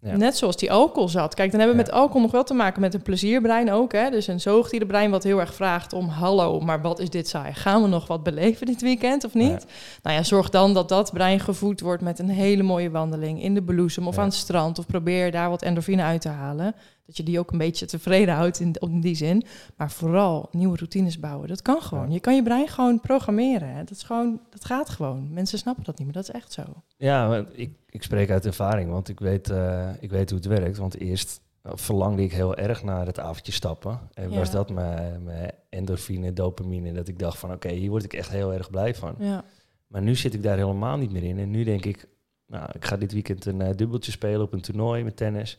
Net 0.00 0.36
zoals 0.36 0.56
die 0.56 0.72
alcohol 0.72 1.08
zat. 1.08 1.34
Kijk, 1.34 1.50
dan 1.50 1.60
hebben 1.60 1.76
we 1.78 1.82
Ja. 1.84 1.88
met 1.90 2.00
alcohol 2.00 2.22
nog 2.22 2.30
wel 2.30 2.44
te 2.44 2.54
maken 2.54 2.80
met 2.80 2.94
een 2.94 3.02
plezierbrein 3.02 3.72
ook. 3.72 3.92
Hè? 3.92 4.10
Dus 4.10 4.26
een 4.26 4.40
zoogdierenbrein 4.40 5.10
wat 5.10 5.22
heel 5.22 5.40
erg 5.40 5.54
vraagt 5.54 5.92
om... 5.92 6.08
hallo, 6.08 6.60
maar 6.60 6.80
wat 6.82 6.98
is 6.98 7.10
dit 7.10 7.28
saai? 7.28 7.52
Gaan 7.52 7.82
we 7.82 7.88
nog 7.88 8.06
wat 8.06 8.22
beleven 8.22 8.66
dit 8.66 8.80
weekend 8.80 9.24
of 9.24 9.34
niet? 9.34 9.66
Nou 10.02 10.16
ja, 10.16 10.22
zorg 10.22 10.50
dan 10.50 10.74
dat 10.74 10.88
dat 10.88 11.12
brein 11.12 11.40
gevoed 11.40 11.80
wordt 11.80 12.02
met 12.02 12.18
een 12.18 12.28
hele 12.28 12.62
mooie 12.62 12.90
wandeling... 12.90 13.42
in 13.42 13.54
de 13.54 13.62
bloesem 13.62 14.06
of 14.06 14.14
Ja. 14.14 14.20
aan 14.20 14.26
het 14.28 14.36
strand. 14.36 14.78
Of 14.78 14.86
probeer 14.86 15.30
daar 15.30 15.50
wat 15.50 15.62
endorfine 15.62 16.02
uit 16.02 16.20
te 16.20 16.28
halen. 16.28 16.74
Dat 17.06 17.16
je 17.16 17.22
die 17.22 17.38
ook 17.38 17.52
een 17.52 17.58
beetje 17.58 17.86
tevreden 17.86 18.34
houdt 18.34 18.60
in, 18.60 18.72
in 18.72 19.00
die 19.00 19.14
zin. 19.14 19.44
Maar 19.76 19.90
vooral 19.90 20.48
nieuwe 20.50 20.76
routines 20.76 21.18
bouwen. 21.18 21.48
Dat 21.48 21.62
kan 21.62 21.82
gewoon. 21.82 22.10
Je 22.12 22.20
kan 22.20 22.34
je 22.34 22.42
brein 22.42 22.68
gewoon 22.68 23.00
programmeren. 23.00 23.68
Hè? 23.68 23.78
Dat, 23.84 23.90
is 23.96 24.02
gewoon, 24.02 24.40
dat 24.50 24.64
gaat 24.64 24.88
gewoon. 24.88 25.32
Mensen 25.32 25.58
snappen 25.58 25.84
dat 25.84 25.96
niet, 25.98 26.04
maar 26.06 26.14
dat 26.16 26.28
is 26.28 26.34
echt 26.34 26.52
zo. 26.52 26.62
Ja, 26.96 27.44
ik, 27.52 27.70
ik 27.88 28.02
spreek 28.02 28.30
uit 28.30 28.46
ervaring, 28.46 28.90
want 28.90 29.08
ik 29.08 29.20
weet, 29.20 29.50
eh, 29.50 29.90
ik 30.00 30.10
weet 30.10 30.30
hoe 30.30 30.38
het 30.38 30.48
werkt. 30.48 30.76
Want 30.78 30.98
eerst 30.98 31.40
eh, 31.62 31.72
verlangde 31.74 32.22
ik 32.22 32.32
heel 32.32 32.56
erg 32.56 32.82
naar 32.82 33.06
het 33.06 33.18
avondje 33.20 33.52
stappen. 33.52 34.00
En 34.14 34.30
Ja. 34.30 34.38
was 34.38 34.50
dat 34.50 34.70
mijn, 34.70 35.22
mijn 35.24 35.50
endorfine, 35.68 36.32
dopamine, 36.32 36.92
dat 36.92 37.08
ik 37.08 37.18
dacht 37.18 37.38
van 37.38 37.52
oké, 37.52 37.68
hier 37.68 37.90
word 37.90 38.04
ik 38.04 38.12
echt 38.12 38.30
heel 38.30 38.52
erg 38.52 38.70
blij 38.70 38.94
van. 38.94 39.14
Ja. 39.18 39.44
Maar 39.86 40.02
nu 40.02 40.16
zit 40.16 40.34
ik 40.34 40.42
daar 40.42 40.56
helemaal 40.56 40.96
niet 40.96 41.12
meer 41.12 41.22
in. 41.24 41.38
En 41.38 41.50
nu 41.50 41.64
denk 41.64 41.84
ik, 41.84 42.08
nou, 42.46 42.68
ik 42.72 42.84
ga 42.84 42.96
dit 42.96 43.12
weekend 43.12 43.44
een 43.46 43.60
eh, 43.60 43.76
dubbeltje 43.76 44.12
spelen 44.12 44.42
op 44.42 44.52
een 44.52 44.60
toernooi 44.60 45.04
met 45.04 45.16
tennis. 45.16 45.58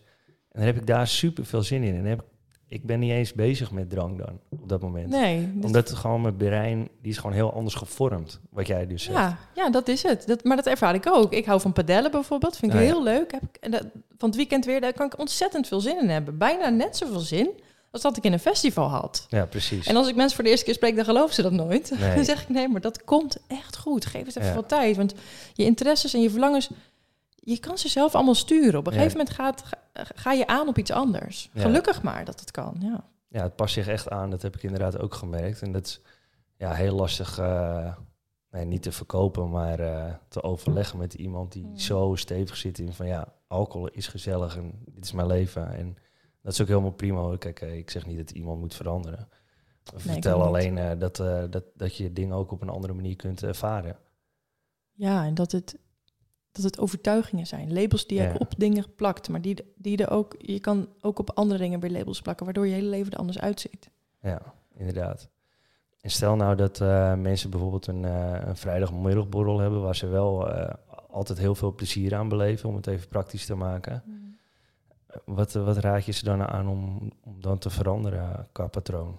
En 0.55 0.61
dan 0.61 0.73
heb 0.73 0.77
ik 0.77 0.87
daar 0.87 1.07
super 1.07 1.45
veel 1.45 1.63
zin 1.63 1.83
in. 1.83 1.95
En 1.95 2.05
heb 2.05 2.19
ik, 2.19 2.25
ik 2.67 2.85
ben 2.85 2.99
niet 2.99 3.11
eens 3.11 3.33
bezig 3.33 3.71
met 3.71 3.89
drank 3.89 4.17
dan, 4.17 4.39
op 4.49 4.69
dat 4.69 4.81
moment. 4.81 5.09
Nee, 5.09 5.51
dat- 5.55 5.63
Omdat 5.65 5.89
het 5.89 5.97
gewoon 5.97 6.21
mijn 6.21 6.35
brein, 6.35 6.87
die 7.01 7.11
is 7.11 7.17
gewoon 7.17 7.35
heel 7.35 7.53
anders 7.53 7.75
gevormd, 7.75 8.39
wat 8.49 8.67
jij 8.67 8.87
dus 8.87 9.03
zegt. 9.03 9.17
Ja, 9.17 9.37
ja, 9.55 9.69
dat 9.69 9.87
is 9.87 10.03
het. 10.03 10.27
Dat, 10.27 10.43
maar 10.43 10.55
dat 10.55 10.65
ervaar 10.65 10.93
ik 10.95 11.07
ook. 11.09 11.33
Ik 11.33 11.45
hou 11.45 11.61
van 11.61 11.73
padellen 11.73 12.11
bijvoorbeeld. 12.11 12.57
Vind 12.57 12.73
ik 12.73 12.79
ja. 12.79 12.85
heel 12.85 13.03
leuk. 13.03 13.31
Heb 13.31 13.41
ik, 13.41 13.57
en 13.61 13.71
dat, 13.71 13.81
van 14.17 14.27
het 14.29 14.37
weekend 14.37 14.65
weer, 14.65 14.81
daar 14.81 14.93
kan 14.93 15.05
ik 15.05 15.19
ontzettend 15.19 15.67
veel 15.67 15.79
zin 15.79 15.99
in 16.01 16.09
hebben. 16.09 16.37
Bijna 16.37 16.69
net 16.69 16.97
zoveel 16.97 17.19
zin 17.19 17.49
als 17.91 18.01
dat 18.01 18.17
ik 18.17 18.23
in 18.23 18.33
een 18.33 18.39
festival 18.39 18.87
had. 18.87 19.25
Ja, 19.29 19.45
precies. 19.45 19.87
En 19.87 19.95
als 19.95 20.07
ik 20.07 20.15
mensen 20.15 20.35
voor 20.35 20.43
de 20.43 20.49
eerste 20.49 20.65
keer 20.65 20.73
spreek, 20.73 20.95
dan 20.95 21.05
geloven 21.05 21.35
ze 21.35 21.41
dat 21.41 21.51
nooit. 21.51 21.93
Nee. 21.99 22.15
Dan 22.15 22.25
zeg 22.25 22.41
ik, 22.41 22.49
nee, 22.49 22.67
maar 22.67 22.81
dat 22.81 23.03
komt 23.03 23.37
echt 23.47 23.77
goed. 23.77 24.05
Geef 24.05 24.25
het 24.25 24.35
even 24.35 24.49
Ja. 24.49 24.55
wat 24.55 24.69
tijd. 24.69 24.95
Want 24.97 25.13
je 25.53 25.63
interesses 25.63 26.13
en 26.13 26.21
je 26.21 26.29
verlangens, 26.29 26.69
je 27.35 27.59
kan 27.59 27.77
ze 27.77 27.89
zelf 27.89 28.15
allemaal 28.15 28.35
sturen. 28.35 28.79
Op 28.79 28.87
een 28.87 28.93
Ja. 28.93 28.97
gegeven 28.99 29.17
moment 29.17 29.35
gaat, 29.35 29.63
ga, 30.15 30.31
je 30.31 30.47
aan 30.47 30.67
op 30.67 30.77
iets 30.77 30.91
anders. 30.91 31.49
Ja. 31.53 31.61
Gelukkig 31.61 32.01
maar 32.03 32.25
dat 32.25 32.39
het 32.39 32.51
kan, 32.51 32.75
ja. 32.79 33.03
Ja, 33.27 33.43
het 33.43 33.55
past 33.55 33.73
zich 33.73 33.87
echt 33.87 34.09
aan. 34.09 34.29
Dat 34.29 34.41
heb 34.41 34.55
ik 34.55 34.63
inderdaad 34.63 34.99
ook 34.99 35.13
gemerkt. 35.13 35.61
En 35.61 35.71
dat 35.71 35.85
is 35.85 36.01
ja, 36.57 36.73
heel 36.73 36.95
lastig, 36.95 37.37
eh, 37.37 37.95
nee, 38.51 38.65
niet 38.65 38.81
te 38.81 38.91
verkopen, 38.91 39.49
maar 39.49 39.79
eh, 39.79 40.13
te 40.27 40.43
overleggen 40.43 40.99
met 40.99 41.13
iemand 41.13 41.51
die 41.51 41.63
Mm. 41.65 41.77
zo 41.77 42.15
stevig 42.15 42.57
zit 42.57 42.79
in 42.79 42.93
van 42.93 43.07
ja, 43.07 43.33
alcohol 43.47 43.87
is 43.87 44.07
gezellig 44.07 44.57
en 44.57 44.81
dit 44.85 45.03
is 45.03 45.11
mijn 45.11 45.27
leven. 45.27 45.75
En 45.75 45.97
dat 46.41 46.53
is 46.53 46.61
ook 46.61 46.67
helemaal 46.67 46.91
prima. 46.91 47.19
hoor. 47.19 47.37
Kijk, 47.37 47.61
eh, 47.61 47.77
ik 47.77 47.89
zeg 47.89 48.05
niet 48.05 48.17
dat 48.17 48.31
iemand 48.31 48.59
moet 48.59 48.75
veranderen. 48.75 49.29
Vertel 49.95 50.43
alleen 50.43 50.99
dat, 50.99 51.15
dat, 51.51 51.63
dat 51.75 51.95
je 51.95 52.13
dingen 52.13 52.35
ook 52.35 52.51
op 52.51 52.61
een 52.61 52.69
andere 52.69 52.93
manier 52.93 53.15
kunt 53.15 53.43
ervaren. 53.43 53.97
Ja, 54.91 55.25
en 55.25 55.33
dat 55.33 55.51
het, 55.51 55.77
dat 56.55 56.63
het 56.63 56.79
overtuigingen 56.79 57.47
zijn. 57.47 57.73
Labels 57.73 58.07
die 58.07 58.17
je 58.17 58.23
Ja. 58.23 58.35
op 58.39 58.53
dingen 58.57 58.85
plakt, 58.95 59.29
maar 59.29 59.41
die, 59.41 59.73
die 59.75 59.97
er 59.97 60.09
ook, 60.09 60.35
je 60.37 60.59
kan 60.59 60.87
ook 61.01 61.19
op 61.19 61.31
andere 61.33 61.59
dingen 61.59 61.79
weer 61.79 61.91
labels 61.91 62.21
plakken, 62.21 62.45
waardoor 62.45 62.67
je 62.67 62.73
hele 62.73 62.89
leven 62.89 63.11
er 63.11 63.17
anders 63.19 63.39
uitziet. 63.39 63.89
Ja, 64.21 64.41
inderdaad. 64.75 65.29
En 66.01 66.09
stel 66.11 66.35
nou 66.35 66.55
dat 66.55 66.81
eh, 66.81 67.13
mensen 67.15 67.49
bijvoorbeeld 67.49 67.87
een, 67.87 68.05
eh 68.05 68.39
een 68.45 68.55
vrijdagmiddagborrel 68.55 69.59
hebben 69.59 69.81
waar 69.81 69.95
ze 69.95 70.07
wel 70.07 70.49
eh, 70.51 70.73
altijd 71.09 71.37
heel 71.37 71.55
veel 71.55 71.73
plezier 71.75 72.15
aan 72.15 72.29
beleven, 72.29 72.69
om 72.69 72.75
het 72.75 72.87
even 72.87 73.07
praktisch 73.07 73.45
te 73.45 73.55
maken. 73.55 74.03
Wat, 75.25 75.55
eh, 75.55 75.63
wat 75.65 75.77
raad 75.77 76.05
je 76.05 76.11
ze 76.11 76.23
dan 76.25 76.43
aan 76.47 76.67
om, 76.67 77.11
om 77.23 77.41
dan 77.41 77.57
te 77.57 77.69
veranderen 77.69 78.47
qua 78.51 78.67
patroon? 78.67 79.15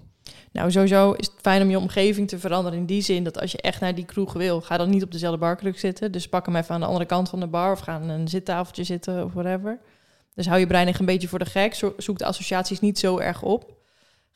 Nou, 0.52 0.70
sowieso 0.70 1.12
is 1.12 1.26
het 1.26 1.34
fijn 1.40 1.62
om 1.62 1.70
je 1.70 1.78
omgeving 1.78 2.28
te 2.28 2.38
veranderen 2.38 2.78
in 2.78 2.86
die 2.86 3.02
zin 3.02 3.24
dat 3.24 3.40
als 3.40 3.52
je 3.52 3.60
echt 3.60 3.80
naar 3.80 3.94
die 3.94 4.04
kroeg 4.04 4.32
wil, 4.32 4.60
ga 4.60 4.76
dan 4.76 4.90
niet 4.90 5.02
op 5.02 5.12
dezelfde 5.12 5.38
barkruk 5.38 5.78
zitten. 5.78 6.12
Dus 6.12 6.28
pak 6.28 6.46
hem 6.46 6.56
even 6.56 6.74
aan 6.74 6.80
de 6.80 6.86
andere 6.86 7.04
kant 7.04 7.28
van 7.28 7.40
de 7.40 7.46
bar 7.46 7.72
of 7.72 7.78
ga 7.80 7.92
aan 7.92 8.08
een 8.08 8.28
zittafeltje 8.28 8.84
zitten 8.84 9.24
of 9.24 9.32
whatever. 9.32 9.78
Dus 10.34 10.46
hou 10.46 10.58
je 10.60 10.66
brein 10.66 10.88
echt 10.88 10.98
een 11.00 11.06
beetje 11.06 11.28
voor 11.28 11.38
de 11.38 11.44
gek. 11.44 11.74
Zo- 11.74 11.94
Zoek 11.96 12.18
de 12.18 12.24
associaties 12.24 12.80
niet 12.80 12.98
zo 12.98 13.18
erg 13.18 13.42
op. 13.42 13.74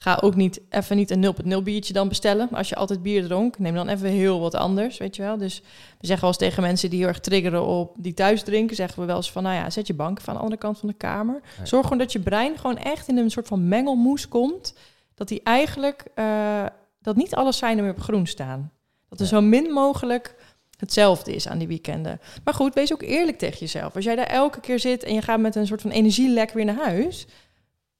Ga 0.03 0.19
ook 0.23 0.35
niet 0.35 0.61
even 0.71 0.97
niet 0.97 1.11
een 1.11 1.35
0.0 1.59 1.63
biertje 1.63 1.93
dan 1.93 2.09
bestellen. 2.09 2.49
Als 2.53 2.69
je 2.69 2.75
altijd 2.75 3.03
bier 3.03 3.25
dronk, 3.27 3.59
neem 3.59 3.75
dan 3.75 3.89
even 3.89 4.09
heel 4.09 4.41
wat 4.41 4.55
anders, 4.55 4.99
weet 4.99 5.17
je 5.17 5.23
wel. 5.23 5.37
Dus 5.39 5.61
we 6.01 6.07
zeggen 6.07 6.21
wel 6.21 6.29
eens 6.29 6.39
tegen 6.39 6.63
mensen 6.63 6.91
die 6.91 6.99
heel 6.99 7.09
erg 7.09 7.21
triggeren 7.21 7.65
op 7.67 7.95
die 7.99 8.15
thuis 8.15 8.43
drinken, 8.43 8.77
zeggen 8.77 9.01
we 9.01 9.07
wel 9.07 9.17
eens 9.17 9.31
van, 9.33 9.43
nou 9.43 9.55
ja, 9.55 9.71
zet 9.71 9.87
je 9.87 9.95
bank 9.95 10.21
van 10.21 10.35
de 10.35 10.41
andere 10.41 10.61
kant 10.61 10.79
van 10.79 10.89
de 10.89 10.95
kamer. 10.95 11.41
Zorg 11.63 11.83
gewoon 11.83 11.99
dat 11.99 12.13
je 12.13 12.19
brein 12.21 12.59
gewoon 12.59 12.79
echt 12.79 13.09
in 13.09 13.17
een 13.19 13.31
soort 13.31 13.47
van 13.47 13.69
mengelmoes 13.69 14.29
komt, 14.29 14.75
dat 15.21 15.29
die 15.29 15.41
eigenlijk, 15.43 16.05
eh, 16.15 16.65
dat 17.01 17.17
niet 17.17 17.35
alle 17.35 17.53
seinen 17.53 17.85
meer 17.85 17.93
op 17.93 18.01
groen 18.01 18.27
staan. 18.27 18.73
Dat 19.09 19.19
er 19.19 19.25
Ja. 19.25 19.31
zo 19.31 19.41
min 19.41 19.71
mogelijk 19.73 20.35
hetzelfde 20.77 21.35
is 21.35 21.49
aan 21.49 21.59
die 21.59 21.69
weekenden. 21.69 22.21
Maar 22.45 22.55
goed, 22.55 22.75
wees 22.75 22.93
ook 22.93 23.03
eerlijk 23.03 23.39
tegen 23.39 23.59
jezelf. 23.59 23.95
Als 23.95 24.05
jij 24.05 24.17
daar 24.17 24.27
elke 24.27 24.61
keer 24.61 24.79
zit 24.79 25.03
en 25.05 25.15
je 25.15 25.23
gaat 25.23 25.41
met 25.41 25.55
een 25.55 25.67
soort 25.67 25.81
van 25.81 25.91
energielek 25.91 26.51
weer 26.51 26.65
naar 26.65 26.85
huis, 26.85 27.27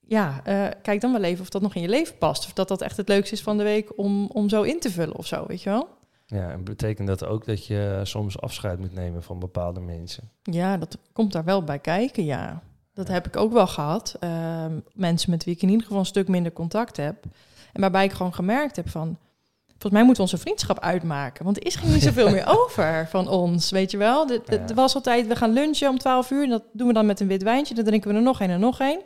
ja, 0.01 0.41
eh, 0.45 0.67
kijk 0.83 1.01
dan 1.01 1.13
wel 1.13 1.23
even 1.23 1.41
of 1.43 1.49
dat 1.49 1.63
nog 1.63 1.75
in 1.75 1.83
je 1.83 1.89
leven 1.89 2.19
past. 2.19 2.45
Of 2.45 2.53
dat 2.53 2.69
dat 2.69 2.83
echt 2.83 2.97
het 2.97 3.09
leukste 3.09 3.35
is 3.35 3.43
van 3.43 3.57
de 3.59 3.63
week 3.65 3.99
om, 3.99 4.27
om 4.27 4.49
zo 4.49 4.63
in 4.63 4.81
te 4.81 4.91
vullen 4.91 5.17
of 5.17 5.27
zo, 5.27 5.45
weet 5.47 5.63
je 5.63 5.71
wel? 5.71 5.89
Ja, 6.27 6.51
en 6.51 6.65
betekent 6.65 7.09
dat 7.09 7.25
ook 7.25 7.45
dat 7.47 7.67
je 7.67 8.01
soms 8.03 8.41
afscheid 8.41 8.79
moet 8.79 8.95
nemen 8.95 9.23
van 9.23 9.39
bepaalde 9.39 9.81
mensen? 9.81 10.31
Ja, 10.43 10.77
dat 10.77 10.99
komt 11.13 11.33
daar 11.33 11.45
wel 11.45 11.65
bij 11.65 11.79
kijken, 11.79 12.25
ja. 12.25 12.63
Dat 13.01 13.09
heb 13.09 13.27
ik 13.27 13.37
ook 13.37 13.53
wel 13.53 13.67
gehad. 13.67 14.17
Ehm, 14.19 14.73
mensen 14.93 15.31
met 15.31 15.45
wie 15.45 15.55
ik 15.55 15.63
in 15.63 15.69
ieder 15.69 15.83
geval 15.83 15.99
een 15.99 16.07
stuk 16.07 16.29
minder 16.29 16.53
contact 16.53 16.97
heb. 16.97 17.25
En 17.73 17.81
waarbij 17.81 18.05
ik 18.05 18.13
gewoon 18.13 18.35
gemerkt 18.35 18.77
heb 18.77 18.89
van... 18.89 19.17
Volgens 19.69 19.93
mij 19.93 20.05
moeten 20.05 20.25
we 20.25 20.31
onze 20.31 20.43
vriendschap 20.43 20.79
uitmaken. 20.79 21.45
Want 21.45 21.57
er 21.57 21.67
is 21.67 21.75
geen 21.75 21.93
niet 21.93 22.03
zoveel 22.03 22.31
meer 22.37 22.47
over 22.47 23.07
van 23.11 23.29
ons, 23.29 23.71
weet 23.71 23.91
je 23.91 23.97
wel. 23.97 24.31
Er 24.47 24.75
was 24.75 24.95
altijd, 24.95 25.27
we 25.27 25.37
gaan 25.37 25.53
lunchen 25.53 25.89
om 25.89 25.99
12 25.99 26.31
uur. 26.31 26.43
En 26.43 26.49
dat 26.49 26.63
doen 26.73 26.87
we 26.87 26.93
dan 26.93 27.07
met 27.07 27.21
een 27.21 27.27
wit 27.27 27.43
wijntje. 27.43 27.75
Dan 27.75 27.85
drinken 27.85 28.11
we 28.11 28.17
er 28.17 28.23
nog 28.23 28.41
één 28.41 28.51
en 28.51 28.61
nog 28.61 28.81
één. 28.81 29.01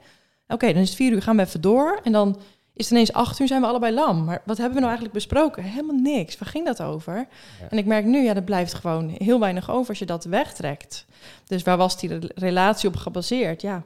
Oké, 0.49 0.73
dan 0.73 0.83
is 0.83 0.89
het 0.89 0.97
vier 0.97 1.13
uur, 1.13 1.23
gaan 1.23 1.37
we 1.37 1.43
even 1.43 1.61
door. 1.61 2.01
En 2.03 2.13
dan 2.13 2.41
is 2.75 2.85
het 2.85 2.91
ineens 2.91 3.13
acht 3.13 3.39
uur, 3.41 3.47
zijn 3.47 3.61
we 3.61 3.67
allebei 3.67 3.95
lam. 3.95 4.25
Maar 4.25 4.43
wat 4.45 4.57
hebben 4.57 4.75
we 4.75 4.81
nou 4.81 4.93
eigenlijk 4.95 5.15
besproken? 5.15 5.63
Helemaal 5.63 5.97
niks. 5.97 6.39
Waar 6.39 6.49
ging 6.49 6.65
dat 6.67 6.83
over? 6.83 7.15
Ja. 7.61 7.69
En 7.71 7.79
ik 7.79 7.87
merk 7.87 8.05
nu, 8.05 8.23
ja, 8.25 8.35
er 8.35 8.43
blijft 8.43 8.75
gewoon 8.75 9.09
heel 9.09 9.41
weinig 9.41 9.71
over 9.71 9.89
als 9.89 9.99
je 9.99 10.07
dat 10.07 10.25
wegtrekt. 10.25 11.07
Dus 11.47 11.63
waar 11.63 11.77
was 11.77 11.99
die 11.99 12.19
re- 12.19 12.29
relatie 12.35 12.89
op 12.89 12.97
gebaseerd? 12.97 13.61
Ja, 13.63 13.83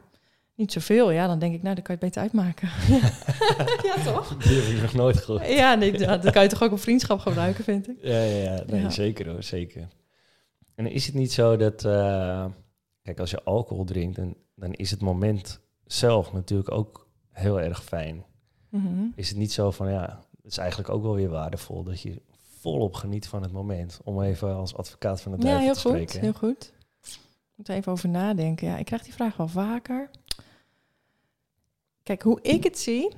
niet 0.55 0.73
zoveel. 0.73 1.11
Ja, 1.11 1.27
dan 1.27 1.39
denk 1.39 1.55
ik, 1.55 1.63
nou, 1.63 1.75
dan 1.75 1.85
kan 1.85 1.97
je 2.01 2.05
het 2.05 2.13
beter 2.15 2.23
uitmaken. 2.23 2.69
ja, 3.91 4.13
toch? 4.13 4.37
Die 4.37 4.61
heb 4.61 4.75
ik 4.75 4.83
nog 4.83 4.95
nooit 4.95 5.17
gehoord. 5.17 5.49
Ja, 5.49 5.75
nee, 5.75 5.93
dat 5.99 6.31
kan 6.31 6.43
je 6.43 6.49
toch 6.49 6.63
ook 6.63 6.73
op 6.73 6.81
vriendschap 6.81 7.19
gebruiken, 7.21 7.65
vind 7.65 7.89
ik. 7.89 7.97
Ja, 8.03 8.23
ja, 8.23 8.43
ja. 8.53 8.63
Nee, 8.67 8.81
Ja. 8.81 8.91
zeker 8.91 9.29
hoor, 9.29 9.43
zeker. 9.43 9.89
En 10.75 10.87
is 10.87 11.07
het 11.07 11.15
niet 11.15 11.33
zo 11.33 11.57
dat, 11.57 11.85
eh, 11.85 12.45
kijk, 13.03 13.21
als 13.21 13.31
je 13.31 13.43
alcohol 13.43 13.85
drinkt, 13.85 14.17
dan, 14.17 14.35
dan 14.55 14.73
is 14.73 14.91
het 14.91 15.01
moment 15.01 15.61
zelf 15.87 16.33
natuurlijk 16.33 16.71
ook 16.71 17.09
heel 17.33 17.61
erg 17.61 17.83
fijn. 17.85 18.25
Mhm. 18.69 19.07
Is 19.15 19.29
het 19.29 19.39
niet 19.39 19.53
zo 19.53 19.71
van, 19.71 19.91
ja, 19.91 20.21
het 20.43 20.51
is 20.53 20.59
eigenlijk 20.59 20.89
ook 20.91 21.03
wel 21.03 21.15
weer 21.15 21.29
waardevol 21.29 21.83
dat 21.83 22.01
je 22.01 22.23
volop 22.61 22.95
geniet 22.95 23.27
van 23.29 23.43
het 23.43 23.53
moment. 23.53 24.01
Om 24.05 24.23
even 24.23 24.55
als 24.55 24.75
advocaat 24.77 25.21
van 25.21 25.33
het 25.33 25.43
Ja, 25.43 25.49
duivel 25.49 25.67
heel 25.67 25.75
te 25.75 25.81
goed, 25.81 25.91
spreken. 26.11 26.21
heel 26.21 26.33
goed. 26.51 26.73
Ik 27.03 27.55
moet 27.55 27.69
er 27.69 27.75
even 27.75 27.93
over 27.93 28.09
nadenken. 28.09 28.69
Ja, 28.69 28.77
ik 28.77 28.85
krijg 28.85 29.03
die 29.03 29.13
vraag 29.13 29.37
wel 29.37 29.49
vaker. 29.49 30.11
Kijk, 32.03 32.23
hoe 32.23 32.39
ik 32.43 32.65
het 32.65 32.79
zie 32.79 33.15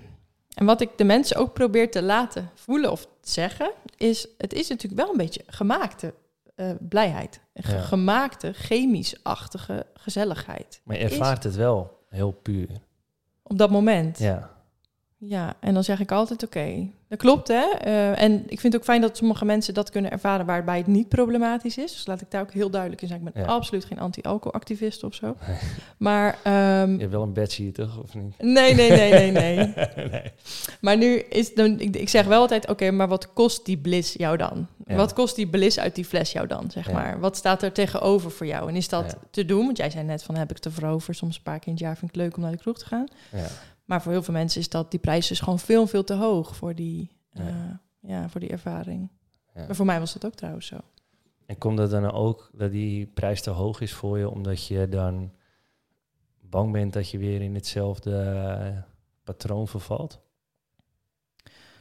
en 0.54 0.66
wat 0.66 0.80
ik 0.80 0.98
de 0.98 1.04
mensen 1.04 1.36
ook 1.36 1.52
probeer 1.52 1.90
te 1.90 2.02
laten 2.02 2.50
voelen 2.54 2.90
of 2.92 3.08
zeggen, 3.22 3.72
is 3.96 4.28
het 4.38 4.52
is 4.52 4.68
natuurlijk 4.68 5.00
wel 5.02 5.10
een 5.10 5.16
beetje 5.16 5.42
gemaakte 5.46 6.14
eh, 6.54 6.70
blijheid. 6.88 7.40
Ge- 7.54 7.72
Ja. 7.74 7.80
Gemaakte, 7.82 8.52
chemisch-achtige 8.52 9.86
gezelligheid. 9.94 10.80
Maar 10.84 10.96
je 10.96 11.02
ervaart 11.04 11.42
het 11.42 11.54
wel 11.56 11.98
heel 12.08 12.30
puur. 12.30 12.68
Op 13.42 13.58
dat 13.58 13.70
moment. 13.70 14.18
Ja, 14.18 14.50
Ja, 15.22 15.54
en 15.60 15.74
dan 15.74 15.84
zeg 15.84 16.00
ik 16.00 16.12
altijd 16.12 16.44
oké. 16.44 16.86
Dat 17.08 17.18
klopt, 17.18 17.48
hè? 17.48 17.64
Eh, 17.80 18.22
en 18.22 18.32
ik 18.46 18.60
vind 18.60 18.72
het 18.72 18.76
ook 18.76 18.84
fijn 18.84 19.00
dat 19.00 19.16
sommige 19.16 19.44
mensen 19.44 19.74
dat 19.74 19.90
kunnen 19.90 20.10
ervaren 20.10 20.46
waarbij 20.46 20.76
het 20.78 20.86
niet 20.86 21.08
problematisch 21.08 21.78
is. 21.78 21.92
Dus 21.92 22.06
laat 22.06 22.20
ik 22.20 22.30
daar 22.30 22.42
ook 22.42 22.52
heel 22.52 22.70
duidelijk 22.70 23.02
in 23.02 23.08
zijn. 23.08 23.26
Ik 23.26 23.32
ben 23.32 23.42
Ja. 23.42 23.48
absoluut 23.48 23.84
geen 23.84 23.98
anti-alcoholactivist 23.98 25.04
of 25.04 25.14
zo. 25.14 25.26
Nee. 25.46 25.56
Maar 25.96 26.38
ehm, 26.42 26.92
je 26.92 26.98
hebt 26.98 27.10
wel 27.12 27.22
een 27.22 27.32
badge 27.32 27.62
hier 27.62 27.72
toch, 27.72 27.98
of 28.02 28.14
niet? 28.14 28.34
nee, 28.38 28.74
nee, 28.74 28.90
nee, 28.90 29.10
nee, 29.12 29.30
nee. 29.30 29.56
nee. 30.10 30.22
Maar 30.80 30.96
nu 30.96 31.16
is 31.18 31.54
dan, 31.54 31.80
ik, 31.80 31.96
ik 31.96 32.08
zeg 32.08 32.26
wel 32.26 32.40
altijd, 32.40 32.68
oké, 32.68 32.90
maar 32.90 33.08
wat 33.08 33.32
kost 33.32 33.64
die 33.64 33.78
bliss 33.78 34.12
jou 34.12 34.36
dan? 34.36 34.66
Ja. 34.86 34.96
Wat 34.96 35.12
kost 35.12 35.36
die 35.36 35.48
bliss 35.48 35.78
uit 35.78 35.94
die 35.94 36.04
fles 36.04 36.32
jou 36.32 36.46
dan, 36.46 36.70
zeg 36.70 36.86
Ja. 36.86 36.92
maar? 36.92 37.20
Wat 37.20 37.36
staat 37.36 37.62
er 37.62 37.72
tegenover 37.72 38.30
voor 38.30 38.46
jou? 38.46 38.68
En 38.68 38.76
is 38.76 38.88
dat 38.88 39.16
te 39.30 39.44
doen? 39.44 39.64
Want 39.64 39.76
jij 39.76 39.90
zei 39.90 40.04
net 40.04 40.22
van, 40.22 40.34
heb 40.36 40.50
ik 40.50 40.56
het 40.56 40.64
ervoor 40.64 40.88
over? 40.88 41.14
Soms 41.14 41.36
een 41.36 41.42
paar 41.42 41.58
keer 41.58 41.66
in 41.66 41.72
het 41.72 41.80
jaar 41.82 41.96
vind 41.96 42.10
ik 42.10 42.16
het 42.16 42.24
leuk 42.24 42.36
om 42.36 42.42
naar 42.42 42.52
de 42.52 42.58
kroeg 42.58 42.78
te 42.78 42.86
gaan. 42.86 43.06
Ja. 43.32 43.46
Maar 43.90 44.02
voor 44.02 44.12
heel 44.12 44.22
veel 44.22 44.34
mensen 44.34 44.60
is 44.60 44.68
dat 44.68 44.90
die 44.90 45.00
prijs 45.00 45.28
dus 45.28 45.40
gewoon 45.40 45.58
veel, 45.58 45.86
veel 45.86 46.04
te 46.04 46.14
hoog 46.14 46.56
voor 46.56 46.74
die, 46.74 47.10
Ja. 47.30 47.48
ja. 47.48 47.80
ja, 48.00 48.28
voor 48.28 48.40
die 48.40 48.48
ervaring. 48.48 49.08
Ja. 49.54 49.66
Maar 49.66 49.76
voor 49.76 49.86
mij 49.86 49.98
was 49.98 50.12
dat 50.12 50.24
ook 50.24 50.34
trouwens 50.34 50.66
zo. 50.66 50.76
En 51.46 51.58
komt 51.58 51.78
het 51.78 51.90
dan 51.90 52.10
ook 52.10 52.50
dat 52.52 52.70
die 52.70 53.06
prijs 53.06 53.42
te 53.42 53.50
hoog 53.50 53.80
is 53.80 53.92
voor 53.92 54.18
je, 54.18 54.30
omdat 54.30 54.66
je 54.66 54.88
dan 54.88 55.32
bang 56.40 56.72
bent 56.72 56.92
dat 56.92 57.10
je 57.10 57.18
weer 57.18 57.42
in 57.42 57.54
hetzelfde 57.54 58.16
eh, 58.16 58.82
patroon 59.24 59.68
vervalt? 59.68 60.20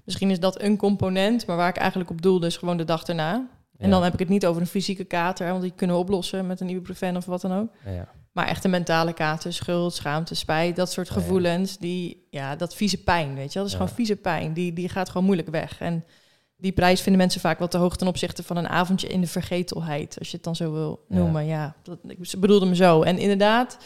Misschien 0.04 0.30
is 0.30 0.39
dat 0.39 0.62
een 0.62 0.78
component, 0.78 1.45
maar 1.45 1.58
waar 1.58 1.69
ik 1.69 1.78
eigenlijk 1.78 2.10
op 2.10 2.22
doelde 2.22 2.48
is 2.48 2.58
gewoon 2.58 2.78
de 2.78 2.86
dag 2.86 3.04
erna. 3.04 3.50
En 3.80 3.86
Ja. 3.86 3.92
dan 3.94 4.04
heb 4.04 4.13
ik 4.13 4.20
het 4.20 4.30
niet 4.30 4.46
over 4.46 4.62
een 4.62 4.68
fysieke 4.68 5.04
kater, 5.04 5.50
want 5.50 5.62
die 5.62 5.74
kunnen 5.76 5.96
we 5.96 6.02
oplossen 6.02 6.48
met 6.48 6.60
een 6.62 6.70
ibuprofen 6.70 7.15
of 7.15 7.26
wat 7.26 7.42
dan 7.42 7.54
ook. 7.54 7.70
Ja. 7.86 8.08
Maar 8.32 8.48
echt 8.48 8.63
een 8.63 8.70
mentale 8.70 9.13
kater, 9.13 9.54
schuld, 9.54 9.94
schaamte, 9.94 10.36
spijt, 10.36 10.76
dat 10.76 10.92
soort 10.92 11.10
gevoelens, 11.10 11.78
die, 11.78 12.28
ja, 12.30 12.56
dat 12.56 12.76
vieze 12.76 13.04
pijn, 13.04 13.36
weet 13.36 13.48
je 13.48 13.54
wel. 13.54 13.63
Dat 13.63 13.72
is 13.72 13.80
gewoon 13.80 13.96
vieze 13.96 14.15
pijn, 14.15 14.54
die, 14.54 14.74
die 14.74 14.89
gaat 14.89 15.08
gewoon 15.10 15.24
moeilijk 15.26 15.50
weg. 15.50 15.80
En 15.80 16.06
die 16.58 16.72
prijs 16.72 17.02
vinden 17.02 17.22
mensen 17.22 17.42
vaak 17.42 17.60
wat 17.60 17.72
te 17.72 17.78
hoog 17.78 17.96
ten 17.98 18.08
opzichte 18.08 18.44
van 18.44 18.58
een 18.58 18.68
avondje 18.68 19.08
in 19.08 19.22
de 19.22 19.28
vergetelheid, 19.28 20.15
als 20.20 20.28
je 20.30 20.36
het 20.36 20.46
dan 20.46 20.56
zo 20.56 20.72
wil 20.72 21.06
noemen. 21.08 21.46
Ja, 21.46 21.76
dat, 21.84 22.00
ik 22.08 22.39
bedoelde 22.39 22.65
hem 22.65 22.76
zo. 22.76 23.02
En 23.02 23.18
inderdaad, 23.18 23.78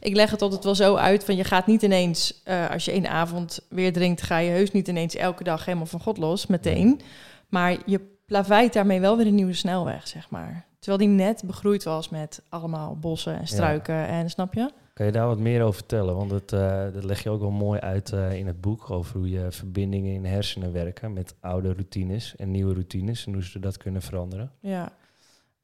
ik 0.00 0.14
leg 0.14 0.30
het 0.30 0.42
altijd 0.42 0.64
wel 0.64 0.74
zo 0.74 0.94
uit 0.94 1.24
van 1.24 1.36
je 1.36 1.44
gaat 1.44 1.66
niet 1.66 1.82
ineens, 1.82 2.40
eh, 2.44 2.70
als 2.70 2.84
je 2.84 2.90
één 2.92 3.08
avond 3.10 3.60
weer 3.68 3.92
drinkt, 3.92 4.22
ga 4.22 4.38
je 4.38 4.50
heus 4.50 4.70
niet 4.72 4.88
ineens 4.88 5.14
elke 5.14 5.44
dag 5.44 5.64
helemaal 5.64 5.86
van 5.86 6.00
God 6.00 6.18
los, 6.18 6.46
meteen. 6.46 7.00
Maar 7.48 7.76
je 7.86 8.14
plaveit 8.26 8.72
daarmee 8.72 9.00
wel 9.00 9.16
weer 9.16 9.26
een 9.26 9.34
nieuwe 9.34 9.52
snelweg, 9.52 10.08
zeg 10.08 10.30
maar. 10.30 10.66
Terwijl 10.78 11.08
die 11.08 11.16
net 11.16 11.42
begroeid 11.46 11.84
was 11.84 12.08
met 12.08 12.42
allemaal 12.48 12.96
bossen 12.96 13.38
en 13.38 13.46
struiken 13.46 14.06
en 14.06 14.30
snap 14.30 14.54
je? 14.54 14.70
Kan 14.92 15.06
je 15.06 15.12
daar 15.12 15.26
wat 15.26 15.38
meer 15.38 15.62
over 15.62 15.74
vertellen? 15.74 16.16
Want 16.16 16.30
dat, 16.30 16.52
eh, 16.52 16.84
dat 16.92 17.04
leg 17.04 17.22
je 17.22 17.30
ook 17.30 17.40
wel 17.40 17.50
mooi 17.50 17.80
uit 17.80 18.12
eh, 18.12 18.32
in 18.32 18.46
het 18.46 18.60
boek 18.60 18.90
over 18.90 19.18
hoe 19.18 19.30
je 19.30 19.46
verbindingen 19.50 20.12
in 20.12 20.24
hersenen 20.24 20.72
werken 20.72 21.12
met 21.12 21.34
oude 21.40 21.72
routines 21.72 22.36
en 22.36 22.50
nieuwe 22.50 22.72
routines 22.72 23.26
en 23.26 23.32
hoe 23.32 23.44
ze 23.44 23.58
dat 23.58 23.76
kunnen 23.76 24.02
veranderen. 24.02 24.50
Ja. 24.60 24.92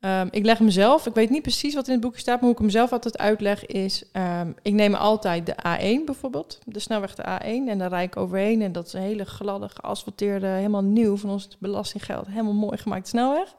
Ehm, 0.03 0.29
ik 0.31 0.45
leg 0.45 0.61
mezelf, 0.61 1.07
ik 1.07 1.15
weet 1.15 1.31
niet 1.31 1.43
precies 1.43 1.75
wat 1.75 1.87
in 1.87 1.93
het 1.93 2.01
boek 2.03 2.19
staat, 2.19 2.35
maar 2.35 2.45
hoe 2.45 2.53
ik 2.53 2.59
hem 2.59 2.71
zelf 2.71 2.93
altijd 2.93 3.19
uitleg 3.19 3.67
is, 3.67 4.05
ehm, 4.13 4.51
ik 4.63 4.73
neem 4.73 4.95
altijd 4.95 5.47
de 5.47 5.55
A1 5.67 6.05
bijvoorbeeld, 6.05 6.59
de 6.65 6.79
snelweg 6.79 7.15
de 7.15 7.23
A1, 7.27 7.69
en 7.69 7.79
daar 7.79 7.89
rijd 7.89 8.07
ik 8.11 8.17
overheen 8.17 8.63
en 8.63 8.73
dat 8.73 8.87
is 8.87 8.93
een 8.93 9.01
hele 9.01 9.25
gladde, 9.25 9.69
geasfalteerde, 9.69 10.47
helemaal 10.47 10.83
nieuw 10.83 11.17
van 11.17 11.31
ons 11.31 11.49
belastinggeld, 11.59 12.27
helemaal 12.27 12.53
mooi 12.53 12.77
gemaakte 12.79 13.09
snelweg. 13.09 13.55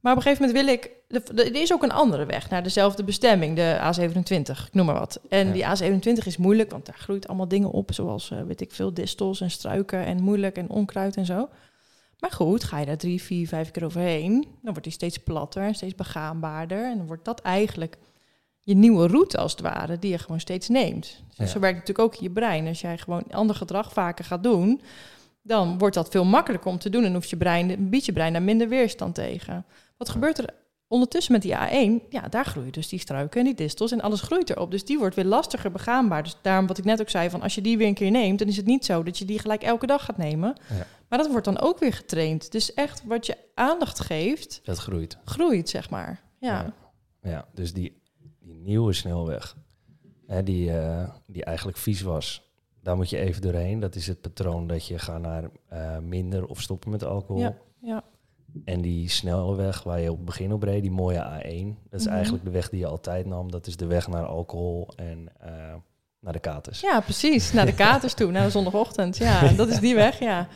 Maar 0.00 0.12
op 0.12 0.18
een 0.18 0.24
gegeven 0.24 0.46
moment 0.46 0.64
wil 0.64 0.74
ik, 0.74 0.90
er 1.38 1.54
is 1.60 1.72
ook 1.72 1.82
een 1.82 1.92
andere 1.92 2.26
weg 2.26 2.50
naar 2.50 2.62
dezelfde 2.62 3.04
bestemming, 3.04 3.56
de 3.56 3.78
A27, 3.80 4.66
ik 4.66 4.74
noem 4.74 4.86
maar 4.86 4.98
wat. 4.98 5.20
En 5.28 5.54
Ja. 5.56 5.74
die 5.76 5.92
A27 5.92 6.26
is 6.26 6.36
moeilijk, 6.36 6.70
want 6.70 6.86
daar 6.86 6.98
groeit 6.98 7.28
allemaal 7.28 7.48
dingen 7.48 7.70
op, 7.70 7.92
zoals, 7.92 8.30
eh, 8.30 8.38
weet 8.42 8.60
ik 8.60 8.72
veel, 8.72 8.94
distels 8.94 9.40
en 9.40 9.50
struiken 9.50 10.04
en 10.04 10.22
moeilijk 10.22 10.56
en 10.56 10.68
onkruid 10.70 11.16
en 11.16 11.26
zo. 11.26 11.48
Maar 12.20 12.30
goed, 12.32 12.64
ga 12.64 12.78
je 12.78 12.86
daar 12.86 12.96
drie, 12.96 13.22
vier, 13.22 13.48
vijf 13.48 13.70
keer 13.70 13.84
overheen, 13.84 14.32
dan 14.40 14.48
wordt 14.72 14.82
die 14.84 14.92
steeds 14.92 15.18
platter 15.18 15.62
en 15.62 15.74
steeds 15.74 15.94
begaanbaarder. 15.94 16.84
En 16.90 16.96
dan 16.96 17.06
wordt 17.06 17.24
dat 17.24 17.40
eigenlijk 17.40 17.96
je 18.60 18.74
nieuwe 18.74 19.06
route 19.06 19.38
als 19.38 19.52
het 19.52 19.60
ware, 19.60 19.98
die 19.98 20.10
je 20.10 20.18
gewoon 20.18 20.40
steeds 20.40 20.68
neemt. 20.68 21.22
Dus 21.28 21.36
Ja. 21.36 21.46
zo 21.46 21.58
werkt 21.60 21.78
natuurlijk 21.78 22.06
ook 22.08 22.16
in 22.16 22.22
je 22.22 22.30
brein. 22.30 22.66
Als 22.66 22.80
jij 22.80 22.98
gewoon 22.98 23.22
ander 23.30 23.56
gedrag 23.56 23.92
vaker 23.92 24.24
gaat 24.24 24.42
doen, 24.42 24.80
dan 25.42 25.78
wordt 25.78 25.94
dat 25.94 26.08
veel 26.08 26.24
makkelijker 26.24 26.70
om 26.70 26.78
te 26.78 26.90
doen. 26.90 27.04
En 27.04 27.12
hoeft 27.14 27.30
je 27.30 27.36
brein, 27.36 27.88
biedt 27.90 28.04
je 28.04 28.12
brein 28.12 28.32
daar 28.32 28.42
minder 28.42 28.68
weerstand 28.68 29.14
tegen. 29.14 29.64
Wat 29.96 30.08
gebeurt 30.08 30.38
er 30.38 30.54
ondertussen 30.88 31.32
met 31.32 31.42
die 31.42 31.54
A1? 31.54 32.02
Ja, 32.08 32.28
daar 32.28 32.44
groeien 32.44 32.72
dus 32.72 32.88
die 32.88 32.98
struiken 32.98 33.40
en 33.40 33.46
die 33.46 33.54
distels 33.54 33.92
en 33.92 34.00
alles 34.00 34.20
groeit 34.20 34.50
erop. 34.50 34.70
Dus 34.70 34.84
die 34.84 34.98
wordt 34.98 35.14
weer 35.14 35.24
lastiger 35.24 35.70
begaanbaar. 35.70 36.22
Dus 36.22 36.36
daarom 36.42 36.66
wat 36.66 36.78
ik 36.78 36.84
net 36.84 37.00
ook 37.00 37.10
zei, 37.10 37.30
van 37.30 37.42
als 37.42 37.54
je 37.54 37.60
die 37.60 37.78
weer 37.78 37.86
een 37.86 37.94
keer 37.94 38.10
neemt, 38.10 38.38
dan 38.38 38.48
is 38.48 38.56
het 38.56 38.66
niet 38.66 38.84
zo 38.84 39.02
dat 39.02 39.18
je 39.18 39.24
die 39.24 39.38
gelijk 39.38 39.62
elke 39.62 39.86
dag 39.86 40.04
gaat 40.04 40.16
nemen. 40.16 40.54
Ja. 40.68 40.86
Maar 41.10 41.18
dat 41.18 41.30
wordt 41.30 41.44
dan 41.44 41.60
ook 41.60 41.78
weer 41.78 41.92
getraind. 41.92 42.52
Dus 42.52 42.74
echt 42.74 43.02
wat 43.04 43.26
je 43.26 43.36
aandacht 43.54 44.00
geeft, 44.00 44.60
Dat 44.64 44.78
groeit. 44.78 45.18
groeit, 45.24 45.68
zeg 45.68 45.90
maar. 45.90 46.20
Ja, 46.38 46.74
Ja, 47.22 47.30
ja 47.30 47.46
dus 47.54 47.72
die, 47.72 48.02
die 48.40 48.54
nieuwe 48.54 48.92
snelweg, 48.92 49.56
hè, 50.26 50.42
die, 50.42 50.72
eh, 50.78 51.08
die 51.26 51.44
eigenlijk 51.44 51.78
vies 51.78 52.00
was, 52.00 52.50
daar 52.82 52.96
moet 52.96 53.10
je 53.10 53.18
even 53.18 53.42
doorheen. 53.42 53.80
Dat 53.80 53.94
is 53.94 54.06
het 54.06 54.20
patroon 54.20 54.66
dat 54.66 54.86
je 54.86 54.98
gaat 54.98 55.20
naar 55.20 55.50
eh, 55.68 55.98
minder 55.98 56.46
of 56.46 56.60
stoppen 56.60 56.90
met 56.90 57.04
alcohol. 57.04 57.40
Ja, 57.42 57.56
ja. 57.80 58.02
En 58.64 58.80
die 58.80 59.08
snelweg 59.08 59.82
waar 59.82 60.00
je 60.00 60.10
op 60.10 60.16
het 60.16 60.24
begin 60.26 60.52
op 60.52 60.62
reed, 60.62 60.82
die 60.82 60.90
mooie 60.90 61.24
A1, 61.24 61.88
dat 61.90 62.00
is 62.00 62.06
Mhm. 62.06 62.14
eigenlijk 62.14 62.44
de 62.44 62.50
weg 62.50 62.68
die 62.68 62.80
je 62.80 62.86
altijd 62.86 63.26
nam. 63.26 63.50
Dat 63.50 63.66
is 63.66 63.76
de 63.76 63.86
weg 63.86 64.08
naar 64.08 64.24
alcohol 64.26 64.88
en 64.96 65.28
eh, 65.40 65.74
naar 66.20 66.32
de 66.32 66.38
katers. 66.38 66.80
Ja, 66.80 67.00
precies. 67.00 67.52
Naar 67.52 67.66
de 67.66 67.74
katers 67.74 68.14
toe, 68.14 68.30
naar 68.30 68.44
de 68.44 68.50
zondagochtend. 68.50 69.16
Ja, 69.16 69.52
dat 69.52 69.68
is 69.68 69.78
die 69.80 69.94
weg, 69.94 70.18
ja. 70.18 70.48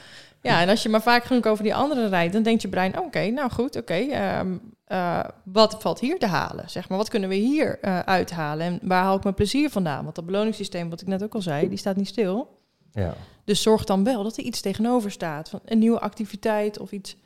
Ja, 0.44 0.61
en 0.61 0.68
als 0.68 0.83
je 0.83 0.88
maar 0.88 1.02
vaak 1.02 1.24
genoeg 1.24 1.46
over 1.46 1.64
die 1.64 1.74
andere 1.74 2.09
rijdt, 2.09 2.33
dan 2.33 2.42
denkt 2.42 2.62
je 2.62 2.68
brein, 2.68 2.98
oké, 2.98 3.26
nou 3.26 3.50
goed, 3.50 3.76
oké, 3.76 3.94
ehm, 3.94 4.57
eh, 4.85 5.24
wat 5.44 5.76
valt 5.78 6.00
hier 6.00 6.18
te 6.18 6.26
halen? 6.26 6.70
Zeg 6.70 6.88
maar, 6.88 6.98
wat 6.98 7.09
kunnen 7.09 7.28
we 7.28 7.35
hier 7.35 7.78
uh, 7.83 7.98
uithalen? 7.98 8.66
En 8.66 8.78
waar 8.83 9.02
haal 9.02 9.16
ik 9.16 9.22
mijn 9.22 9.35
plezier 9.35 9.70
vandaan? 9.70 10.02
Want 10.02 10.14
dat 10.14 10.26
beloningssysteem, 10.26 10.90
wat 10.90 11.00
ik 11.00 11.07
net 11.07 11.22
ook 11.22 11.35
al 11.35 11.42
zei, 11.42 11.68
die 11.68 11.78
staat 11.78 11.96
niet 11.96 12.09
stil. 12.09 12.59
Ja. 12.92 13.14
Dus 13.44 13.62
zorg 13.62 13.85
dan 13.85 14.04
wel 14.04 14.22
dat 14.22 14.37
er 14.37 14.44
iets 14.44 14.61
tegenover 14.61 15.11
staat. 15.11 15.48
Van 15.48 15.61
een 15.64 15.78
nieuwe 15.78 16.00
activiteit 16.00 16.78
of 16.78 16.92
iets 16.92 17.16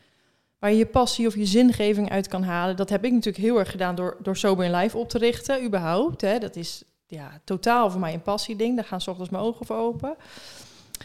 waar 0.58 0.70
je 0.70 0.76
je 0.76 0.86
passie 0.86 1.26
of 1.26 1.34
je 1.34 1.46
zingeving 1.46 2.10
uit 2.10 2.28
kan 2.28 2.42
halen. 2.42 2.76
Dat 2.76 2.88
heb 2.88 3.04
ik 3.04 3.12
natuurlijk 3.12 3.44
heel 3.44 3.58
erg 3.58 3.70
gedaan 3.70 3.94
door, 3.94 4.16
door 4.22 4.36
Sober 4.36 4.64
in 4.64 4.74
Life 4.74 4.98
op 4.98 5.08
te 5.08 5.18
richten, 5.18 5.64
überhaupt. 5.64 6.20
Hè. 6.20 6.38
Dat 6.38 6.56
is 6.56 6.82
ja, 7.06 7.40
totaal 7.44 7.90
voor 7.90 8.00
mij 8.00 8.14
een 8.14 8.22
passieding. 8.22 8.76
Daar 8.76 8.84
gaan 8.84 9.00
s 9.00 9.08
ochtends 9.08 9.30
mijn 9.30 9.42
ogen 9.42 9.66
voor 9.66 9.76
open. 9.76 10.16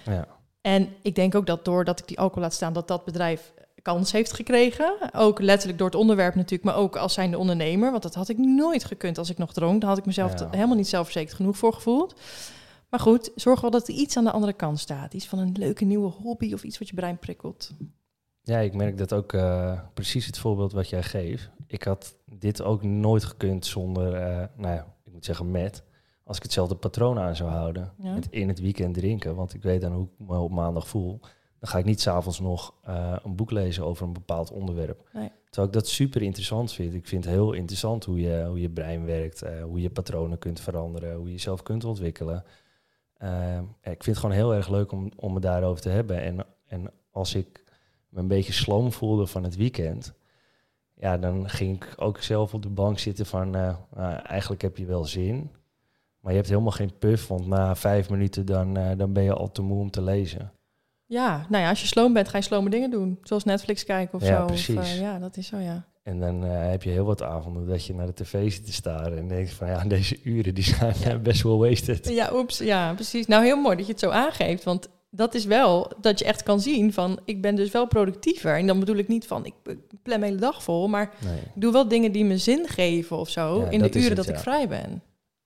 Ja. 0.06 0.28
En 0.63 0.89
ik 1.02 1.15
denk 1.15 1.36
ook 1.36 1.45
dat 1.45 1.65
doordat 1.65 1.99
ik 1.99 2.08
die 2.08 2.19
alcohol 2.19 2.41
laat 2.41 2.54
staan, 2.54 2.73
dat 2.73 2.88
dat 2.88 3.06
bedrijf 3.06 3.54
kans 3.82 4.12
heeft 4.12 4.34
gekregen. 4.34 5.10
Ook 5.13 5.41
letterlijk 5.41 5.78
door 5.78 5.88
het 5.88 5.97
onderwerp 5.97 6.36
natuurlijk, 6.36 6.63
maar 6.63 6.76
ook 6.76 6.95
als 6.95 7.13
zijnde 7.13 7.38
ondernemer. 7.38 7.91
Want 7.91 8.04
dat 8.04 8.15
had 8.15 8.30
ik 8.30 8.38
nooit 8.38 8.84
gekund 8.84 9.17
als 9.17 9.30
ik 9.30 9.38
nog 9.38 9.54
dronk. 9.54 9.82
Daar 9.82 9.89
had 9.89 9.99
ik 9.99 10.06
mezelf 10.06 10.39
Ja. 10.39 10.47
helemaal 10.52 10.76
niet 10.76 10.88
zelfverzekerd 10.88 11.36
genoeg 11.36 11.58
voor 11.58 11.73
gevoeld. 11.73 12.19
Maar 12.89 12.99
goed, 12.99 13.32
zorg 13.36 13.62
wel 13.62 13.71
dat 13.71 13.88
er 13.88 13.93
iets 13.93 14.17
aan 14.17 14.23
de 14.23 14.32
andere 14.32 14.54
kant 14.54 14.80
staat. 14.80 15.13
Iets 15.13 15.28
van 15.28 15.39
een 15.39 15.56
leuke 15.60 15.86
nieuwe 15.86 16.10
hobby 16.10 16.54
of 16.54 16.63
iets 16.63 16.78
wat 16.80 16.88
je 16.88 16.95
brein 16.95 17.17
prikkelt. 17.17 17.71
Ja, 18.41 18.60
ik 18.60 18.73
merk 18.73 18.97
dat 18.97 19.13
ook 19.13 19.34
eh, 19.34 19.80
precies 19.93 20.26
het 20.26 20.38
voorbeeld 20.38 20.71
wat 20.71 20.89
jij 20.89 21.04
geeft. 21.04 21.49
Ik 21.67 21.84
had 21.84 22.15
dit 22.26 22.62
ook 22.62 22.84
nooit 22.84 23.23
gekund 23.23 23.65
zonder, 23.65 24.13
eh, 24.13 24.47
nou 24.58 24.76
ja, 24.76 24.95
ik 25.04 25.12
moet 25.13 25.26
zeggen 25.26 25.52
met, 25.52 25.84
als 26.23 26.38
ik 26.38 26.43
hetzelfde 26.43 26.75
patroon 26.75 27.19
aan 27.19 27.36
zou 27.36 27.49
houden. 27.49 27.93
Ja. 27.97 28.13
Met 28.13 28.27
in 28.29 28.47
het 28.47 28.59
weekend 28.59 28.93
drinken, 28.93 29.36
want 29.36 29.53
ik 29.53 29.63
weet 29.63 29.81
dan 29.81 29.93
hoe 29.93 30.05
ik 30.05 30.27
me 30.27 30.38
op 30.38 30.51
maandag 30.51 30.88
voel. 30.88 31.19
Dan 31.59 31.71
ga 31.71 31.77
ik 31.77 31.86
niet 31.86 32.01
s'avonds 32.01 32.39
nog 32.39 32.73
eh, 32.81 33.15
een 33.23 33.36
boek 33.36 33.51
lezen 33.51 33.86
over 33.86 34.05
een 34.05 34.13
bepaald 34.13 34.51
onderwerp. 34.51 35.09
Nee. 35.13 35.31
Terwijl 35.45 35.67
ik 35.67 35.73
dat 35.73 35.88
super 35.88 36.21
interessant 36.21 36.71
vind. 36.71 36.93
Ik 36.93 37.07
vind 37.07 37.23
het 37.23 37.33
heel 37.33 37.53
interessant 37.53 38.05
hoe 38.05 38.19
je, 38.19 38.45
hoe 38.47 38.62
je 38.62 38.69
brein 38.69 39.05
werkt, 39.05 39.41
eh, 39.41 39.63
hoe 39.63 39.81
je 39.81 39.89
patronen 39.89 40.38
kunt 40.38 40.59
veranderen, 40.59 41.15
hoe 41.15 41.25
je 41.25 41.31
jezelf 41.31 41.63
kunt 41.63 41.83
ontwikkelen. 41.83 42.43
Eh, 43.17 43.57
ik 43.81 44.03
vind 44.03 44.05
het 44.05 44.17
gewoon 44.17 44.36
heel 44.36 44.53
erg 44.53 44.69
leuk 44.69 44.91
om, 44.91 45.12
om 45.15 45.33
het 45.33 45.43
daarover 45.43 45.81
te 45.81 45.89
hebben. 45.89 46.21
En, 46.21 46.45
en 46.65 46.91
als 47.12 47.36
ik 47.36 47.63
me 48.09 48.19
een 48.19 48.27
beetje 48.27 48.53
sloom 48.53 48.91
voelde 48.91 49.27
van 49.27 49.43
het 49.43 49.55
weekend, 49.55 50.13
ja, 50.95 51.17
dan 51.17 51.49
ging 51.49 51.75
ik 51.75 51.93
ook 51.97 52.21
zelf 52.21 52.53
op 52.53 52.62
de 52.62 52.69
bank 52.69 52.99
zitten 52.99 53.25
van, 53.25 53.49
nou, 53.49 53.75
eigenlijk 54.23 54.62
heb 54.62 54.77
je 54.77 54.86
wel 54.86 55.05
zin, 55.05 55.51
maar 56.23 56.31
je 56.31 56.38
hebt 56.38 56.49
helemaal 56.49 56.71
geen 56.71 56.97
puff, 56.99 57.27
want 57.27 57.47
na 57.47 57.75
vijf 57.75 58.09
minuten 58.09 58.45
dan, 58.45 58.77
eh, 58.77 58.97
dan 58.97 59.13
ben 59.13 59.23
je 59.23 59.33
al 59.33 59.51
te 59.51 59.62
moe 59.62 59.79
om 59.79 59.89
te 59.91 60.01
lezen. 60.01 60.51
Ja, 61.05 61.45
nou 61.49 61.63
ja, 61.63 61.69
als 61.69 61.81
je 61.81 61.88
sloom 61.88 62.13
bent, 62.13 62.27
ga 62.27 62.38
je 62.38 62.43
slome 62.43 62.69
dingen 62.69 62.89
doen. 62.91 63.17
Zoals 63.21 63.43
Netflix 63.43 63.83
kijken 63.83 64.15
of 64.21 64.27
Ja, 64.27 64.39
zo. 64.39 64.45
precies. 64.45 64.77
Of, 64.77 64.83
eh, 64.83 64.99
ja, 64.99 65.19
dat 65.19 65.38
is 65.38 65.47
zo, 65.47 65.57
ja. 65.57 65.86
En 66.03 66.19
dan 66.19 66.45
eh, 66.45 66.69
heb 66.69 66.83
je 66.83 66.89
heel 66.89 67.05
wat 67.05 67.21
avonden 67.23 67.67
dat 67.67 67.86
je 67.86 67.93
naar 67.93 68.05
de 68.05 68.13
tv 68.13 68.51
zit 68.51 68.65
te 68.65 68.73
staren 68.73 69.17
en 69.17 69.27
denkt 69.27 69.51
van, 69.53 69.67
ja, 69.67 69.83
deze 69.83 70.19
uren 70.23 70.53
die 70.55 70.63
zijn 70.63 71.21
best 71.23 71.41
wel 71.41 71.57
wasted. 71.59 72.09
Ja, 72.09 72.29
oeps, 72.33 72.57
ja, 72.57 72.93
precies. 72.93 73.27
Nou, 73.27 73.43
heel 73.43 73.62
mooi 73.62 73.75
dat 73.75 73.86
je 73.86 73.91
het 73.91 74.01
zo 74.01 74.09
aangeeft, 74.09 74.63
want 74.63 74.89
dat 75.09 75.33
is 75.33 75.45
wel 75.45 75.91
dat 76.01 76.19
je 76.19 76.25
echt 76.25 76.43
kan 76.43 76.59
zien 76.59 76.93
van, 76.93 77.19
ik 77.25 77.41
ben 77.41 77.55
dus 77.55 77.71
wel 77.71 77.88
productiever. 77.88 78.57
En 78.57 78.67
dan 78.67 78.79
bedoel 78.79 78.95
ik 78.97 79.07
niet 79.07 79.27
van, 79.27 79.45
ik 79.45 79.53
plan 80.03 80.19
mijn 80.19 80.23
hele 80.23 80.36
dag 80.36 80.63
vol, 80.63 80.88
maar 80.88 81.13
Nee. 81.25 81.38
ik 81.39 81.62
doe 81.62 81.71
wel 81.71 81.88
dingen 81.88 82.12
die 82.12 82.25
me 82.25 82.38
zin 82.38 82.67
geven 82.67 83.17
of 83.17 83.29
zo 83.29 83.59
Ja, 83.62 83.69
in 83.69 83.79
de 83.81 83.89
uren 83.93 84.07
het, 84.07 84.15
dat 84.15 84.27
ik 84.27 84.38
vrij 84.38 84.67
ben. 84.67 85.01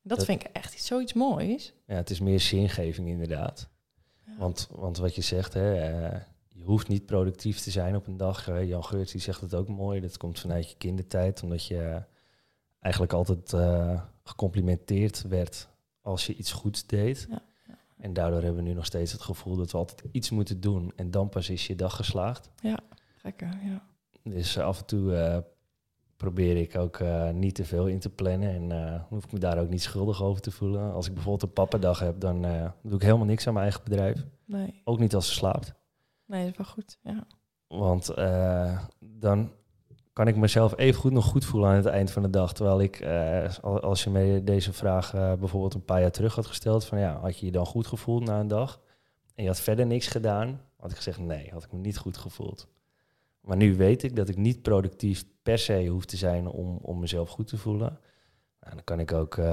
Dat, 0.08 0.18
Dat- 0.18 0.26
vind 0.26 0.42
ik 0.44 0.50
echt 0.54 0.74
iets, 0.74 0.86
zoiets 0.86 1.14
moois. 1.14 1.74
Ja, 1.86 1.96
het 1.96 2.10
is 2.10 2.20
meer 2.20 2.40
zingeving 2.40 3.08
inderdaad. 3.08 3.70
Ja. 4.26 4.38
Want, 4.38 4.68
want 4.72 4.98
wat 4.98 5.16
je 5.16 5.22
zegt, 5.22 5.54
hè, 5.54 5.74
eh, 5.76 6.22
je 6.48 6.64
hoeft 6.64 6.88
niet 6.88 7.06
productief 7.06 7.60
te 7.60 7.72
zijn 7.72 7.96
op 7.96 8.08
een 8.08 8.18
dag. 8.18 8.66
Jan 8.66 8.84
Geurts 8.86 9.12
die 9.12 9.22
zegt 9.22 9.42
het 9.42 9.54
ook 9.56 9.68
mooi. 9.68 10.00
Dat 10.02 10.18
komt 10.18 10.40
vanuit 10.40 10.70
je 10.70 10.78
kindertijd, 10.78 11.44
omdat 11.44 11.66
je 11.66 12.04
eigenlijk 12.80 13.14
altijd 13.14 13.54
eh, 13.54 14.02
gecomplimenteerd 14.24 15.22
werd 15.22 15.70
als 16.02 16.26
je 16.26 16.36
iets 16.36 16.52
goeds 16.52 16.86
deed. 16.86 17.28
Ja, 17.30 17.42
En 17.98 18.14
daardoor 18.14 18.42
hebben 18.42 18.64
we 18.64 18.70
nu 18.70 18.76
nog 18.76 18.86
steeds 18.86 19.12
het 19.12 19.22
gevoel 19.22 19.56
dat 19.56 19.72
we 19.72 19.78
altijd 19.78 20.04
iets 20.12 20.30
moeten 20.30 20.60
doen. 20.62 20.92
En 20.96 21.12
dan 21.12 21.30
pas 21.30 21.50
is 21.50 21.68
je 21.68 21.76
dag 21.76 21.96
geslaagd. 21.96 22.50
Gekker, 23.18 23.60
ja. 23.64 23.88
Dus 24.24 24.58
af 24.60 24.80
en 24.80 24.86
toe 24.86 25.16
eh, 25.16 25.38
probeer 26.18 26.58
ik 26.58 26.78
ook 26.78 26.98
eh, 27.00 27.30
niet 27.30 27.56
te 27.56 27.66
veel 27.66 27.88
in 27.88 28.00
te 28.00 28.10
plannen. 28.10 28.50
En 28.50 28.72
eh, 28.94 29.02
hoef 29.10 29.24
ik 29.24 29.32
me 29.32 29.40
daar 29.40 29.60
ook 29.60 29.70
niet 29.70 29.82
schuldig 29.82 30.24
over 30.24 30.42
te 30.42 30.52
voelen. 30.52 30.94
Als 30.94 31.08
ik 31.08 31.14
bijvoorbeeld 31.14 31.44
een 31.44 31.54
pappendag 31.54 32.00
heb, 32.00 32.20
dan 32.20 32.46
eh, 32.46 32.70
doe 32.84 32.96
ik 32.96 33.02
helemaal 33.02 33.26
niks 33.26 33.48
aan 33.48 33.54
mijn 33.54 33.66
eigen 33.66 33.84
bedrijf. 33.84 34.26
Nee, 34.46 34.82
Ook 34.84 35.00
niet 35.00 35.16
als 35.16 35.28
ze 35.28 35.34
slaapt. 35.34 35.74
nee, 36.26 36.42
dat 36.44 36.52
is 36.52 36.58
wel 36.58 36.68
goed. 36.68 36.98
Ja. 37.04 37.28
Want 37.68 38.14
dan 39.00 39.52
kan 40.14 40.28
ik 40.28 40.36
mezelf 40.36 40.78
even 40.78 41.00
goed 41.02 41.12
nog 41.12 41.26
goed 41.26 41.46
voelen 41.46 41.70
aan 41.70 41.76
het 41.76 41.86
eind 41.86 42.12
van 42.12 42.22
de 42.22 42.30
dag. 42.30 42.54
Terwijl 42.54 42.82
ik, 42.82 43.02
al- 43.62 43.80
als 43.82 44.04
je 44.04 44.10
me 44.10 44.42
deze 44.44 44.74
vraag 44.74 45.12
bijvoorbeeld 45.12 45.74
een 45.74 45.86
paar 45.86 46.02
jaar 46.02 46.12
terug 46.12 46.36
had 46.36 46.46
gesteld... 46.46 46.86
van 46.86 47.00
ja, 47.00 47.20
had 47.20 47.40
je 47.40 47.46
je 47.46 47.52
dan 47.52 47.66
goed 47.66 47.88
gevoeld 47.88 48.24
na 48.26 48.40
een 48.40 48.48
dag? 48.48 48.82
En 49.36 49.44
je 49.44 49.50
had 49.50 49.60
verder 49.60 49.86
niks 49.86 50.08
gedaan, 50.08 50.62
had 50.78 50.92
ik 50.92 50.98
gezegd 50.98 51.20
nee, 51.20 51.50
had 51.52 51.64
ik 51.64 51.72
me 51.72 51.80
niet 51.80 51.98
goed 51.98 52.18
gevoeld. 52.18 52.68
Maar 53.48 53.58
nu 53.58 53.76
weet 53.76 54.04
ik 54.04 54.16
dat 54.16 54.30
ik 54.30 54.38
niet 54.38 54.62
productief 54.62 55.24
per 55.44 55.58
se 55.58 55.86
hoef 55.86 56.06
te 56.06 56.18
zijn 56.18 56.48
om, 56.48 56.80
om 56.82 57.00
mezelf 57.00 57.30
goed 57.30 57.48
te 57.48 57.58
voelen. 57.58 58.00
Nou, 58.60 58.76
dan 58.76 58.84
kan 58.84 59.00
ik 59.00 59.12
ook 59.12 59.38
eh, 59.38 59.46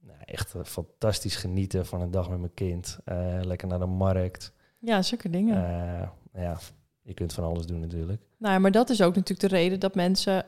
nou, 0.00 0.18
echt 0.24 0.54
eh, 0.54 0.64
fantastisch 0.64 1.36
genieten 1.36 1.86
van 1.86 2.00
een 2.00 2.10
dag 2.10 2.30
met 2.30 2.38
mijn 2.38 2.54
kind. 2.54 2.98
Eh, 3.04 3.38
lekker 3.42 3.68
naar 3.68 3.78
de 3.78 3.86
markt. 3.86 4.52
ja, 4.78 5.02
zulke 5.02 5.30
dingen. 5.30 5.56
Ja, 6.32 6.58
je 7.02 7.14
kunt 7.14 7.32
van 7.32 7.44
alles 7.44 7.66
doen 7.66 7.80
natuurlijk. 7.80 8.22
Nou, 8.36 8.54
ja, 8.54 8.60
maar 8.60 8.72
dat 8.72 8.90
is 8.90 9.02
ook 9.02 9.14
natuurlijk 9.14 9.50
de 9.50 9.56
reden 9.56 9.80
dat 9.80 9.94
mensen 9.94 10.46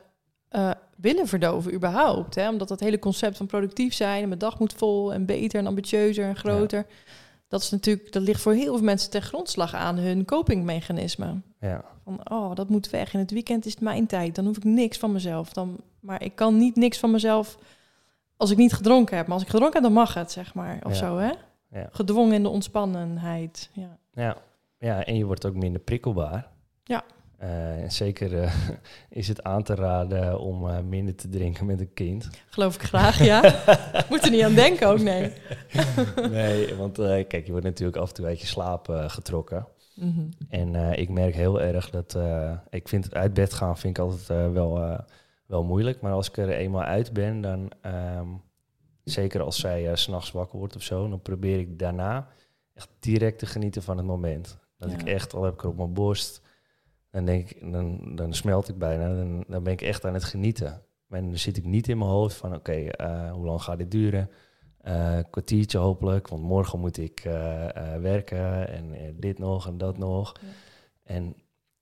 willen 0.95 1.27
verdoven 1.27 1.73
überhaupt. 1.73 2.35
Hè? 2.35 2.49
Omdat 2.49 2.67
dat 2.67 2.79
hele 2.79 2.99
concept 2.99 3.37
van 3.37 3.45
productief 3.45 3.93
zijn 3.93 4.21
en 4.21 4.27
mijn 4.27 4.39
dag 4.39 4.59
moet 4.59 4.73
vol 4.73 5.13
en 5.13 5.25
beter 5.25 5.59
en 5.59 5.67
ambitieuzer 5.67 6.25
en 6.25 6.35
groter. 6.35 6.85
Dat 7.51 7.61
is 7.61 7.69
natuurlijk, 7.69 8.11
dat 8.11 8.21
ligt 8.21 8.41
voor 8.41 8.53
heel 8.53 8.75
veel 8.75 8.83
mensen 8.85 9.09
ten 9.09 9.21
grondslag 9.21 9.73
aan 9.73 9.97
hun 9.97 10.25
copingmechanisme. 10.25 11.41
Ja, 11.59 11.83
Van, 12.03 12.31
oh, 12.31 12.55
dat 12.55 12.69
moet 12.69 12.89
weg. 12.89 13.13
In 13.13 13.19
het 13.19 13.31
weekend 13.31 13.65
is 13.65 13.71
het 13.71 13.81
mijn 13.81 14.07
tijd. 14.07 14.35
Dan 14.35 14.45
hoef 14.45 14.57
ik 14.57 14.63
niks 14.63 14.97
van 14.97 15.11
mezelf. 15.11 15.53
Dan, 15.53 15.79
maar 15.99 16.23
ik 16.23 16.35
kan 16.35 16.57
niet 16.57 16.75
niks 16.75 16.97
van 16.99 17.11
mezelf 17.11 17.57
als 18.37 18.51
ik 18.51 18.57
niet 18.57 18.73
gedronken 18.73 19.17
heb. 19.17 19.25
Maar 19.25 19.33
als 19.35 19.43
ik 19.43 19.49
gedronken 19.49 19.73
heb, 19.81 19.83
dan 19.91 19.99
mag 20.01 20.13
het, 20.13 20.31
zeg 20.31 20.53
maar. 20.53 20.79
Of 20.83 20.91
Ja. 20.91 20.97
zo, 20.97 21.17
hè? 21.17 21.31
ja. 21.79 21.89
Gedwongen 21.91 22.33
in 22.33 22.43
de 22.43 22.49
ontspannenheid. 22.49 23.69
Ja. 23.73 23.97
Ja, 24.13 24.37
ja, 24.77 25.05
en 25.05 25.15
je 25.17 25.25
wordt 25.25 25.45
ook 25.45 25.55
minder 25.55 25.81
prikkelbaar. 25.81 26.47
Ja. 26.83 27.03
Eh, 27.41 27.89
zeker 27.89 28.41
eh, 28.43 28.53
is 29.09 29.27
het 29.27 29.43
aan 29.43 29.63
te 29.63 29.75
raden 29.75 30.39
om 30.39 30.67
eh, 30.67 30.79
minder 30.79 31.15
te 31.15 31.29
drinken 31.29 31.65
met 31.65 31.79
een 31.79 31.93
kind. 31.93 32.29
Geloof 32.49 32.75
ik 32.75 32.81
graag, 32.81 33.23
ja. 33.23 33.41
Moet 34.09 34.23
er 34.25 34.31
niet 34.31 34.43
aan 34.43 34.53
denken 34.53 34.87
ook, 34.87 34.99
nee. 34.99 35.33
nee, 36.31 36.75
want 36.75 36.95
kijk, 36.97 37.45
je 37.45 37.51
wordt 37.51 37.65
natuurlijk 37.65 37.97
af 37.97 38.09
en 38.09 38.13
toe 38.13 38.25
uit 38.25 38.41
je 38.41 38.47
slaap 38.47 38.87
getrokken. 39.07 39.67
Mhm. 39.95 40.21
En 40.49 40.99
ik 40.99 41.09
merk 41.09 41.35
heel 41.35 41.61
erg 41.61 41.89
dat... 41.89 42.17
ik 42.69 42.87
vind 42.87 43.03
het 43.03 43.13
uit 43.13 43.33
bed 43.33 43.53
gaan 43.53 43.77
vind 43.77 43.97
ik 43.97 44.03
altijd 44.03 44.53
wel, 44.53 44.97
wel 45.45 45.63
moeilijk. 45.63 46.01
Maar 46.01 46.11
als 46.11 46.29
ik 46.29 46.37
er 46.37 46.49
eenmaal 46.49 46.83
uit 46.83 47.13
ben, 47.13 47.41
dan... 47.41 47.71
ehm, 47.81 48.27
zeker 49.03 49.41
als 49.41 49.59
zij 49.59 49.95
s 49.95 50.01
s'nachts 50.01 50.31
wakker 50.31 50.59
wordt 50.59 50.75
of 50.75 50.83
zo... 50.83 51.09
dan 51.09 51.21
probeer 51.21 51.59
ik 51.59 51.79
daarna 51.79 52.27
echt 52.73 52.89
direct 52.99 53.39
te 53.39 53.45
genieten 53.45 53.83
van 53.83 53.97
het 53.97 54.05
moment. 54.05 54.57
Dat 54.77 54.91
Ja. 54.91 54.97
ik 54.97 55.05
echt, 55.05 55.33
al 55.33 55.43
heb 55.43 55.53
ik 55.53 55.63
er 55.63 55.69
op 55.69 55.77
mijn 55.77 55.93
borst... 55.93 56.41
dan 57.11 57.25
denk 57.25 57.49
ik, 57.49 57.71
dan, 57.71 58.15
dan 58.15 58.33
smelt 58.33 58.69
ik 58.69 58.77
bijna. 58.77 59.15
Dan, 59.15 59.43
dan 59.47 59.63
ben 59.63 59.73
ik 59.73 59.81
echt 59.81 60.05
aan 60.05 60.13
het 60.13 60.23
genieten. 60.23 60.83
En 61.09 61.27
dan 61.27 61.37
zit 61.37 61.57
ik 61.57 61.65
niet 61.65 61.87
in 61.87 61.97
mijn 61.97 62.09
hoofd 62.09 62.35
van... 62.35 62.55
oké, 62.55 62.73
eh, 62.73 63.31
hoe 63.31 63.45
lang 63.45 63.61
gaat 63.61 63.77
dit 63.77 63.91
duren? 63.91 64.29
Een 64.81 65.29
kwartiertje 65.29 65.77
hopelijk, 65.77 66.27
want 66.27 66.43
morgen 66.43 66.79
moet 66.79 66.97
ik 66.97 67.19
eh, 67.19 67.95
werken 67.95 68.67
en 68.67 69.15
dit 69.19 69.39
nog 69.39 69.67
en 69.67 69.77
dat 69.77 69.97
nog. 69.97 70.33
Ja. 70.41 70.47
En 71.03 71.35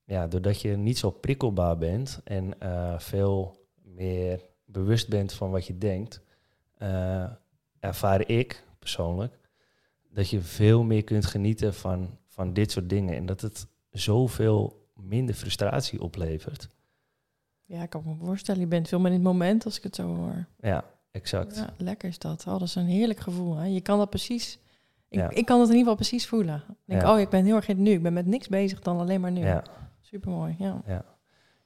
ja, 0.04 0.26
doordat 0.26 0.60
je 0.60 0.76
niet 0.76 0.98
zo 0.98 1.10
prikkelbaar 1.10 1.78
bent 1.78 2.20
en 2.24 2.54
veel 2.98 3.66
meer 3.82 4.40
bewust 4.64 5.08
bent 5.08 5.32
van 5.32 5.50
wat 5.50 5.66
je 5.66 5.78
denkt, 5.78 6.22
ervaar 7.78 8.28
ik 8.28 8.64
persoonlijk 8.78 9.40
dat 10.12 10.30
je 10.30 10.40
veel 10.40 10.82
meer 10.82 11.04
kunt 11.04 11.26
genieten 11.26 11.74
van, 11.74 12.18
van 12.26 12.52
dit 12.52 12.70
soort 12.70 12.88
dingen 12.88 13.16
en 13.16 13.26
dat 13.26 13.40
het 13.40 13.66
zoveel 13.90 14.79
minder 15.02 15.34
frustratie 15.34 16.00
oplevert. 16.02 16.68
Ja, 17.64 17.82
ik 17.82 17.90
kan 17.90 18.02
me 18.06 18.14
voorstellen. 18.14 18.60
Je 18.60 18.66
bent 18.66 18.88
veel 18.88 18.98
meer 18.98 19.08
in 19.08 19.14
het 19.14 19.22
moment 19.22 19.64
als 19.64 19.76
ik 19.76 19.82
het 19.82 19.94
zo 19.94 20.14
hoor. 20.16 20.46
Ja, 20.60 20.84
exact. 21.10 21.56
Ja, 21.56 21.70
lekker 21.76 22.08
is 22.08 22.18
dat. 22.18 22.44
Oh, 22.46 22.52
dat 22.52 22.62
is 22.62 22.74
een 22.74 22.86
heerlijk 22.86 23.20
gevoel. 23.20 23.56
Hè? 23.56 23.66
Je 23.66 23.80
kan 23.80 23.98
dat 23.98 24.10
precies... 24.10 24.58
Ik, 25.08 25.18
Ja. 25.18 25.30
ik 25.30 25.46
kan 25.46 25.60
het 25.60 25.68
in 25.68 25.76
ieder 25.76 25.92
geval 25.92 25.94
precies 25.94 26.26
voelen. 26.26 26.56
Ik 26.68 26.76
denk, 26.84 27.02
Ja. 27.02 27.12
oh, 27.12 27.20
ik 27.20 27.28
ben 27.28 27.44
heel 27.44 27.56
erg 27.56 27.68
in 27.68 27.74
het 27.74 27.84
nu. 27.84 27.90
Ik 27.90 28.02
ben 28.02 28.12
met 28.12 28.26
niks 28.26 28.48
bezig 28.48 28.80
dan 28.80 28.98
alleen 28.98 29.20
maar 29.20 29.30
nu. 29.32 29.40
Ja. 29.40 29.62
Supermooi, 30.00 30.54
ja. 30.58 30.82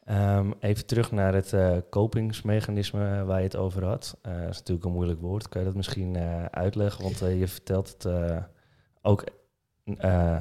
Ehm, 0.04 0.50
even 0.60 0.86
terug 0.86 1.12
naar 1.12 1.34
het 1.34 1.52
uh, 1.52 1.76
kopingsmechanisme 1.90 3.24
waar 3.24 3.38
je 3.38 3.44
het 3.44 3.56
over 3.56 3.84
had. 3.84 4.18
Uh, 4.26 4.32
dat 4.40 4.48
is 4.50 4.58
natuurlijk 4.58 4.86
een 4.86 4.92
moeilijk 4.92 5.20
woord. 5.20 5.48
Kan 5.48 5.60
je 5.60 5.66
dat 5.66 5.76
misschien 5.76 6.14
uh, 6.14 6.44
uitleggen? 6.44 7.02
Want 7.02 7.18
je 7.18 7.48
vertelt 7.48 7.88
het 8.02 8.06
ook 9.02 9.24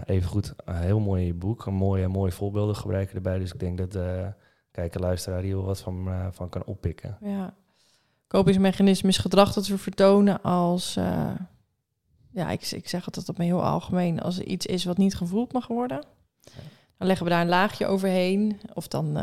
even 0.06 0.30
goed. 0.30 0.54
Een 0.66 0.76
heel 0.76 1.00
mooi 1.00 1.34
boek. 1.34 1.66
Een 1.66 1.74
mooie, 1.74 2.08
mooie 2.08 2.32
voorbeelden 2.32 2.76
gebruiken 2.76 3.16
erbij. 3.16 3.40
Dus 3.40 3.54
ik 3.54 3.60
denk 3.60 3.78
dat 3.78 3.92
de 3.92 4.34
kijker, 4.72 5.00
luisteraar 5.00 5.42
hier 5.42 5.56
wel 5.56 5.66
wat 5.66 5.80
van, 5.80 6.10
van 6.32 6.50
kan 6.50 6.66
oppikken. 6.66 7.18
Ja. 7.22 7.54
Kopingsmechanisme 8.28 9.10
is 9.10 9.18
gedrag 9.18 9.54
dat 9.54 9.68
we 9.68 9.78
vertonen 9.78 10.42
als... 10.42 10.94
ja, 12.30 12.50
ik, 12.50 12.72
ik 12.72 12.90
zeg 12.90 13.06
altijd 13.06 13.30
op 13.30 13.38
mijn 13.38 13.50
heel 13.50 13.64
algemeen. 13.64 14.22
Als 14.22 14.40
er 14.40 14.46
iets 14.46 14.66
is 14.66 14.86
wat 14.86 14.98
niet 14.98 15.16
gevoeld 15.16 15.54
mag 15.54 15.68
worden... 15.68 16.04
Ja 16.42 16.62
dan 17.04 17.12
leggen 17.12 17.32
we 17.32 17.34
daar 17.34 17.42
een 17.42 17.50
laagje 17.50 17.86
overheen. 17.86 18.60
Of 18.74 18.88
dan 18.88 19.18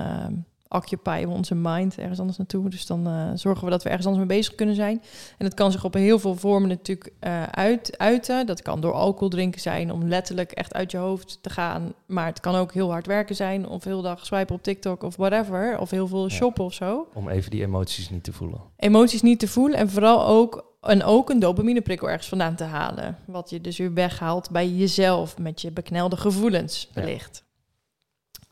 occupy 0.73 1.25
we 1.25 1.33
onze 1.33 1.55
mind 1.55 1.99
ergens 1.99 2.19
anders 2.19 2.39
naartoe. 2.39 2.71
Dus 2.71 2.87
dan 2.87 3.09
uh, 3.09 3.31
zorgen 3.35 3.65
we 3.65 3.71
dat 3.71 3.83
we 3.83 3.89
ergens 3.89 4.07
anders 4.07 4.27
mee 4.27 4.37
bezig 4.39 4.55
kunnen 4.55 4.75
zijn. 4.75 5.03
En 5.39 5.45
dat 5.45 5.55
kan 5.55 5.73
zich 5.73 5.85
op 5.85 5.95
heel 5.95 6.19
veel 6.19 6.35
vormen 6.35 6.69
natuurlijk 6.69 7.13
uh, 7.21 7.43
uit, 7.43 7.99
uiten. 7.99 8.47
Dat 8.47 8.63
kan 8.63 8.81
door 8.81 8.93
alcohol 8.93 9.29
drinken 9.29 9.61
zijn, 9.61 9.93
om 9.93 10.09
letterlijk 10.09 10.53
echt 10.53 10.75
uit 10.75 10.91
je 10.91 10.97
hoofd 10.97 11.39
te 11.43 11.51
gaan. 11.51 11.93
Maar 12.07 12.27
het 12.27 12.41
kan 12.41 12.55
ook 12.55 12.73
heel 12.73 12.91
hard 12.91 13.07
werken 13.07 13.37
zijn. 13.37 13.69
Of 13.69 13.85
heel 13.85 14.03
dag 14.03 14.27
swipen 14.27 14.55
op 14.55 14.63
TikTok 14.63 15.03
of 15.03 15.17
whatever. 15.17 15.79
Of 15.79 15.91
heel 15.91 16.09
veel 16.09 16.29
shoppen 16.29 16.65
of 16.65 16.73
zo. 16.73 17.09
Om 17.15 17.29
even 17.29 17.51
die 17.51 17.63
emoties 17.63 18.11
niet 18.11 18.25
te 18.25 18.33
voelen. 18.33 18.61
Emoties 18.77 19.23
niet 19.23 19.39
te 19.39 19.49
voelen. 19.49 19.79
En 19.79 19.91
vooral 19.91 20.27
ook 20.27 20.69
en 20.81 21.05
ook 21.05 21.31
een 21.31 21.39
dopamineprikkel 21.39 22.09
ergens 22.09 22.29
vandaan 22.29 22.55
te 22.57 22.65
halen. 22.65 23.19
Wat 23.27 23.51
je 23.51 23.61
dus 23.61 23.79
weer 23.79 23.95
weghaalt 23.95 24.51
bij 24.51 24.69
jezelf 24.69 25.39
met 25.39 25.61
je 25.61 25.71
beknelde 25.71 26.17
gevoelens 26.17 26.91
wellicht. 26.95 27.49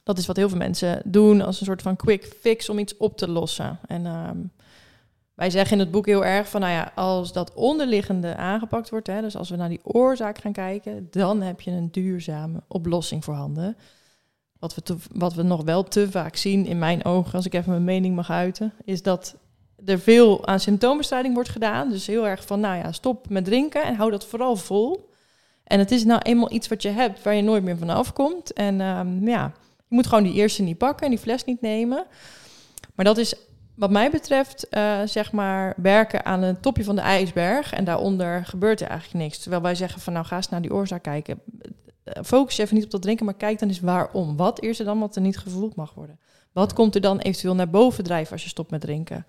Dat 0.08 0.18
is 0.18 0.26
wat 0.26 0.36
heel 0.36 0.48
veel 0.48 0.58
mensen 0.58 1.02
doen 1.04 1.40
als 1.40 1.60
een 1.60 1.66
soort 1.66 1.82
van 1.82 1.96
quick 1.96 2.36
fix 2.40 2.68
om 2.68 2.78
iets 2.78 2.96
op 2.96 3.16
te 3.16 3.28
lossen. 3.28 3.78
En 3.86 4.06
ehm, 4.06 4.36
wij 5.34 5.50
zeggen 5.50 5.72
in 5.72 5.78
het 5.78 5.90
boek 5.90 6.06
heel 6.06 6.24
erg 6.24 6.48
van, 6.48 6.60
nou 6.60 6.72
ja, 6.72 6.92
als 6.94 7.32
dat 7.32 7.54
onderliggende 7.54 8.36
aangepakt 8.36 8.90
wordt, 8.90 9.06
hè, 9.06 9.20
dus 9.20 9.36
als 9.36 9.50
we 9.50 9.56
naar 9.56 9.68
die 9.68 9.80
oorzaak 9.82 10.38
gaan 10.38 10.52
kijken, 10.52 11.08
dan 11.10 11.42
heb 11.42 11.60
je 11.60 11.70
een 11.70 11.90
duurzame 11.90 12.62
oplossing 12.68 13.24
voorhanden. 13.24 13.76
Wat 14.58 14.74
we, 14.74 14.96
wat 15.12 15.34
we 15.34 15.42
nog 15.42 15.62
wel 15.62 15.84
te 15.84 16.10
vaak 16.10 16.36
zien 16.36 16.66
in 16.66 16.78
mijn 16.78 17.04
ogen, 17.04 17.34
als 17.34 17.46
ik 17.46 17.54
even 17.54 17.70
mijn 17.70 17.84
mening 17.84 18.14
mag 18.14 18.30
uiten, 18.30 18.72
is 18.84 19.02
dat 19.02 19.36
er 19.84 19.98
veel 19.98 20.46
aan 20.46 20.60
symptoombestrijding 20.60 21.34
wordt 21.34 21.48
gedaan. 21.48 21.88
Dus 21.88 22.06
heel 22.06 22.26
erg 22.26 22.46
van, 22.46 22.60
nou 22.60 22.76
ja, 22.76 22.92
stop 22.92 23.28
met 23.28 23.44
drinken 23.44 23.82
en 23.82 23.94
hou 23.94 24.10
dat 24.10 24.26
vooral 24.26 24.56
vol. 24.56 25.10
En 25.64 25.78
het 25.78 25.90
is 25.90 26.04
nou 26.04 26.20
eenmaal 26.22 26.52
iets 26.52 26.68
wat 26.68 26.82
je 26.82 26.88
hebt 26.88 27.22
waar 27.22 27.34
je 27.34 27.42
nooit 27.42 27.62
meer 27.62 27.78
vanaf 27.78 28.12
komt. 28.12 28.52
En 28.52 28.80
um, 28.80 29.28
ja, 29.28 29.52
je 29.88 29.94
moet 29.94 30.06
gewoon 30.06 30.24
die 30.24 30.32
eerste 30.32 30.62
niet 30.62 30.78
pakken 30.78 31.04
en 31.04 31.10
die 31.10 31.20
fles 31.20 31.44
niet 31.44 31.60
nemen. 31.60 32.06
Maar 32.94 33.04
dat 33.04 33.18
is 33.18 33.34
wat 33.78 33.90
mij 33.90 34.10
betreft, 34.10 34.66
uh, 34.70 35.00
zeg 35.04 35.32
maar, 35.32 35.74
werken 35.76 36.24
aan 36.24 36.42
een 36.42 36.60
topje 36.60 36.84
van 36.84 36.96
de 36.96 37.00
ijsberg. 37.00 37.72
En 37.72 37.84
daaronder 37.84 38.44
gebeurt 38.44 38.80
er 38.80 38.88
eigenlijk 38.88 39.24
niks. 39.24 39.38
Terwijl 39.38 39.62
wij 39.62 39.74
zeggen 39.74 40.00
van 40.00 40.12
nou 40.12 40.26
ga 40.26 40.36
eens 40.36 40.48
naar 40.48 40.62
die 40.62 40.72
oorzaak 40.72 41.02
kijken. 41.02 41.40
Eh, 42.04 42.22
focus 42.24 42.56
je 42.56 42.62
even 42.62 42.74
niet 42.74 42.84
op 42.84 42.90
dat 42.90 43.02
drinken, 43.02 43.24
maar 43.24 43.34
kijk 43.34 43.58
dan 43.58 43.68
eens 43.68 43.80
waarom. 43.80 44.36
Wat 44.36 44.62
is 44.62 44.78
er 44.78 44.84
dan 44.84 44.98
wat 44.98 45.16
er 45.16 45.22
niet 45.22 45.38
gevoeld 45.38 45.74
mag 45.74 45.94
worden? 45.94 46.18
Wat 46.52 46.72
komt 46.72 46.94
er 46.94 47.00
dan 47.00 47.18
eventueel 47.18 47.54
naar 47.54 47.70
boven 47.70 48.04
drijven 48.04 48.32
als 48.32 48.42
je 48.42 48.48
stopt 48.48 48.70
met 48.70 48.80
drinken? 48.80 49.26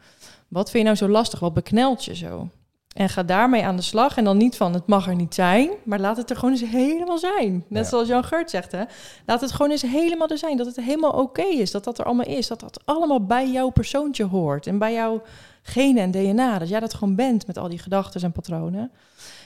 Wat 0.47 0.71
vind 0.71 0.83
je 0.83 0.83
nou 0.83 0.95
zo 0.95 1.07
lastig? 1.07 1.39
Wat 1.39 1.53
beknelt 1.53 2.05
je 2.05 2.15
zo? 2.15 2.49
En 2.95 3.09
ga 3.09 3.23
daarmee 3.23 3.65
aan 3.65 3.75
de 3.75 3.81
slag. 3.81 4.17
En 4.17 4.23
dan 4.23 4.37
niet 4.37 4.57
van 4.57 4.73
het 4.73 4.87
mag 4.87 5.07
er 5.07 5.15
niet 5.15 5.33
zijn, 5.33 5.69
maar 5.83 5.99
laat 5.99 6.17
het 6.17 6.29
er 6.29 6.35
gewoon 6.35 6.51
eens 6.51 6.69
helemaal 6.69 7.17
zijn. 7.17 7.65
Net 7.67 7.87
zoals 7.87 8.07
Jan 8.07 8.23
Geurt 8.23 8.49
zegt, 8.49 8.71
hè? 8.71 8.83
laat 9.25 9.41
het 9.41 9.51
gewoon 9.51 9.71
eens 9.71 9.81
helemaal 9.81 10.27
er 10.27 10.37
zijn. 10.37 10.57
Dat 10.57 10.65
het 10.65 10.75
helemaal 10.75 11.11
oké 11.11 11.41
is, 11.41 11.71
dat 11.71 11.83
dat 11.83 11.99
er 11.99 12.05
allemaal 12.05 12.25
is. 12.25 12.47
Dat 12.47 12.59
dat 12.59 12.81
allemaal 12.85 13.25
bij 13.25 13.51
jouw 13.51 13.69
persoontje 13.69 14.23
hoort 14.23 14.67
en 14.67 14.77
bij 14.77 14.93
jouw 14.93 15.21
genen 15.61 16.03
en 16.03 16.11
DNA. 16.11 16.59
Dat 16.59 16.69
jij 16.69 16.79
dat 16.79 16.93
gewoon 16.93 17.15
bent 17.15 17.47
met 17.47 17.57
al 17.57 17.69
die 17.69 17.79
gedachten 17.79 18.21
en 18.21 18.31
patronen. 18.31 18.91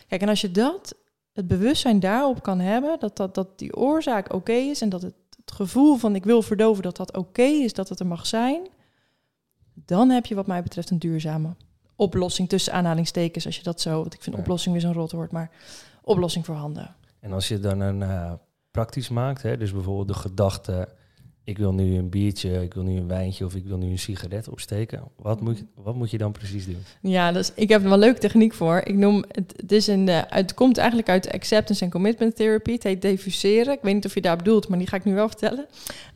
Kijk, 0.07 0.21
en 0.21 0.29
als 0.29 0.41
je 0.41 0.51
dat, 0.51 0.95
het 1.33 1.47
bewustzijn 1.47 1.99
daarop 1.99 2.43
kan 2.43 2.59
hebben, 2.59 2.99
dat, 2.99 3.17
dat, 3.17 3.35
dat 3.35 3.59
die 3.59 3.75
oorzaak 3.75 4.33
oké 4.33 4.53
is 4.53 4.81
en 4.81 4.89
dat 4.89 5.01
het, 5.01 5.15
het 5.45 5.51
gevoel 5.51 5.95
van 5.95 6.15
ik 6.15 6.23
wil 6.23 6.41
verdoven, 6.41 6.83
dat 6.83 6.97
dat 6.97 7.17
oké 7.17 7.41
is, 7.41 7.73
dat 7.73 7.89
het 7.89 7.99
er 7.99 8.07
mag 8.07 8.25
zijn, 8.25 8.67
dan 9.73 10.09
heb 10.09 10.25
je 10.25 10.35
wat 10.35 10.47
mij 10.47 10.63
betreft 10.63 10.89
een 10.89 10.99
duurzame 10.99 11.55
oplossing 12.03 12.49
tussen 12.49 12.73
aanhalingstekens, 12.73 13.45
als 13.45 13.57
je 13.57 13.63
dat 13.63 13.81
zo, 13.81 13.99
want 14.01 14.13
ik 14.13 14.21
vind 14.21 14.35
oplossing 14.35 14.73
weer 14.73 14.83
zo'n 14.83 14.93
rotwoord, 14.93 15.31
maar 15.31 15.51
oplossing 16.01 16.45
voorhanden. 16.45 16.95
En 17.19 17.31
als 17.31 17.47
je 17.47 17.59
dan 17.59 17.79
een 17.79 17.99
uh, 17.99 18.31
praktisch 18.71 19.09
maakt, 19.09 19.41
hè, 19.41 19.57
dus 19.57 19.71
bijvoorbeeld 19.71 20.07
de 20.07 20.13
gedachte, 20.13 20.87
ik 21.43 21.57
wil 21.57 21.73
nu 21.73 21.97
een 21.97 22.09
biertje, 22.09 22.61
ik 22.61 22.73
wil 22.73 22.83
nu 22.83 22.97
een 22.97 23.07
wijntje 23.07 23.45
of 23.45 23.55
ik 23.55 23.65
wil 23.65 23.77
nu 23.77 23.89
een 23.89 23.99
sigaret 23.99 24.49
opsteken. 24.49 25.03
Wat 25.15 25.41
moet, 25.41 25.57
je, 25.57 25.65
wat 25.75 25.95
moet 25.95 26.11
je 26.11 26.17
dan 26.17 26.31
precies 26.31 26.65
doen? 26.65 26.83
Ja, 27.01 27.31
dus 27.31 27.51
ik 27.55 27.69
heb 27.69 27.83
er 27.83 27.89
wel 27.89 27.97
leuke 27.97 28.19
techniek 28.19 28.53
voor. 28.53 28.81
Ik 28.83 28.95
noem 28.95 29.23
het, 29.27 29.53
het, 29.55 29.71
is 29.71 29.87
een, 29.87 30.07
uh, 30.07 30.21
het 30.27 30.53
komt 30.53 30.77
eigenlijk 30.77 31.09
uit 31.09 31.31
acceptance 31.31 31.83
en 31.83 31.91
commitment 31.91 32.35
therapy. 32.35 32.71
Het 32.71 32.83
heet 32.83 33.01
diffuseren. 33.01 33.73
Ik 33.73 33.81
weet 33.81 33.93
niet 33.93 34.05
of 34.05 34.13
je 34.13 34.21
daar 34.21 34.37
bedoelt, 34.37 34.67
maar 34.67 34.77
die 34.77 34.87
ga 34.87 34.97
ik 34.97 35.05
nu 35.05 35.13
wel 35.13 35.27
vertellen. 35.27 35.65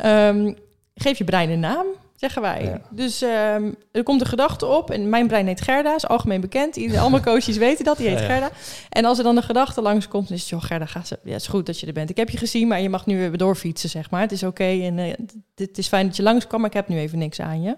Um, 0.06 0.56
geef 0.96 1.18
je 1.18 1.24
brein 1.24 1.50
een 1.50 1.60
naam 1.60 1.86
zeggen 2.18 2.42
wij. 2.42 2.82
Dus 2.90 3.22
um, 3.22 3.76
er 3.92 4.04
komt 4.04 4.22
een 4.22 4.28
gedachte 4.28 4.66
op. 4.66 4.92
En 4.92 5.10
mijn 5.10 5.28
brein 5.28 5.48
heet 5.48 5.62
Gerda, 5.62 5.96
is 5.96 6.08
algemeen 6.08 6.42
bekend. 6.42 6.76
Iedereen, 6.76 7.02
allemaal 7.02 7.22
coaches 7.34 7.58
weten 7.58 7.86
dat, 7.86 7.98
die 7.98 8.08
heet 8.08 8.22
Gerda. 8.22 8.50
En 8.90 9.06
als 9.06 9.18
er 9.18 9.24
dan 9.24 9.38
een 9.38 9.44
gedachte 9.44 9.82
langskomt, 9.82 10.28
dan 10.28 10.38
is 10.38 10.42
het, 10.42 10.50
joh 10.50 10.64
Gerda, 10.64 10.86
ga 10.86 11.04
ze, 11.04 11.20
ja, 11.24 11.32
het 11.32 11.42
is 11.42 11.48
goed 11.48 11.66
dat 11.66 11.80
je 11.80 11.88
er 11.88 11.94
bent. 11.94 12.10
Ik 12.10 12.18
heb 12.18 12.30
je 12.30 12.38
gezien, 12.38 12.68
maar 12.68 12.82
je 12.82 12.90
mag 12.90 13.06
nu 13.06 13.18
weer 13.18 13.38
doorfietsen, 13.38 13.90
zeg 13.90 14.10
maar. 14.10 14.22
Het 14.22 14.32
is 14.32 14.44
oké 14.44 14.64
en 14.64 14.98
uh, 14.98 15.14
het 15.56 15.78
is 15.78 15.88
fijn 15.88 16.08
dat 16.08 16.16
je 16.16 16.24
langskwam, 16.24 16.60
maar 16.60 16.70
ik 16.70 16.76
heb 16.76 16.88
nu 16.88 16.98
even 17.00 17.18
niks 17.18 17.40
aan 17.40 17.62
je. 17.62 17.78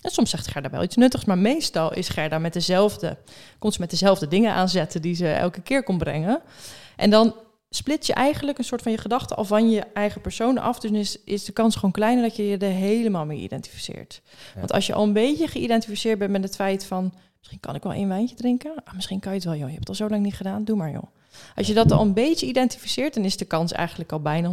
En 0.00 0.10
soms 0.10 0.30
zegt 0.30 0.46
Gerda 0.46 0.70
wel 0.70 0.82
iets 0.82 0.96
nuttigs, 0.96 1.24
maar 1.24 1.38
meestal 1.38 1.94
is 1.94 2.08
Gerda 2.08 2.38
met 2.38 2.52
dezelfde, 2.52 3.16
komt 3.58 3.74
ze 3.74 3.80
met 3.80 3.90
dezelfde 3.90 4.28
dingen 4.28 4.52
aanzetten 4.52 5.02
die 5.02 5.14
ze 5.14 5.28
elke 5.28 5.60
keer 5.60 5.82
kon 5.82 5.98
brengen. 5.98 6.40
En 6.96 7.10
dan 7.10 7.34
split 7.70 8.06
je 8.06 8.14
eigenlijk 8.14 8.58
een 8.58 8.64
soort 8.64 8.82
van 8.82 8.92
je 8.92 8.98
gedachten 8.98 9.36
al 9.36 9.44
van 9.44 9.70
je 9.70 9.80
eigen 9.94 10.20
persoon 10.20 10.58
af. 10.58 10.80
Dus 10.80 10.90
is, 10.90 11.18
is 11.24 11.44
de 11.44 11.52
kans 11.52 11.74
gewoon 11.74 11.90
kleiner 11.90 12.22
dat 12.22 12.36
je 12.36 12.48
je 12.48 12.56
er 12.56 12.70
helemaal 12.70 13.24
mee 13.24 13.38
identificeert. 13.38 14.22
Want 14.54 14.72
als 14.72 14.86
je 14.86 14.94
al 14.94 15.02
een 15.02 15.12
beetje 15.12 15.48
geïdentificeerd 15.48 16.18
bent 16.18 16.30
met 16.30 16.42
het 16.42 16.54
feit 16.54 16.84
van... 16.84 17.12
misschien 17.38 17.60
kan 17.60 17.74
ik 17.74 17.82
wel 17.82 17.92
één 17.92 18.08
wijntje 18.08 18.36
drinken. 18.36 18.72
Ah, 18.84 18.94
misschien 18.94 19.20
kan 19.20 19.32
je 19.32 19.38
het 19.38 19.46
wel, 19.46 19.56
joh. 19.56 19.66
Je 19.66 19.74
hebt 19.74 19.88
het 19.88 19.88
al 19.88 20.06
zo 20.06 20.08
lang 20.08 20.22
niet 20.22 20.34
gedaan. 20.34 20.64
Doe 20.64 20.76
maar, 20.76 20.90
joh. 20.90 21.06
Als 21.54 21.66
je 21.66 21.74
dat 21.74 21.92
al 21.92 22.00
een 22.00 22.14
beetje 22.14 22.46
identificeert... 22.46 23.14
dan 23.14 23.24
is 23.24 23.36
de 23.36 23.44
kans 23.44 23.72
eigenlijk 23.72 24.12
al 24.12 24.20
bijna 24.20 24.48
100% 24.48 24.52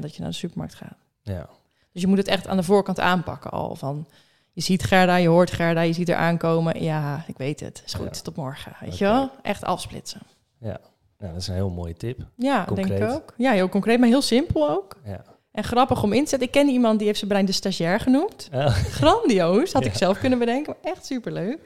dat 0.00 0.14
je 0.14 0.20
naar 0.20 0.30
de 0.30 0.36
supermarkt 0.36 0.74
gaat. 0.74 0.98
Ja. 1.22 1.48
Dus 1.92 2.02
je 2.02 2.08
moet 2.08 2.18
het 2.18 2.28
echt 2.28 2.46
aan 2.46 2.56
de 2.56 2.62
voorkant 2.62 3.00
aanpakken 3.00 3.50
al. 3.50 3.74
Van, 3.74 4.08
je 4.52 4.60
ziet 4.62 4.82
Gerda, 4.82 5.16
je 5.16 5.28
hoort 5.28 5.50
Gerda, 5.50 5.80
je 5.80 5.92
ziet 5.92 6.08
er 6.08 6.16
aankomen. 6.16 6.82
Ja, 6.82 7.24
ik 7.26 7.38
weet 7.38 7.60
het. 7.60 7.82
Is 7.86 7.94
goed, 7.94 8.24
tot 8.24 8.36
morgen. 8.36 8.76
Weet 8.80 8.98
je 8.98 9.04
wel? 9.04 9.30
Echt 9.42 9.64
afsplitsen. 9.64 10.20
Ja. 10.60 10.80
Ja, 11.18 11.28
dat 11.28 11.36
is 11.36 11.48
een 11.48 11.54
heel 11.54 11.70
mooie 11.70 11.94
tip. 11.94 12.18
Ja, 12.36 12.64
concreet. 12.64 12.88
denk 12.88 13.02
ik 13.02 13.16
ook. 13.16 13.34
Ja, 13.36 13.52
heel 13.52 13.68
concreet, 13.68 13.98
maar 13.98 14.08
heel 14.08 14.22
simpel 14.22 14.70
ook. 14.70 14.96
Ja. 15.04 15.24
En 15.52 15.64
grappig 15.64 16.02
om 16.02 16.12
in 16.12 16.22
te 16.22 16.28
zetten. 16.28 16.48
Ik 16.48 16.54
ken 16.54 16.68
iemand 16.68 16.98
die 16.98 17.06
heeft 17.06 17.18
zijn 17.18 17.30
brein 17.30 17.46
de 17.46 17.52
stagiair 17.52 18.00
genoemd. 18.00 18.48
Grandioos, 18.90 19.72
had 19.72 19.84
ik 19.84 19.94
zelf 20.04 20.18
kunnen 20.18 20.38
bedenken. 20.38 20.74
Maar 20.82 20.92
echt 20.92 21.06
superleuk. 21.06 21.58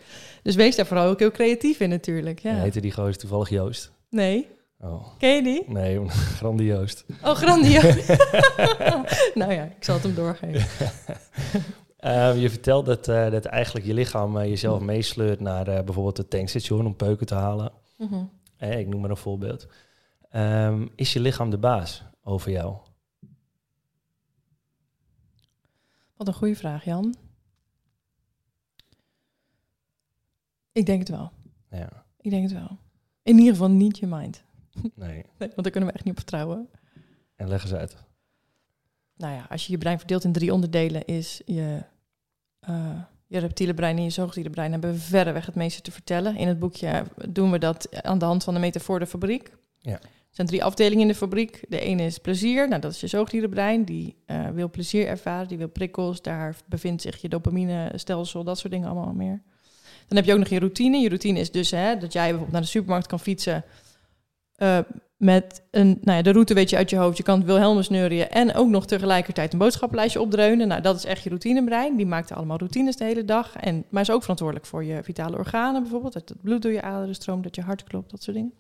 Dus 0.43 0.55
wees 0.55 0.77
daar 0.77 0.87
vooral 0.87 1.09
ook 1.09 1.19
heel 1.19 1.31
creatief 1.31 1.81
in 1.81 1.89
natuurlijk. 1.89 2.39
Ja. 2.39 2.55
heette 2.55 2.81
die 2.81 2.93
gozer 2.93 3.19
toevallig 3.19 3.49
Joost? 3.49 3.93
Nee. 4.11 4.49
Oh. 4.81 5.07
Ken 5.19 5.35
je 5.35 5.43
die? 5.43 5.65
Nee, 5.67 6.09
grandioos. 6.39 7.05
Oh, 7.25 7.35
grandioos. 7.35 8.07
nou 9.35 9.53
ja, 9.53 9.63
ik 9.63 9.85
zal 9.85 9.95
het 9.95 10.05
hem 10.05 10.15
doorgeven. 10.15 10.67
Uh, 12.01 12.41
je 12.41 12.51
vertelt 12.51 12.87
dat, 12.87 13.09
uh, 13.09 13.31
dat 13.31 13.45
eigenlijk 13.45 13.87
je 13.87 13.95
lichaam 13.95 14.37
uh, 14.37 14.45
jezelf 14.45 14.81
meesleurt 14.81 15.41
naar 15.41 15.65
bijvoorbeeld 15.65 16.17
het 16.17 16.31
tankstation 16.31 16.87
om 16.87 16.97
peuken 16.97 17.27
te 17.27 17.35
halen. 17.35 17.73
Mm 17.99 18.41
ik 18.71 18.89
noem 18.89 19.01
maar 19.01 19.11
een 19.11 19.17
voorbeeld. 19.17 19.67
Um, 20.33 20.91
is 20.97 21.13
je 21.13 21.21
lichaam 21.21 21.51
de 21.51 21.59
baas 21.59 22.05
over 22.23 22.51
jou? 22.51 22.77
Wat 26.17 26.29
een 26.29 26.35
goede 26.35 26.57
vraag, 26.57 26.85
Jan. 26.85 27.15
Ik 30.73 30.87
denk 30.87 30.99
het 30.99 31.09
wel. 31.09 31.33
Ja. 31.71 32.05
Ik 32.21 32.31
denk 32.31 32.43
het 32.43 32.53
wel. 32.53 32.79
In 33.23 33.39
ieder 33.39 33.53
geval 33.53 33.71
niet 33.71 33.99
je 33.99 34.07
mind. 34.07 34.45
Nee. 34.95 35.15
nee 35.15 35.25
want 35.39 35.63
daar 35.63 35.71
kunnen 35.71 35.89
we 35.89 35.95
echt 35.95 36.05
niet 36.05 36.15
op 36.15 36.21
vertrouwen. 36.21 36.69
En 37.37 37.49
leg 37.49 37.63
eens 37.63 37.75
uit. 37.75 37.97
Nou 39.17 39.35
ja, 39.35 39.47
als 39.49 39.67
je 39.67 39.73
je 39.73 39.79
brein 39.79 39.99
verdeelt 39.99 40.25
in 40.25 40.33
drie 40.33 40.53
onderdelen, 40.53 41.05
is 41.05 41.43
je 41.47 41.85
uh, 42.69 43.03
je 43.33 43.39
reptiele 43.39 43.75
brein 43.75 43.97
en 43.97 44.03
je 44.03 44.11
zoogdiere 44.11 44.51
brein 44.51 44.73
hebben 44.73 44.99
verreweg 44.99 45.47
het 45.47 45.55
meeste 45.55 45.81
te 45.83 45.91
vertellen. 45.91 46.37
In 46.37 46.49
het 46.49 46.59
boekje 46.59 47.05
doen 47.29 47.51
we 47.51 47.59
dat 47.59 48.03
aan 48.03 48.19
de 48.19 48.25
hand 48.25 48.45
van 48.45 48.55
de 48.55 48.61
metafoor 48.61 48.99
de 48.99 49.07
fabriek. 49.07 49.53
Ja. 49.79 49.93
Er 49.93 50.39
zijn 50.39 50.47
drie 50.47 50.65
afdelingen 50.65 51.03
in 51.03 51.09
de 51.09 51.15
fabriek. 51.15 51.65
De 51.69 51.81
ene 51.81 52.03
is 52.03 52.19
plezier, 52.19 52.69
nou, 52.69 52.81
dat 52.81 52.93
is 52.93 53.01
je 53.01 53.07
zoogdierenbrein. 53.07 53.85
Die 53.85 54.17
uh, 54.27 54.49
wil 54.49 54.71
plezier 54.71 55.07
ervaren, 55.07 55.49
die 55.49 55.59
wil 55.59 55.69
prikkels. 55.69 56.23
Daar 56.23 56.57
bevindt 56.67 57.03
zich 57.03 57.21
je 57.21 57.29
dopamine-stelsel, 57.29 58.45
dat 58.45 58.59
soort 58.59 58.73
dingen 58.73 58.89
allemaal 58.89 59.13
meer. 59.13 59.43
Dan 60.09 60.17
heb 60.17 60.27
je 60.27 60.33
ook 60.33 60.39
nog 60.39 60.49
je 60.49 60.59
routine. 60.59 60.97
Je 60.97 61.09
routine 61.09 61.39
is 61.39 61.51
dus 61.51 61.71
hè, 61.71 61.97
dat 61.97 62.13
jij 62.13 62.23
bijvoorbeeld 62.23 62.53
naar 62.53 62.61
de 62.61 62.67
supermarkt 62.67 63.07
kan 63.07 63.21
fietsen... 63.21 63.65
Uh, 64.59 64.79
met 65.17 65.63
een, 65.71 65.99
nou 66.01 66.17
ja, 66.17 66.23
de 66.23 66.33
route 66.33 66.55
weet 66.55 66.71
je 66.71 66.77
uit 66.77 66.91
je 66.91 66.97
hoofd. 66.97 67.17
Je 67.17 67.23
kan 67.23 67.39
het 67.39 67.47
Wilhelmus 67.47 67.89
neurien 67.89 68.31
en 68.31 68.55
ook 68.55 68.69
nog 68.69 68.87
tegelijkertijd 68.87 69.53
een 69.53 69.59
boodschappenlijstje 69.59 70.21
opdreunen. 70.21 70.69
Nou, 70.69 70.81
dat 70.81 70.97
is 70.97 71.05
echt 71.05 71.23
je 71.23 71.29
routinebrein. 71.29 71.97
Die 71.97 72.07
maakt 72.07 72.33
allemaal 72.33 72.59
routines 72.59 72.97
de 72.97 73.05
hele 73.05 73.25
dag. 73.25 73.57
En, 73.57 73.85
maar 73.91 74.03
is 74.03 74.11
ook 74.11 74.21
verantwoordelijk 74.21 74.67
voor 74.67 74.85
je 74.85 75.03
vitale 75.03 75.37
organen 75.37 75.83
bijvoorbeeld. 75.83 76.13
Dat 76.13 76.29
het 76.29 76.43
bloed 76.43 76.63
door 76.63 76.73
je 76.73 76.83
aderen 76.83 77.15
stroomt, 77.15 77.43
dat 77.43 77.55
je 77.55 77.63
hart 77.63 77.85
klopt, 77.85 78.11
dat 78.11 78.23
soort 78.23 78.37
dingen. 78.37 78.53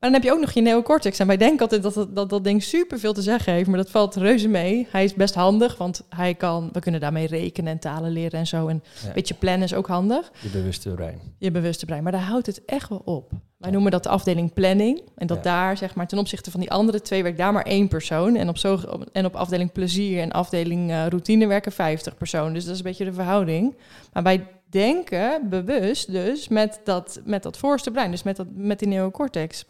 Maar 0.00 0.10
dan 0.10 0.20
heb 0.20 0.28
je 0.28 0.32
ook 0.36 0.40
nog 0.40 0.52
je 0.52 0.60
neocortex. 0.60 1.18
En 1.18 1.26
wij 1.26 1.36
denken 1.36 1.60
altijd 1.60 1.82
dat 1.82 1.94
dat, 1.94 2.14
dat, 2.16 2.28
dat 2.30 2.44
ding 2.44 2.62
superveel 2.62 3.12
te 3.12 3.22
zeggen 3.22 3.52
heeft. 3.52 3.68
Maar 3.68 3.76
dat 3.76 3.90
valt 3.90 4.16
reuze 4.16 4.48
mee. 4.48 4.86
Hij 4.90 5.04
is 5.04 5.14
best 5.14 5.34
handig, 5.34 5.76
want 5.76 6.02
hij 6.08 6.34
kan, 6.34 6.68
we 6.72 6.80
kunnen 6.80 7.00
daarmee 7.00 7.26
rekenen 7.26 7.72
en 7.72 7.78
talen 7.78 8.10
leren 8.10 8.38
en 8.38 8.46
zo. 8.46 8.68
En 8.68 8.82
Ja. 9.02 9.06
een 9.08 9.12
beetje 9.14 9.34
plannen 9.34 9.62
is 9.62 9.74
ook 9.74 9.86
handig. 9.86 10.30
Je 10.40 10.48
bewuste 10.48 10.90
brein. 10.90 11.20
Je 11.38 11.50
bewuste 11.50 11.86
brein. 11.86 12.02
Maar 12.02 12.12
daar 12.12 12.20
houdt 12.20 12.46
het 12.46 12.64
echt 12.64 12.88
wel 12.88 13.02
op. 13.04 13.30
Wij 13.56 13.70
noemen 13.70 13.90
dat 13.90 14.02
de 14.02 14.08
afdeling 14.08 14.52
planning. 14.52 15.02
En 15.16 15.26
dat 15.26 15.36
Ja. 15.36 15.42
daar, 15.42 15.76
zeg 15.76 15.94
maar, 15.94 16.06
ten 16.06 16.18
opzichte 16.18 16.50
van 16.50 16.60
die 16.60 16.70
andere 16.70 17.00
twee 17.02 17.22
werkt 17.22 17.38
daar 17.38 17.52
maar 17.52 17.64
één 17.66 17.88
persoon. 17.88 18.36
En 18.36 18.48
op, 18.48 18.58
zo, 18.58 18.80
en 19.12 19.24
op 19.24 19.34
afdeling 19.36 19.72
plezier 19.72 20.20
en 20.20 20.32
afdeling 20.32 20.90
eh, 20.90 21.06
routine 21.06 21.46
werken 21.46 21.72
50 21.72 22.16
personen. 22.16 22.54
Dus 22.54 22.62
dat 22.64 22.72
is 22.72 22.78
een 22.78 22.84
beetje 22.84 23.04
de 23.04 23.12
verhouding. 23.12 23.76
Maar 24.12 24.22
wij 24.22 24.46
denken 24.70 25.48
bewust 25.48 26.12
dus 26.12 26.48
met 26.48 26.80
dat, 26.84 27.20
met 27.24 27.42
dat 27.42 27.56
voorste 27.58 27.90
brein, 27.90 28.10
dus 28.10 28.22
met, 28.22 28.36
dat, 28.36 28.46
met 28.54 28.78
die 28.78 28.88
neocortex. 28.88 29.64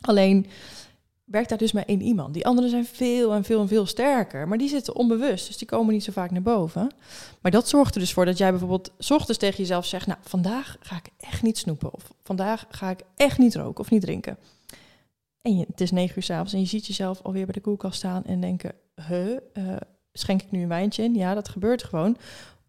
Alleen 0.00 0.46
werkt 1.24 1.48
daar 1.48 1.58
dus 1.58 1.72
maar 1.72 1.84
één 1.84 2.02
iemand. 2.02 2.34
Die 2.34 2.46
anderen 2.46 2.70
zijn 2.70 2.84
veel 2.84 3.32
en 3.32 3.44
veel 3.44 3.60
en 3.60 3.68
veel 3.68 3.86
sterker. 3.86 4.48
Maar 4.48 4.58
die 4.58 4.68
zitten 4.68 4.94
onbewust, 4.94 5.46
dus 5.46 5.56
die 5.56 5.66
komen 5.66 5.92
niet 5.92 6.04
zo 6.04 6.12
vaak 6.12 6.30
naar 6.30 6.42
boven. 6.42 6.90
Maar 7.40 7.50
dat 7.50 7.68
zorgt 7.68 7.94
er 7.94 8.00
dus 8.00 8.12
voor 8.12 8.24
dat 8.24 8.38
jij 8.38 8.50
bijvoorbeeld 8.50 8.90
ochtends 9.08 9.38
tegen 9.38 9.56
jezelf 9.56 9.86
zegt... 9.86 10.06
nou, 10.06 10.18
vandaag 10.22 10.76
ga 10.80 10.96
ik 10.96 11.08
echt 11.16 11.42
niet 11.42 11.58
snoepen. 11.58 11.94
Of 11.94 12.12
vandaag 12.22 12.66
ga 12.70 12.90
ik 12.90 13.00
echt 13.16 13.38
niet 13.38 13.54
roken 13.54 13.80
of 13.80 13.90
niet 13.90 14.00
drinken. 14.00 14.38
En 15.42 15.56
je, 15.56 15.64
het 15.66 15.80
is 15.80 15.90
negen 15.90 16.16
uur 16.16 16.22
s'avonds 16.22 16.52
en 16.52 16.60
je 16.60 16.66
ziet 16.66 16.86
jezelf 16.86 17.22
alweer 17.22 17.44
bij 17.44 17.54
de 17.54 17.60
koelkast 17.60 17.96
staan... 17.96 18.24
en 18.24 18.40
denken, 18.40 18.72
huh, 19.08 19.36
eh, 19.52 19.76
schenk 20.12 20.42
ik 20.42 20.50
nu 20.50 20.62
een 20.62 20.68
wijntje 20.68 21.02
in? 21.02 21.14
Ja, 21.14 21.34
dat 21.34 21.48
gebeurt 21.48 21.84
gewoon. 21.84 22.16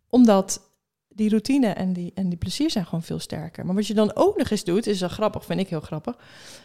Omdat 0.10 0.62
die 1.16 1.30
routine 1.30 1.68
en 1.68 1.94
die, 1.94 2.12
en 2.16 2.30
die 2.30 2.38
plezier 2.38 2.72
zijn 2.72 2.86
gewoon 2.86 3.04
veel 3.04 3.20
sterker. 3.20 3.66
Maar 3.66 3.76
wat 3.76 3.88
je 3.88 3.94
dan 3.94 4.12
ook 4.16 4.38
nog 4.38 4.50
eens 4.50 4.64
doet, 4.64 4.88
is 4.88 5.00
wel 5.00 5.10
grappig, 5.10 5.46
vind 5.46 5.60
ik 5.60 5.68
heel 5.70 5.80
grappig... 5.80 6.16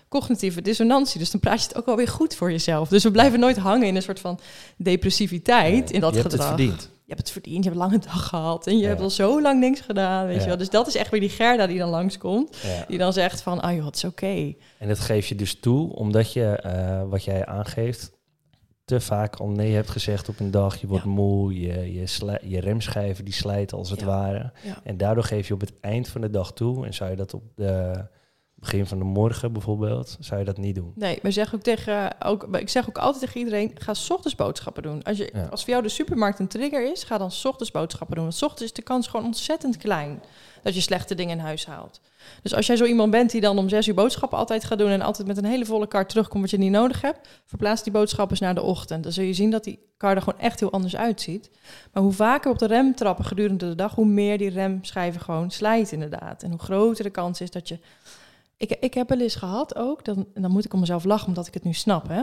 cognitieve 0.08 0.62
dissonantie. 0.62 1.18
Dus 1.18 1.30
dan 1.30 1.40
praat 1.40 1.60
je 1.62 1.68
het 1.68 1.76
ook 1.76 1.86
alweer 1.86 2.08
goed 2.08 2.34
voor 2.34 2.50
jezelf. 2.50 2.88
Dus 2.88 3.02
we 3.02 3.10
blijven 3.10 3.40
nooit 3.40 3.56
hangen 3.56 3.86
in 3.86 3.96
een 3.96 4.02
soort 4.02 4.20
van 4.20 4.38
depressiviteit... 4.76 5.90
in 5.90 6.00
dat 6.00 6.14
je 6.14 6.20
hebt 6.20 6.30
gedrag 6.32 6.48
het 6.50 6.58
verdiend. 6.58 6.82
je 6.82 7.12
hebt 7.14 7.18
het 7.20 7.30
verdiend, 7.30 7.64
je 7.64 7.70
hebt 7.70 7.82
een 7.82 7.86
lange 7.88 7.98
dag 7.98 8.28
gehad 8.28 8.66
en 8.66 8.76
je 8.76 8.82
Ja. 8.82 8.88
hebt 8.88 9.00
al 9.00 9.10
zo 9.10 9.42
lang 9.42 9.60
niks 9.60 9.80
gedaan, 9.80 10.26
weet 10.26 10.34
Ja. 10.36 10.40
je 10.42 10.48
wel. 10.48 10.56
Dus 10.56 10.70
dat 10.70 10.86
is 10.86 10.94
echt 10.96 11.10
weer 11.10 11.20
die 11.20 11.28
Gerda 11.28 11.66
die 11.66 11.78
dan 11.78 11.88
langskomt, 11.90 12.56
Ja. 12.62 12.84
die 12.88 12.98
dan 12.98 13.12
zegt 13.12 13.40
van, 13.40 13.60
ah 13.60 13.74
joh, 13.74 13.86
het 13.86 13.96
is 13.96 14.04
oké. 14.04 14.54
En 14.78 14.88
dat 14.88 14.98
geef 15.00 15.26
je 15.26 15.34
dus 15.34 15.60
toe 15.60 15.94
omdat 15.94 16.32
je, 16.32 16.44
eh, 16.44 17.02
wat 17.08 17.24
jij 17.24 17.46
aangeeft, 17.46 18.10
te 18.86 19.00
vaak 19.00 19.36
al 19.36 19.48
nee 19.48 19.74
hebt 19.74 19.90
gezegd 19.90 20.28
op 20.28 20.40
een 20.40 20.50
dag. 20.50 20.76
Je 20.80 20.86
wordt 20.86 21.04
Ja. 21.04 21.10
moe, 21.10 21.60
je, 21.60 21.92
je, 21.92 22.06
sli- 22.06 22.38
je 22.42 22.60
remschijven 22.60 23.24
die 23.24 23.34
slijten 23.34 23.78
als 23.78 23.90
het 23.90 24.00
Ja. 24.00 24.06
ware. 24.06 24.52
Ja. 24.62 24.80
En 24.84 24.96
daardoor 24.96 25.24
geef 25.24 25.48
je 25.48 25.54
op 25.54 25.60
het 25.60 25.72
eind 25.80 26.08
van 26.08 26.20
de 26.20 26.30
dag 26.30 26.52
toe. 26.52 26.86
En 26.86 26.94
zou 26.94 27.10
je 27.10 27.16
dat 27.16 27.34
op 27.34 27.42
de 27.54 28.04
begin 28.58 28.86
van 28.86 28.98
de 28.98 29.04
morgen 29.04 29.52
bijvoorbeeld, 29.52 30.16
zou 30.20 30.38
je 30.40 30.46
dat 30.46 30.56
niet 30.56 30.74
doen. 30.74 30.92
Nee, 30.94 31.18
we 31.22 31.30
zeggen 31.30 31.58
ook 31.58 31.64
tegen, 31.64 32.22
ook, 32.24 32.56
ik 32.56 32.68
zeg 32.68 32.88
ook 32.88 32.98
altijd 32.98 33.24
tegen 33.24 33.38
iedereen, 33.38 33.70
ga 33.74 33.94
's 33.94 34.10
ochtends 34.10 34.36
boodschappen 34.36 34.82
doen. 34.82 35.02
Als, 35.02 35.16
je, 35.16 35.30
Ja. 35.32 35.44
als 35.44 35.60
voor 35.60 35.70
jou 35.70 35.82
de 35.82 35.88
supermarkt 35.88 36.38
een 36.38 36.48
trigger 36.48 36.90
is, 36.92 37.02
ga 37.02 37.18
dan 37.18 37.30
's 37.30 37.44
ochtends 37.44 37.70
boodschappen 37.72 38.16
doen. 38.16 38.24
Want 38.24 38.36
's 38.36 38.42
ochtends 38.42 38.62
is 38.64 38.72
de 38.72 38.82
kans 38.82 39.06
gewoon 39.06 39.26
ontzettend 39.26 39.76
klein 39.76 40.22
dat 40.62 40.74
je 40.74 40.80
slechte 40.80 41.14
dingen 41.14 41.38
in 41.38 41.44
huis 41.44 41.66
haalt. 41.66 42.00
Dus 42.42 42.54
als 42.54 42.66
jij 42.66 42.76
zo 42.76 42.84
iemand 42.84 43.10
bent 43.10 43.30
die 43.30 43.40
dan 43.40 43.58
om 43.58 43.68
zes 43.68 43.86
uur 43.86 43.94
boodschappen 43.94 44.38
altijd 44.38 44.64
gaat 44.64 44.78
doen 44.78 44.90
en 44.90 45.00
altijd 45.00 45.28
met 45.28 45.36
een 45.36 45.44
hele 45.44 45.64
volle 45.64 45.86
kar 45.86 46.06
terugkomt 46.06 46.40
wat 46.42 46.50
je 46.50 46.58
niet 46.58 46.70
nodig 46.70 47.00
hebt, 47.00 47.28
verplaats 47.44 47.82
die 47.82 47.92
boodschappen 47.92 48.30
eens 48.30 48.40
naar 48.40 48.54
de 48.54 48.62
ochtend. 48.62 49.02
Dan 49.02 49.12
zul 49.12 49.24
je 49.24 49.32
zien 49.32 49.50
dat 49.50 49.64
die 49.64 49.78
kar 49.96 50.16
er 50.16 50.22
gewoon 50.22 50.40
echt 50.40 50.60
heel 50.60 50.72
anders 50.72 50.96
uitziet. 50.96 51.50
Maar 51.92 52.02
hoe 52.02 52.12
vaker 52.12 52.50
op 52.50 52.58
de 52.58 52.66
rem 52.66 52.94
trappen 52.94 53.24
gedurende 53.24 53.68
de 53.68 53.74
dag, 53.74 53.94
hoe 53.94 54.06
meer 54.06 54.38
die 54.38 54.50
remschijven 54.50 55.20
gewoon 55.20 55.50
slijt 55.50 55.92
inderdaad. 55.92 56.42
En 56.42 56.50
hoe 56.50 56.58
groter 56.58 57.04
de 57.04 57.10
kans 57.10 57.40
is 57.40 57.50
dat 57.50 57.68
je... 57.68 57.78
Ik, 58.56 58.70
ik 58.70 58.94
heb 58.94 59.08
wel 59.08 59.20
eens 59.20 59.34
gehad 59.34 59.76
ook, 59.76 60.04
dan, 60.04 60.26
dan 60.34 60.50
moet 60.50 60.64
ik 60.64 60.72
om 60.74 60.80
mezelf 60.80 61.04
lachen 61.04 61.28
omdat 61.28 61.46
ik 61.46 61.54
het 61.54 61.64
nu 61.64 61.72
snap, 61.72 62.08
hè. 62.08 62.20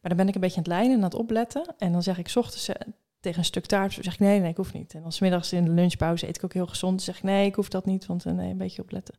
Maar 0.00 0.08
dan 0.10 0.16
ben 0.16 0.28
ik 0.28 0.34
een 0.34 0.40
beetje 0.40 0.56
aan 0.56 0.62
het 0.62 0.72
lijnen 0.72 0.90
en 0.92 0.98
aan 0.98 1.04
het 1.10 1.14
opletten. 1.14 1.74
En 1.78 1.92
dan 1.92 2.02
zeg 2.02 2.18
ik 2.18 2.28
's 2.28 2.36
ochtends 2.36 2.68
eh, 2.68 2.74
tegen 3.20 3.38
een 3.38 3.44
stuk 3.44 3.66
taart, 3.66 3.92
zeg 3.92 4.12
ik 4.12 4.18
nee, 4.18 4.40
nee, 4.40 4.50
ik 4.50 4.56
hoef 4.56 4.72
niet. 4.72 4.94
En 4.94 5.02
dan 5.02 5.12
's 5.12 5.18
middags 5.20 5.52
in 5.52 5.64
de 5.64 5.70
lunchpauze 5.70 6.28
eet 6.28 6.36
ik 6.36 6.44
ook 6.44 6.52
heel 6.52 6.66
gezond. 6.66 7.02
Zeg 7.02 7.16
ik 7.16 7.22
nee, 7.22 7.46
ik 7.46 7.54
hoef 7.54 7.68
dat 7.68 7.86
niet, 7.86 8.06
want 8.06 8.24
eh, 8.26 8.32
nee, 8.32 8.50
een 8.50 8.56
beetje 8.58 8.82
opletten. 8.82 9.14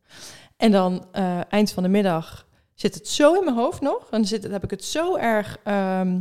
En 0.56 0.70
dan 0.70 1.06
eh, 1.12 1.40
eind 1.48 1.72
van 1.72 1.82
de 1.82 1.88
middag 1.88 2.46
zit 2.74 2.94
het 2.94 3.08
zo 3.08 3.34
in 3.34 3.44
mijn 3.44 3.56
hoofd 3.56 3.80
nog. 3.80 3.98
En 3.98 4.06
dan 4.10 4.24
zit, 4.24 4.42
heb 4.42 4.64
ik 4.64 4.70
het 4.70 4.84
zo 4.84 5.16
erg 5.16 5.58
ehm, 5.64 6.20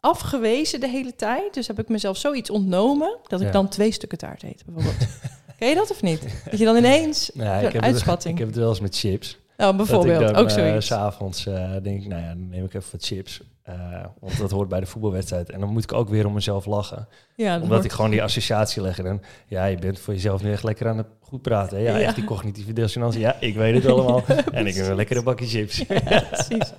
afgewezen 0.00 0.80
de 0.80 0.88
hele 0.88 1.16
tijd. 1.16 1.54
Dus 1.54 1.66
heb 1.66 1.78
ik 1.78 1.88
mezelf 1.88 2.16
zoiets 2.16 2.50
ontnomen 2.50 3.18
dat 3.28 3.40
ik 3.40 3.46
Ja. 3.46 3.52
dan 3.52 3.68
twee 3.68 3.92
stukken 3.92 4.18
taart 4.18 4.42
eet, 4.42 4.62
bijvoorbeeld. 4.64 4.96
Ken 5.58 5.68
je 5.68 5.74
dat 5.74 5.90
of 5.90 6.02
niet? 6.02 6.42
Dat 6.50 6.58
je 6.58 6.64
dan 6.64 6.76
ineens 6.76 7.30
Ja, 7.34 7.54
ik, 7.58 7.72
heb. 7.72 7.82
Het, 7.82 8.24
ik 8.24 8.38
heb 8.38 8.46
het 8.46 8.56
wel 8.56 8.68
eens 8.68 8.80
met 8.80 8.96
chips. 8.98 9.38
Nou, 9.60 9.76
bijvoorbeeld, 9.76 10.20
dan, 10.20 10.36
ook 10.36 10.48
eh, 10.48 10.54
zoiets. 10.54 10.86
S'avonds 10.86 11.46
eh, 11.46 11.70
denk 11.82 12.02
ik, 12.02 12.08
nou 12.08 12.22
ja, 12.22 12.28
dan 12.28 12.48
neem 12.48 12.64
ik 12.64 12.74
even 12.74 12.88
wat 12.92 13.04
chips. 13.04 13.40
Eh, 13.62 14.04
want 14.20 14.38
dat 14.38 14.50
hoort 14.50 14.68
bij 14.68 14.80
de 14.80 14.86
voetbalwedstrijd. 14.86 15.50
En 15.50 15.60
dan 15.60 15.68
moet 15.68 15.84
ik 15.84 15.92
ook 15.92 16.08
weer 16.08 16.26
om 16.26 16.32
mezelf 16.32 16.66
lachen. 16.66 17.08
ja, 17.36 17.54
dat 17.54 17.62
Omdat 17.62 17.84
ik 17.84 17.92
gewoon 17.92 18.10
die 18.10 18.22
associatie 18.22 18.82
leg. 18.82 18.98
En 18.98 19.04
dan, 19.04 19.22
ja, 19.46 19.64
je 19.64 19.76
bent 19.78 19.98
voor 19.98 20.14
jezelf 20.14 20.42
nu 20.42 20.52
echt 20.52 20.62
lekker 20.62 20.88
aan 20.88 20.96
het 20.96 21.06
goed 21.20 21.42
praten. 21.42 21.76
Hè? 21.76 21.82
Ja, 21.82 21.96
Ja. 21.96 22.06
echt 22.06 22.14
die 22.14 22.24
cognitieve 22.24 22.72
dissonantie. 22.72 23.20
Ja, 23.20 23.36
ik 23.40 23.54
weet 23.54 23.74
het 23.74 23.86
allemaal. 23.86 24.22
en 24.52 24.66
ik 24.66 24.74
heb 24.74 24.86
een 24.86 24.94
lekkere 24.94 25.22
bakje 25.22 25.46
chips. 25.46 25.84
Ja, 25.88 26.24
precies. 26.30 26.72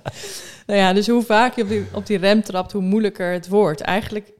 nou 0.66 0.78
ja, 0.78 0.92
dus 0.92 1.08
hoe 1.08 1.22
vaak 1.22 1.56
je 1.56 1.62
op 1.62 1.68
die, 1.68 1.86
op 1.92 2.06
die 2.06 2.18
rem 2.18 2.42
trapt, 2.42 2.72
hoe 2.72 2.82
moeilijker 2.82 3.32
het 3.32 3.48
wordt. 3.48 3.80
Eigenlijk, 3.80 4.32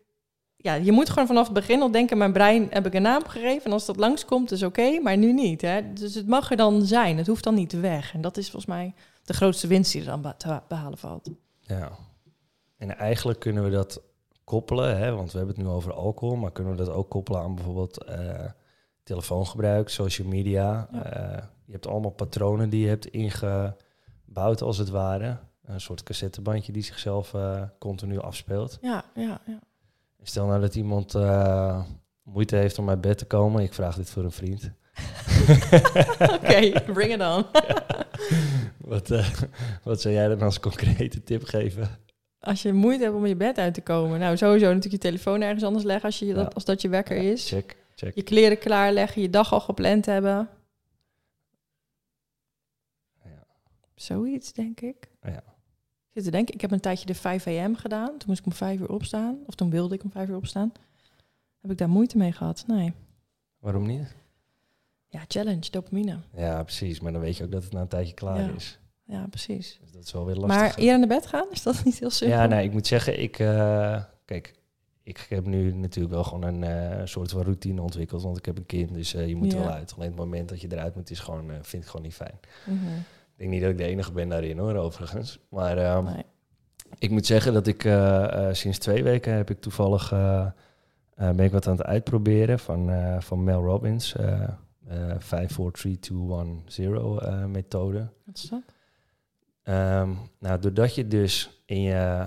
ja, 0.63 0.75
je 0.75 0.93
moet 0.93 1.11
gewoon 1.11 1.27
vanaf 1.27 1.45
het 1.45 1.55
begin 1.55 1.83
al 1.83 1.91
denken, 1.91 2.19
mijn 2.19 2.33
brein 2.33 2.67
heb 2.71 2.87
ik 2.87 2.95
een 2.95 3.03
naam 3.03 3.27
gegeven. 3.27 3.65
En 3.65 3.73
als 3.73 3.87
dat 3.87 3.97
langskomt, 3.97 4.51
is 4.51 4.63
oké, 4.63 5.01
maar 5.01 5.17
nu 5.17 5.33
niet. 5.33 5.61
Hè? 5.61 5.93
Dus 5.93 6.15
het 6.15 6.27
mag 6.27 6.51
er 6.51 6.57
dan 6.57 6.83
zijn. 6.83 7.17
Het 7.17 7.27
hoeft 7.27 7.45
dan 7.45 7.55
niet 7.55 7.81
weg. 7.81 8.15
En 8.15 8.21
dat 8.21 8.37
is 8.37 8.51
volgens 8.51 8.67
mij 8.67 8.95
de 9.25 9.33
grootste 9.33 9.67
winst 9.67 9.93
die 9.93 10.01
er 10.01 10.23
dan 10.23 10.35
te 10.37 10.61
behalen 10.69 10.99
valt. 10.99 11.31
Ja. 11.61 11.91
En 12.77 12.99
eigenlijk 12.99 13.39
kunnen 13.39 13.65
we 13.65 13.71
dat 13.71 14.03
koppelen, 14.45 14.99
hè, 14.99 15.15
want 15.15 15.33
we 15.33 15.39
hebben 15.39 15.57
het 15.57 15.65
nu 15.65 15.71
over 15.71 15.93
alcohol, 15.93 16.37
maar 16.37 16.53
kunnen 16.53 16.77
we 16.77 16.85
dat 16.85 16.95
ook 16.95 17.09
koppelen 17.09 17.41
aan 17.41 17.55
bijvoorbeeld 17.55 18.05
eh, 18.05 18.45
telefoongebruik, 19.03 19.89
social 19.89 20.29
media. 20.29 20.89
Ja. 20.93 21.05
Eh, 21.05 21.43
je 21.65 21.73
hebt 21.73 21.87
allemaal 21.87 22.11
patronen 22.11 22.71
die 22.71 22.83
je 22.83 22.89
hebt 22.89 23.07
ingebouwd 23.07 24.63
als 24.63 24.79
het 24.79 24.89
ware. 24.89 25.39
Een 25.65 25.81
soort 25.81 26.03
cassettebandje 26.03 26.73
die 26.73 26.83
zichzelf 26.83 27.35
eh, 27.35 27.63
continu 27.79 28.19
afspeelt. 28.19 28.79
Ja, 28.81 29.05
ja, 29.15 29.41
ja. 29.47 29.59
Stel 30.23 30.47
nou 30.47 30.61
dat 30.61 30.75
iemand 30.75 31.15
eh, 31.15 31.85
moeite 32.23 32.57
heeft 32.57 32.79
om 32.79 32.89
uit 32.89 33.01
bed 33.01 33.19
te 33.19 33.25
komen. 33.25 33.63
Ik 33.63 33.75
vraag 33.75 33.97
dit 33.97 34.11
voor 34.11 34.25
een 34.25 34.33
vriend. 34.33 34.71
Oké, 36.37 36.81
bring 36.93 37.13
it 37.13 37.21
on. 37.21 37.45
Wat, 38.93 39.11
eh, 39.11 39.29
wat 39.83 40.01
zou 40.01 40.15
jij 40.15 40.29
dan 40.29 40.41
als 40.41 40.61
concrete 40.61 41.23
tip 41.23 41.45
geven? 41.45 41.99
Als 42.41 42.63
je 42.63 42.73
moeite 42.73 43.03
hebt 43.03 43.17
om 43.17 43.27
je 43.27 43.37
bed 43.37 43.59
uit 43.59 43.75
te 43.75 43.81
komen, 43.81 44.19
nou 44.19 44.37
sowieso 44.37 44.67
natuurlijk 44.67 45.03
je 45.03 45.09
telefoon 45.09 45.41
ergens 45.41 45.63
anders 45.65 45.85
leggen 45.85 46.05
als, 46.05 46.19
je 46.19 46.35
dat, 46.35 46.55
als 46.55 46.65
dat 46.65 46.83
je 46.83 46.89
wekker 46.89 47.17
Ja, 47.17 47.31
is. 47.31 47.49
Check, 47.49 47.77
check. 47.95 48.15
Je 48.15 48.23
kleren 48.23 48.59
klaarleggen, 48.59 49.23
je 49.23 49.31
dag 49.31 49.53
al 49.53 49.61
gepland 49.61 50.07
hebben. 50.07 50.49
Ja. 53.25 53.47
Zoiets, 53.95 54.53
denk 54.53 54.81
ik. 54.81 55.09
Ja. 55.23 55.52
Ik 56.15 56.19
zit 56.23 56.25
te 56.25 56.31
denken, 56.37 56.55
ik 56.55 56.61
heb 56.61 56.71
een 56.71 56.81
tijdje 56.81 57.07
de 57.07 57.15
5 57.15 57.47
am 57.47 57.77
gedaan. 57.77 58.07
Toen 58.09 58.25
moest 58.27 58.39
ik 58.41 58.47
om 58.47 58.53
5 58.53 58.81
uur 58.81 58.89
opstaan. 58.89 59.39
Of 59.47 59.55
toen 59.55 59.71
wilde 59.71 59.95
ik 59.95 60.05
om 60.05 60.11
5 60.11 60.29
uur 60.29 60.37
opstaan. 60.37 60.73
Heb 61.61 61.71
ik 61.71 61.79
daar 61.79 61.89
moeite 61.89 62.17
mee 62.17 62.33
gehad? 62.33 62.65
Nee. 62.67 62.93
Waarom 63.59 63.87
niet? 63.87 64.15
Ja, 65.09 65.25
challenge, 65.29 65.71
dopamine. 65.71 66.17
Ja, 66.37 66.63
precies. 66.63 67.01
Maar 67.01 67.13
dan 67.13 67.21
weet 67.21 67.37
je 67.37 67.45
ook 67.45 67.51
dat 67.53 67.63
het 67.65 67.73
na 67.73 67.81
een 67.81 67.89
tijdje 67.89 68.15
klaar 68.15 68.41
Ja. 68.41 68.51
is. 68.57 68.79
Ja, 69.05 69.27
precies. 69.31 69.79
Dus 69.83 69.93
dat 69.93 70.05
is 70.05 70.13
wel 70.13 70.25
weer 70.27 70.35
lastig. 70.37 70.61
Maar 70.61 70.75
eerder 70.75 70.99
naar 70.99 71.09
bed 71.19 71.27
gaan, 71.27 71.47
is 71.51 71.63
dat 71.63 71.85
niet 71.85 71.99
heel 71.99 72.11
simpel? 72.11 72.39
ja, 72.39 72.47
nee, 72.47 72.65
ik 72.65 72.73
moet 72.73 72.87
zeggen, 72.87 73.23
ik... 73.23 73.39
eh, 73.39 74.03
kijk, 74.25 74.55
ik 75.03 75.27
heb 75.29 75.47
nu 75.47 75.73
natuurlijk 75.73 76.15
wel 76.15 76.25
gewoon 76.25 76.43
een 76.43 76.65
eh, 76.65 77.07
soort 77.07 77.31
van 77.31 77.43
routine 77.43 77.83
ontwikkeld. 77.83 78.23
Want 78.23 78.37
ik 78.39 78.45
heb 78.45 78.57
een 78.59 78.67
kind, 78.67 78.95
dus 78.95 79.15
eh, 79.15 79.29
je 79.29 79.37
moet 79.37 79.53
er 79.53 79.59
wel 79.59 79.71
uit. 79.71 79.93
Alleen 79.97 80.09
het 80.09 80.19
moment 80.19 80.49
dat 80.49 80.61
je 80.61 80.69
eruit 80.73 80.95
moet, 80.95 81.11
is 81.11 81.19
gewoon, 81.21 81.51
vind 81.63 81.83
ik 81.83 81.89
gewoon 81.89 82.07
niet 82.07 82.15
fijn. 82.15 82.39
Mhm. 82.67 82.79
Ik 83.33 83.39
denk 83.39 83.51
niet 83.51 83.61
dat 83.61 83.71
ik 83.71 83.79
de 83.79 83.85
enige 83.85 84.13
ben 84.13 84.29
daarin 84.29 84.59
hoor, 84.59 84.75
overigens. 84.77 85.39
Maar 85.49 85.79
ehm, 85.79 86.05
Nee. 86.05 86.25
ik 86.99 87.11
moet 87.11 87.27
zeggen 87.27 87.53
dat 87.53 87.67
ik 87.67 87.85
eh, 87.85 88.49
eh, 88.49 88.55
sinds 88.55 88.79
twee 88.79 89.03
weken 89.03 89.35
heb 89.35 89.51
ik 89.51 89.61
toevallig... 89.61 90.13
eh, 90.13 90.47
ben 91.15 91.39
ik 91.41 91.53
wat 91.53 91.67
aan 91.67 91.77
het 91.77 91.87
uitproberen 91.87 92.59
van, 92.59 92.91
van 93.23 93.45
Mel 93.45 93.63
Robbins. 93.63 94.17
eh 94.17 94.49
eh 94.89 95.15
5, 95.19 95.53
4, 95.53 95.71
3, 95.71 95.99
2, 95.99 96.19
1, 96.19 96.63
0 96.93 97.23
eh, 97.23 97.45
methode. 97.45 98.09
Wat 98.25 98.37
is 98.37 98.43
dat? 98.49 98.63
Ehm, 99.63 100.11
nou, 100.39 100.59
doordat 100.61 100.95
je 100.95 101.07
dus 101.07 101.63
in 101.67 101.81
je, 101.81 102.27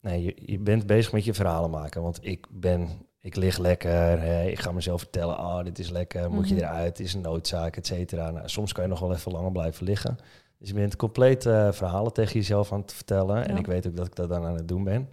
nee, 0.00 0.22
je, 0.22 0.36
je 0.46 0.58
bent 0.58 0.86
bezig 0.86 1.12
met 1.12 1.24
je 1.24 1.34
verhalen 1.34 1.70
maken. 1.70 2.02
Want 2.02 2.18
ik 2.26 2.46
ben, 2.50 2.88
ik 3.24 3.36
lig 3.36 3.58
lekker, 3.58 4.20
hè, 4.20 4.44
ik 4.46 4.58
ga 4.58 4.72
mezelf 4.72 5.00
vertellen, 5.00 5.38
oh, 5.38 5.64
dit 5.64 5.78
is 5.78 5.90
lekker, 5.90 6.30
moet 6.30 6.48
je 6.48 6.54
Mhm. 6.54 6.64
eruit, 6.64 7.00
is 7.00 7.14
een 7.14 7.20
noodzaak, 7.20 7.76
et 7.76 7.86
cetera. 7.86 8.30
Nou, 8.30 8.48
soms 8.48 8.72
kan 8.72 8.82
je 8.84 8.90
nog 8.90 9.00
wel 9.00 9.12
even 9.12 9.32
langer 9.32 9.52
blijven 9.52 9.84
liggen. 9.86 10.16
Dus 10.58 10.68
je 10.68 10.74
bent 10.74 10.96
compleet 10.96 11.46
eh, 11.46 11.72
verhalen 11.72 12.12
tegen 12.12 12.32
jezelf 12.34 12.72
aan 12.72 12.80
het 12.80 12.92
vertellen. 12.92 13.48
En 13.48 13.56
ik 13.56 13.66
weet 13.66 13.86
ook 13.86 13.96
dat 13.96 14.06
ik 14.06 14.14
dat 14.14 14.28
dan 14.28 14.44
aan 14.44 14.54
het 14.54 14.68
doen 14.68 14.84
ben. 14.84 15.08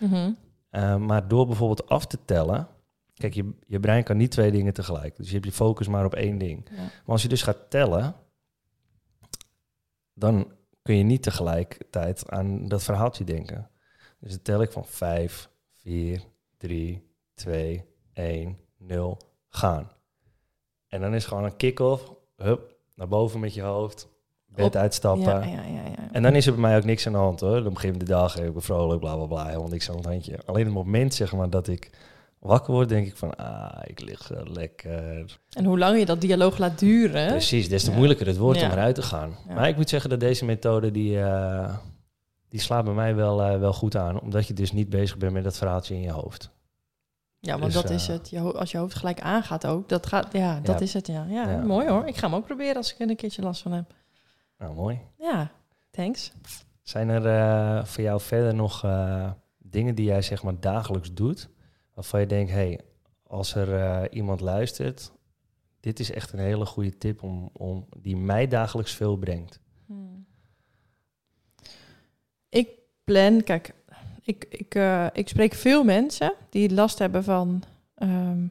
Mhm. 0.00 0.30
Uh, 0.70 0.96
maar 0.96 1.28
door 1.28 1.46
bijvoorbeeld 1.46 1.88
af 1.88 2.06
te 2.06 2.18
tellen... 2.24 2.68
Kijk, 3.14 3.34
je, 3.34 3.50
je 3.66 3.80
brein 3.80 4.04
kan 4.04 4.16
niet 4.16 4.30
twee 4.30 4.50
dingen 4.50 4.72
tegelijk. 4.74 5.16
Dus 5.16 5.26
je 5.26 5.32
hebt 5.32 5.44
je 5.44 5.52
focus 5.52 5.88
maar 5.88 6.04
op 6.04 6.14
één 6.14 6.38
ding. 6.38 6.68
Ja. 6.70 6.76
Maar 6.76 6.90
als 7.04 7.22
je 7.22 7.28
dus 7.28 7.42
gaat 7.42 7.58
tellen... 7.70 8.14
dan 10.14 10.52
kun 10.82 10.96
je 10.96 11.02
niet 11.04 11.22
tegelijkertijd 11.22 12.30
aan 12.30 12.68
dat 12.68 12.82
verhaaltje 12.82 13.24
denken. 13.24 13.70
Dus 14.20 14.30
dan 14.30 14.42
tel 14.42 14.62
ik 14.62 14.72
van 14.72 14.84
5, 14.86 15.50
4, 15.72 16.22
3, 16.56 17.02
2, 17.42 17.84
1, 18.12 18.58
0, 18.78 19.18
gaan. 19.48 19.90
En 20.88 21.00
dan 21.00 21.14
is 21.14 21.26
gewoon 21.26 21.44
een 21.44 21.56
kick-off. 21.56 22.12
Hup, 22.36 22.74
naar 22.94 23.08
boven 23.08 23.40
met 23.40 23.54
je 23.54 23.62
hoofd. 23.62 24.08
Bed 24.46 24.64
Op- 24.64 24.74
uitstappen. 24.74 25.24
Ja, 25.24 25.42
ja, 25.42 25.62
ja, 25.62 25.82
ja. 25.86 26.12
En 26.12 26.22
dan 26.22 26.34
is 26.34 26.46
er 26.46 26.52
bij 26.52 26.60
mij 26.60 26.76
ook 26.76 26.84
niks 26.84 27.06
aan 27.06 27.12
de 27.12 27.18
hand 27.18 27.40
hoor. 27.40 27.62
Dan 27.62 27.72
begin 27.72 27.92
ik 27.92 27.98
de 27.98 28.04
dag, 28.04 28.38
ik 28.38 28.52
ben 28.52 28.62
vrolijk, 28.62 29.00
bla 29.00 29.16
bla 29.16 29.26
bla, 29.26 29.46
helemaal 29.46 29.68
niks 29.68 29.90
aan 29.90 29.96
het 29.96 30.04
handje. 30.04 30.38
Alleen 30.44 30.64
het 30.64 30.74
moment 30.74 31.14
zeg 31.14 31.32
maar 31.32 31.50
dat 31.50 31.68
ik 31.68 31.90
wakker 32.38 32.72
word, 32.72 32.88
denk 32.88 33.06
ik 33.06 33.16
van, 33.16 33.36
ah, 33.36 33.82
ik 33.84 34.00
lig 34.00 34.30
lekker. 34.44 35.38
En 35.52 35.64
hoe 35.64 35.78
langer 35.78 35.98
je 35.98 36.06
dat 36.06 36.20
dialoog 36.20 36.58
laat 36.58 36.78
duren... 36.78 37.26
Precies, 37.26 37.68
des 37.68 37.84
te 37.84 37.90
moeilijker 37.90 38.26
het 38.26 38.36
wordt 38.36 38.62
om 38.62 38.70
eruit 38.70 38.94
te 38.94 39.02
gaan. 39.02 39.36
Maar 39.48 39.68
ik 39.68 39.76
moet 39.76 39.88
zeggen 39.88 40.10
dat 40.10 40.20
deze 40.20 40.44
methode, 40.44 40.90
die, 40.90 41.20
eh, 41.20 41.74
die 42.48 42.60
slaat 42.60 42.84
bij 42.84 42.94
mij 42.94 43.14
wel, 43.14 43.42
eh, 43.42 43.58
wel 43.58 43.72
goed 43.72 43.96
aan. 43.96 44.20
Omdat 44.20 44.46
je 44.46 44.54
dus 44.54 44.72
niet 44.72 44.88
bezig 44.88 45.16
bent 45.16 45.32
met 45.32 45.44
dat 45.44 45.56
verhaaltje 45.56 45.94
in 45.94 46.00
je 46.00 46.10
hoofd. 46.10 46.50
Ja, 47.44 47.58
want 47.58 47.72
Dus, 47.72 47.82
dat 47.82 47.90
is 47.90 48.08
eh, 48.08 48.14
het. 48.14 48.30
Je 48.30 48.40
als 48.40 48.70
je 48.70 48.78
hoofd 48.78 48.94
gelijk 48.96 49.20
aangaat 49.20 49.66
ook, 49.66 49.88
dat 49.88 50.06
gaat, 50.06 50.32
ja, 50.32 50.60
dat 50.60 50.78
Ja. 50.78 50.84
is 50.84 50.92
het, 50.92 51.06
ja. 51.06 51.24
ja. 51.28 51.50
Ja. 51.50 51.58
mooi 51.62 51.88
hoor. 51.88 52.06
Ik 52.06 52.16
ga 52.16 52.26
hem 52.26 52.36
ook 52.36 52.44
proberen 52.44 52.76
als 52.76 52.92
ik 52.92 52.98
er 53.00 53.10
een 53.10 53.16
keertje 53.16 53.42
last 53.42 53.62
van 53.62 53.72
heb. 53.72 53.94
Nou, 54.58 54.74
mooi. 54.74 55.00
Ja, 55.18 55.50
thanks. 55.90 56.32
Zijn 56.82 57.08
er 57.08 57.26
eh, 57.26 57.84
voor 57.84 58.02
jou 58.02 58.20
verder 58.20 58.54
nog 58.54 58.84
eh, 58.84 59.30
dingen 59.58 59.94
die 59.94 60.04
jij 60.04 60.22
zeg 60.22 60.42
maar 60.42 60.60
dagelijks 60.60 61.12
doet, 61.14 61.48
waarvan 61.94 62.20
je 62.20 62.26
denkt, 62.26 62.50
hey, 62.50 62.80
als 63.22 63.54
er 63.54 64.12
iemand 64.12 64.40
luistert, 64.40 65.12
dit 65.80 66.00
is 66.00 66.10
echt 66.12 66.32
een 66.32 66.38
hele 66.38 66.66
goede 66.66 66.98
tip 66.98 67.22
om, 67.22 67.50
om, 67.52 67.86
die 67.98 68.16
mij 68.16 68.48
dagelijks 68.48 68.92
veel 68.92 69.16
brengt. 69.16 69.60
Hmm. 69.86 70.26
Ik 72.48 72.68
plan, 73.04 73.42
kijk, 73.42 73.74
ik, 74.22 74.46
ik, 74.48 74.74
eh, 74.74 75.06
ik 75.12 75.28
spreek 75.28 75.54
veel 75.54 75.84
mensen 75.84 76.32
die 76.50 76.74
last 76.74 76.98
hebben 76.98 77.24
van 77.24 77.62
ehm, 77.94 78.46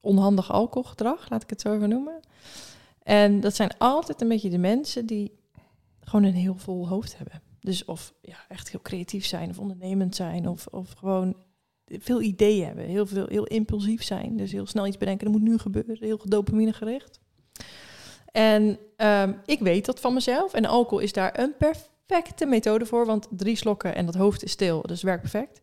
onhandig 0.00 0.52
alcoholgedrag, 0.52 1.30
laat 1.30 1.42
ik 1.42 1.50
het 1.50 1.60
zo 1.60 1.74
even 1.74 1.88
noemen. 1.88 2.20
En 3.02 3.40
dat 3.40 3.54
zijn 3.54 3.70
altijd 3.78 4.20
een 4.20 4.28
beetje 4.28 4.50
de 4.50 4.58
mensen 4.58 5.06
die 5.06 5.32
gewoon 6.00 6.24
een 6.24 6.34
heel 6.34 6.56
vol 6.56 6.88
hoofd 6.88 7.16
hebben. 7.16 7.42
Dus 7.60 7.84
of 7.84 8.14
ja, 8.22 8.36
echt 8.48 8.70
heel 8.70 8.82
creatief 8.82 9.26
zijn 9.26 9.50
of 9.50 9.58
ondernemend 9.58 10.16
zijn 10.16 10.48
of, 10.48 10.66
of 10.66 10.92
gewoon 10.92 11.36
veel 11.86 12.22
ideeën 12.22 12.66
hebben, 12.66 12.84
heel, 12.84 13.06
veel, 13.06 13.26
heel 13.26 13.44
impulsief 13.44 14.02
zijn. 14.02 14.36
Dus 14.36 14.52
heel 14.52 14.66
snel 14.66 14.86
iets 14.86 14.96
bedenken, 14.96 15.24
dat 15.24 15.34
moet 15.34 15.48
nu 15.48 15.58
gebeuren, 15.58 15.96
heel 16.00 16.20
dopamine 16.24 16.72
gericht. 16.72 17.20
En 18.32 18.78
ehm, 18.96 19.32
ik 19.44 19.58
weet 19.58 19.86
dat 19.86 20.00
van 20.00 20.14
mezelf. 20.14 20.54
En 20.54 20.64
alcohol 20.64 20.98
is 20.98 21.12
daar 21.12 21.38
een 21.38 21.54
perfecte 22.08 22.46
methode 22.46 22.86
voor. 22.86 23.06
Want 23.06 23.26
drie 23.30 23.56
slokken 23.56 23.94
en 23.94 24.06
dat 24.06 24.14
hoofd 24.14 24.42
is 24.42 24.50
stil. 24.50 24.82
Dus 24.82 25.02
werkt 25.02 25.20
perfect. 25.20 25.60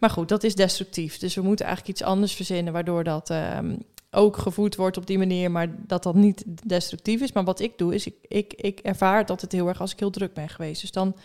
Maar 0.00 0.10
goed, 0.10 0.28
dat 0.28 0.42
is 0.42 0.54
destructief. 0.54 1.18
Dus 1.18 1.34
we 1.34 1.42
moeten 1.42 1.66
eigenlijk 1.66 1.98
iets 1.98 2.08
anders 2.08 2.34
verzinnen. 2.34 2.72
Waardoor 2.72 3.04
dat 3.04 3.30
ehm, 3.30 3.76
ook 4.10 4.36
gevoed 4.36 4.76
wordt 4.76 4.96
op 4.96 5.06
die 5.06 5.18
manier. 5.18 5.50
Maar 5.50 5.74
dat 5.86 6.02
dat 6.02 6.14
niet 6.14 6.44
destructief 6.68 7.20
is. 7.20 7.32
Maar 7.32 7.44
wat 7.44 7.60
ik 7.60 7.78
doe 7.78 7.94
is, 7.94 8.06
ik, 8.06 8.14
ik, 8.22 8.52
ik 8.52 8.78
ervaar 8.80 9.26
dat 9.26 9.40
het 9.40 9.52
heel 9.52 9.68
erg 9.68 9.80
als 9.80 9.92
ik 9.92 9.98
heel 9.98 10.10
druk 10.10 10.34
ben 10.34 10.48
geweest. 10.48 10.80
Dus 10.80 10.92
dan 10.92 11.16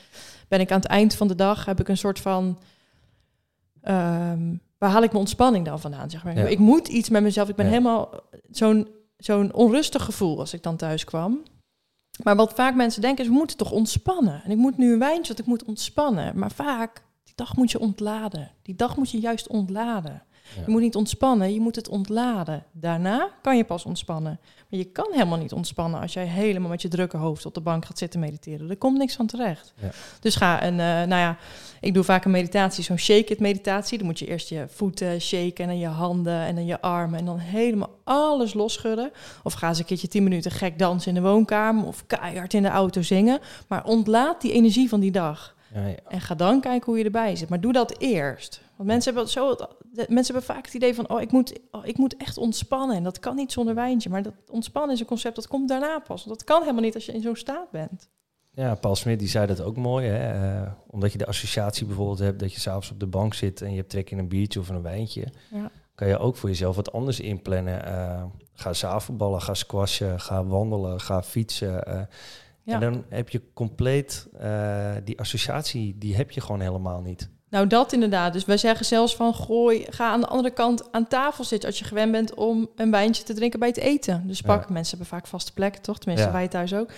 ben 0.47 0.59
ik 0.59 0.71
aan 0.71 0.79
het 0.79 0.89
eind 0.89 1.15
van 1.15 1.27
de 1.27 1.35
dag, 1.35 1.65
heb 1.65 1.79
ik 1.79 1.87
een 1.87 1.97
soort 1.97 2.19
van... 2.19 2.59
ehm, 3.81 4.55
waar 4.77 4.89
haal 4.91 5.03
ik 5.03 5.09
mijn 5.09 5.23
ontspanning 5.23 5.65
dan 5.65 5.79
vandaan? 5.79 6.09
Zeg 6.09 6.23
maar. 6.23 6.37
Ja. 6.37 6.45
Ik 6.45 6.59
moet 6.59 6.87
iets 6.87 7.09
met 7.09 7.23
mezelf. 7.23 7.49
Ik 7.49 7.55
ben 7.55 7.65
Ja. 7.65 7.71
helemaal 7.71 8.09
zo'n 8.51 8.87
zo'n 9.17 9.53
onrustig 9.53 10.03
gevoel 10.03 10.39
als 10.39 10.53
ik 10.53 10.63
dan 10.63 10.75
thuis 10.75 11.03
kwam. 11.03 11.43
Maar 12.23 12.35
wat 12.35 12.53
vaak 12.53 12.75
mensen 12.75 13.01
denken 13.01 13.23
is, 13.23 13.29
we 13.29 13.35
moeten 13.35 13.57
toch 13.57 13.71
ontspannen. 13.71 14.43
En 14.43 14.51
ik 14.51 14.57
moet 14.57 14.77
nu 14.77 14.93
een 14.93 14.99
wijntje, 14.99 15.27
want 15.27 15.39
ik 15.39 15.45
moet 15.45 15.63
ontspannen. 15.63 16.39
Maar 16.39 16.51
vaak, 16.51 17.03
die 17.23 17.33
dag 17.35 17.55
moet 17.55 17.71
je 17.71 17.79
ontladen. 17.79 18.51
Die 18.61 18.75
dag 18.75 18.97
moet 18.97 19.11
je 19.11 19.19
juist 19.19 19.47
ontladen. 19.47 20.23
Je 20.65 20.71
moet 20.71 20.81
niet 20.81 20.95
ontspannen, 20.95 21.53
je 21.53 21.59
moet 21.59 21.75
het 21.75 21.89
ontladen. 21.89 22.63
Daarna 22.71 23.29
kan 23.41 23.57
je 23.57 23.63
pas 23.63 23.85
ontspannen. 23.85 24.39
Maar 24.69 24.79
je 24.79 24.85
kan 24.85 25.07
helemaal 25.11 25.37
niet 25.37 25.53
ontspannen 25.53 26.01
als 26.01 26.13
jij 26.13 26.25
helemaal 26.25 26.69
met 26.69 26.81
je 26.81 26.87
drukke 26.87 27.17
hoofd 27.17 27.45
op 27.45 27.53
de 27.53 27.61
bank 27.61 27.85
gaat 27.85 27.97
zitten 27.97 28.19
mediteren. 28.19 28.69
Er 28.69 28.77
komt 28.77 28.97
niks 28.97 29.15
van 29.15 29.25
terecht. 29.25 29.73
Ja. 29.81 29.89
Dus 30.19 30.35
ga 30.35 30.63
een, 30.63 30.79
eh, 30.79 30.85
nou 30.85 31.15
ja, 31.15 31.37
ik 31.81 31.93
doe 31.93 32.03
vaak 32.03 32.25
een 32.25 32.31
meditatie, 32.31 32.83
zo'n 32.83 32.97
shake 32.97 33.31
it 33.31 33.39
meditatie. 33.39 33.97
Dan 33.97 34.07
moet 34.07 34.19
je 34.19 34.27
eerst 34.27 34.49
je 34.49 34.65
voeten 34.67 35.21
shaken 35.21 35.63
en 35.63 35.67
dan 35.67 35.79
je 35.79 35.87
handen 35.87 36.39
en 36.39 36.55
dan 36.55 36.65
je 36.65 36.81
armen 36.81 37.19
en 37.19 37.25
dan 37.25 37.37
helemaal 37.37 37.99
alles 38.03 38.53
losschudden. 38.53 39.11
Of 39.43 39.53
ga 39.53 39.67
eens 39.67 39.79
een 39.79 39.85
keertje 39.85 40.07
tien 40.07 40.23
minuten 40.23 40.51
gek 40.51 40.79
dansen 40.79 41.15
in 41.15 41.23
de 41.23 41.29
woonkamer 41.29 41.85
of 41.85 42.03
keihard 42.07 42.53
in 42.53 42.63
de 42.63 42.69
auto 42.69 43.01
zingen. 43.01 43.39
Maar 43.67 43.85
ontlaat 43.85 44.41
die 44.41 44.51
energie 44.51 44.89
van 44.89 44.99
die 44.99 45.11
dag. 45.11 45.55
Ja, 45.73 45.87
ja. 45.87 45.95
En 46.07 46.21
ga 46.21 46.35
dan 46.35 46.61
kijken 46.61 46.85
hoe 46.85 46.97
je 46.97 47.03
erbij 47.03 47.35
zit. 47.35 47.49
Maar 47.49 47.61
doe 47.61 47.73
dat 47.73 47.97
eerst. 47.97 48.61
Want 48.75 48.89
mensen 48.89 49.13
hebben, 49.13 49.31
zo, 49.31 49.55
mensen 49.91 50.33
hebben 50.33 50.43
vaak 50.43 50.65
het 50.65 50.73
idee 50.73 50.95
van... 50.95 51.09
oh 51.09 51.21
ik, 51.21 51.31
moet, 51.31 51.59
oh, 51.71 51.85
ik 51.85 51.97
moet 51.97 52.17
echt 52.17 52.37
ontspannen. 52.37 52.95
En 52.95 53.03
dat 53.03 53.19
kan 53.19 53.35
niet 53.35 53.51
zonder 53.51 53.75
wijntje. 53.75 54.09
Maar 54.09 54.21
dat 54.23 54.33
ontspannen 54.51 54.93
is 54.93 54.99
een 54.99 55.05
concept 55.05 55.35
dat 55.35 55.47
komt 55.47 55.69
daarna 55.69 55.99
pas. 55.99 56.25
Want 56.25 56.37
dat 56.37 56.43
kan 56.47 56.61
helemaal 56.61 56.81
niet 56.81 56.95
als 56.95 57.05
je 57.05 57.11
in 57.13 57.21
zo'n 57.21 57.35
staat 57.35 57.71
bent. 57.71 58.09
Ja, 58.55 58.75
Paul 58.75 58.95
Smit 58.95 59.19
die 59.19 59.27
zei 59.27 59.45
dat 59.47 59.61
ook 59.61 59.77
mooi. 59.77 60.07
Hè? 60.07 60.51
Eh, 60.61 60.71
omdat 60.87 61.11
je 61.11 61.17
de 61.17 61.25
associatie 61.25 61.85
bijvoorbeeld 61.85 62.19
hebt 62.19 62.39
dat 62.39 62.53
je 62.53 62.59
s'avonds 62.59 62.91
op 62.91 62.99
de 62.99 63.07
bank 63.07 63.33
zit 63.33 63.61
en 63.61 63.69
je 63.71 63.77
hebt 63.77 63.89
trek 63.89 64.11
in 64.11 64.17
een 64.17 64.27
biertje 64.27 64.59
of 64.59 64.69
een 64.69 64.81
wijntje. 64.81 65.27
Ja. 65.51 65.71
Kan 65.95 66.07
je 66.07 66.17
ook 66.17 66.35
voor 66.35 66.49
jezelf 66.49 66.75
wat 66.75 66.91
anders 66.91 67.19
inplannen. 67.19 67.85
Eh, 67.85 68.23
ga 68.53 68.73
zaalvoetballen, 68.73 69.41
ga 69.41 69.53
squashen, 69.53 70.19
ga 70.19 70.45
wandelen, 70.45 70.99
ga 70.99 71.23
fietsen. 71.23 71.85
eh. 71.85 72.01
Ja. 72.63 72.73
En 72.73 72.79
dan 72.79 73.03
heb 73.09 73.29
je 73.29 73.41
compleet 73.53 74.27
eh, 74.39 74.91
die 75.03 75.19
associatie, 75.19 75.95
die 75.97 76.15
heb 76.15 76.31
je 76.31 76.41
gewoon 76.41 76.61
helemaal 76.61 77.01
niet. 77.01 77.29
Nou, 77.49 77.67
dat 77.67 77.93
inderdaad. 77.93 78.33
Dus 78.33 78.45
wij 78.45 78.57
zeggen 78.57 78.85
zelfs 78.85 79.15
van... 79.15 79.33
gooi, 79.33 79.85
ga 79.89 80.11
aan 80.11 80.19
de 80.19 80.27
andere 80.27 80.53
kant 80.53 80.91
aan 80.91 81.07
tafel 81.07 81.43
zitten... 81.43 81.69
als 81.69 81.79
je 81.79 81.85
gewend 81.85 82.11
bent 82.11 82.33
om 82.33 82.69
een 82.75 82.91
wijntje 82.91 83.23
te 83.23 83.33
drinken 83.33 83.59
bij 83.59 83.67
het 83.67 83.77
eten. 83.77 84.23
Dus 84.27 84.41
pak, 84.41 84.67
Ja. 84.67 84.73
mensen 84.73 84.97
hebben 84.97 85.17
vaak 85.17 85.27
vaste 85.27 85.53
plekken, 85.53 85.81
toch? 85.81 85.99
Tenminste, 85.99 86.27
Ja. 86.27 86.33
wij 86.33 86.47
thuis 86.47 86.73
ook. 86.73 86.89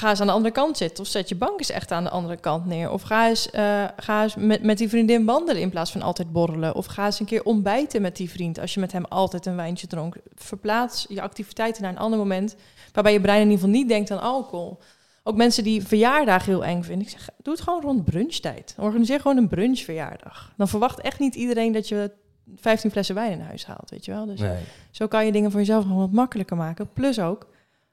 Ga 0.00 0.10
eens 0.10 0.20
aan 0.20 0.26
de 0.26 0.32
andere 0.32 0.54
kant 0.54 0.76
zitten. 0.76 1.04
Of 1.04 1.10
zet 1.10 1.28
je 1.28 1.34
bank 1.36 1.58
eens 1.58 1.70
echt 1.70 1.92
aan 1.92 2.04
de 2.04 2.10
andere 2.10 2.36
kant 2.36 2.66
neer. 2.66 2.90
Of 2.90 3.02
ga 3.02 3.28
eens, 3.28 3.50
eh, 3.50 3.84
ga 3.96 4.22
eens 4.22 4.34
met, 4.34 4.62
met 4.62 4.78
die 4.78 4.88
vriendin 4.88 5.24
wandelen 5.24 5.62
in 5.62 5.70
plaats 5.70 5.90
van 5.92 6.02
altijd 6.02 6.32
borrelen. 6.32 6.74
Of 6.74 6.86
ga 6.86 7.04
eens 7.04 7.20
een 7.20 7.26
keer 7.26 7.42
ontbijten 7.44 8.02
met 8.02 8.16
die 8.16 8.30
vriend 8.30 8.58
als 8.60 8.74
je 8.74 8.80
met 8.80 8.92
hem 8.92 9.04
altijd 9.04 9.46
een 9.46 9.56
wijntje 9.56 9.86
dronk. 9.86 10.16
Verplaats 10.34 11.06
je 11.08 11.22
activiteiten 11.22 11.82
naar 11.82 11.92
een 11.92 11.98
ander 11.98 12.18
moment 12.18 12.56
waarbij 12.92 13.12
je 13.12 13.20
brein 13.20 13.40
in 13.40 13.44
ieder 13.50 13.58
geval 13.58 13.74
niet 13.78 13.88
denkt 13.88 14.10
aan 14.10 14.20
alcohol. 14.20 14.78
Ook 15.22 15.36
mensen 15.36 15.64
die 15.64 15.86
verjaardagen 15.86 16.52
heel 16.52 16.64
eng 16.64 16.82
vinden. 16.82 17.06
Ik 17.06 17.12
zeg, 17.12 17.28
doe 17.42 17.54
het 17.54 17.62
gewoon 17.62 17.80
rond 17.82 18.04
brunchtijd. 18.04 18.74
Organiseer 18.78 19.20
gewoon 19.20 19.36
een 19.36 19.48
brunchverjaardag. 19.48 20.52
Dan 20.56 20.68
verwacht 20.68 21.00
echt 21.00 21.18
niet 21.18 21.34
iedereen 21.34 21.72
dat 21.72 21.88
je 21.88 22.10
15 22.56 22.90
flessen 22.90 23.14
wijn 23.14 23.32
in 23.32 23.40
huis 23.40 23.66
haalt, 23.66 23.90
weet 23.90 24.04
je 24.04 24.10
wel. 24.12 24.26
Dus 24.26 24.40
Nee. 24.40 24.58
zo 24.90 25.06
kan 25.06 25.26
je 25.26 25.32
dingen 25.32 25.50
voor 25.50 25.60
jezelf 25.60 25.82
gewoon 25.82 25.98
wat 25.98 26.12
makkelijker 26.12 26.56
maken. 26.56 26.92
Plus 26.92 27.20
ook, 27.20 27.46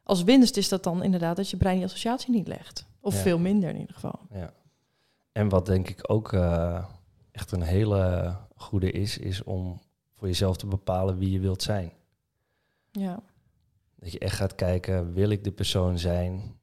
als 0.07 0.23
winst 0.23 0.57
is 0.57 0.69
dat 0.69 0.83
dan 0.83 1.03
inderdaad 1.03 1.35
dat 1.35 1.49
je 1.49 1.57
brein 1.57 1.75
die 1.75 1.85
associatie 1.85 2.31
niet 2.33 2.47
legt. 2.47 2.85
Of 3.01 3.13
Ja. 3.15 3.21
veel 3.21 3.39
minder 3.39 3.69
in 3.69 3.79
ieder 3.79 3.93
geval. 3.93 4.19
Ja. 4.31 4.53
En 5.31 5.49
wat 5.49 5.65
denk 5.65 5.89
ik 5.89 6.11
ook 6.11 6.33
eh, 6.33 6.85
echt 7.31 7.51
een 7.51 7.61
hele 7.61 8.35
goede 8.55 8.91
is, 8.91 9.17
is 9.17 9.43
om 9.43 9.79
voor 10.15 10.27
jezelf 10.27 10.57
te 10.57 10.65
bepalen 10.67 11.17
wie 11.17 11.31
je 11.31 11.39
wilt 11.39 11.61
zijn. 11.63 11.91
Ja, 12.91 13.19
Dat 13.95 14.11
je 14.11 14.19
echt 14.19 14.35
gaat 14.35 14.55
kijken, 14.55 15.13
wil 15.13 15.29
ik 15.29 15.43
de 15.43 15.51
persoon 15.51 15.99
zijn 15.99 16.59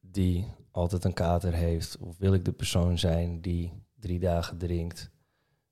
die 0.00 0.46
altijd 0.70 1.04
een 1.04 1.12
kater 1.12 1.52
heeft? 1.52 1.96
Of 1.98 2.18
wil 2.18 2.34
ik 2.34 2.44
de 2.44 2.52
persoon 2.52 2.98
zijn 2.98 3.40
die 3.40 3.72
drie 4.00 4.18
dagen 4.18 4.58
drinkt? 4.58 5.10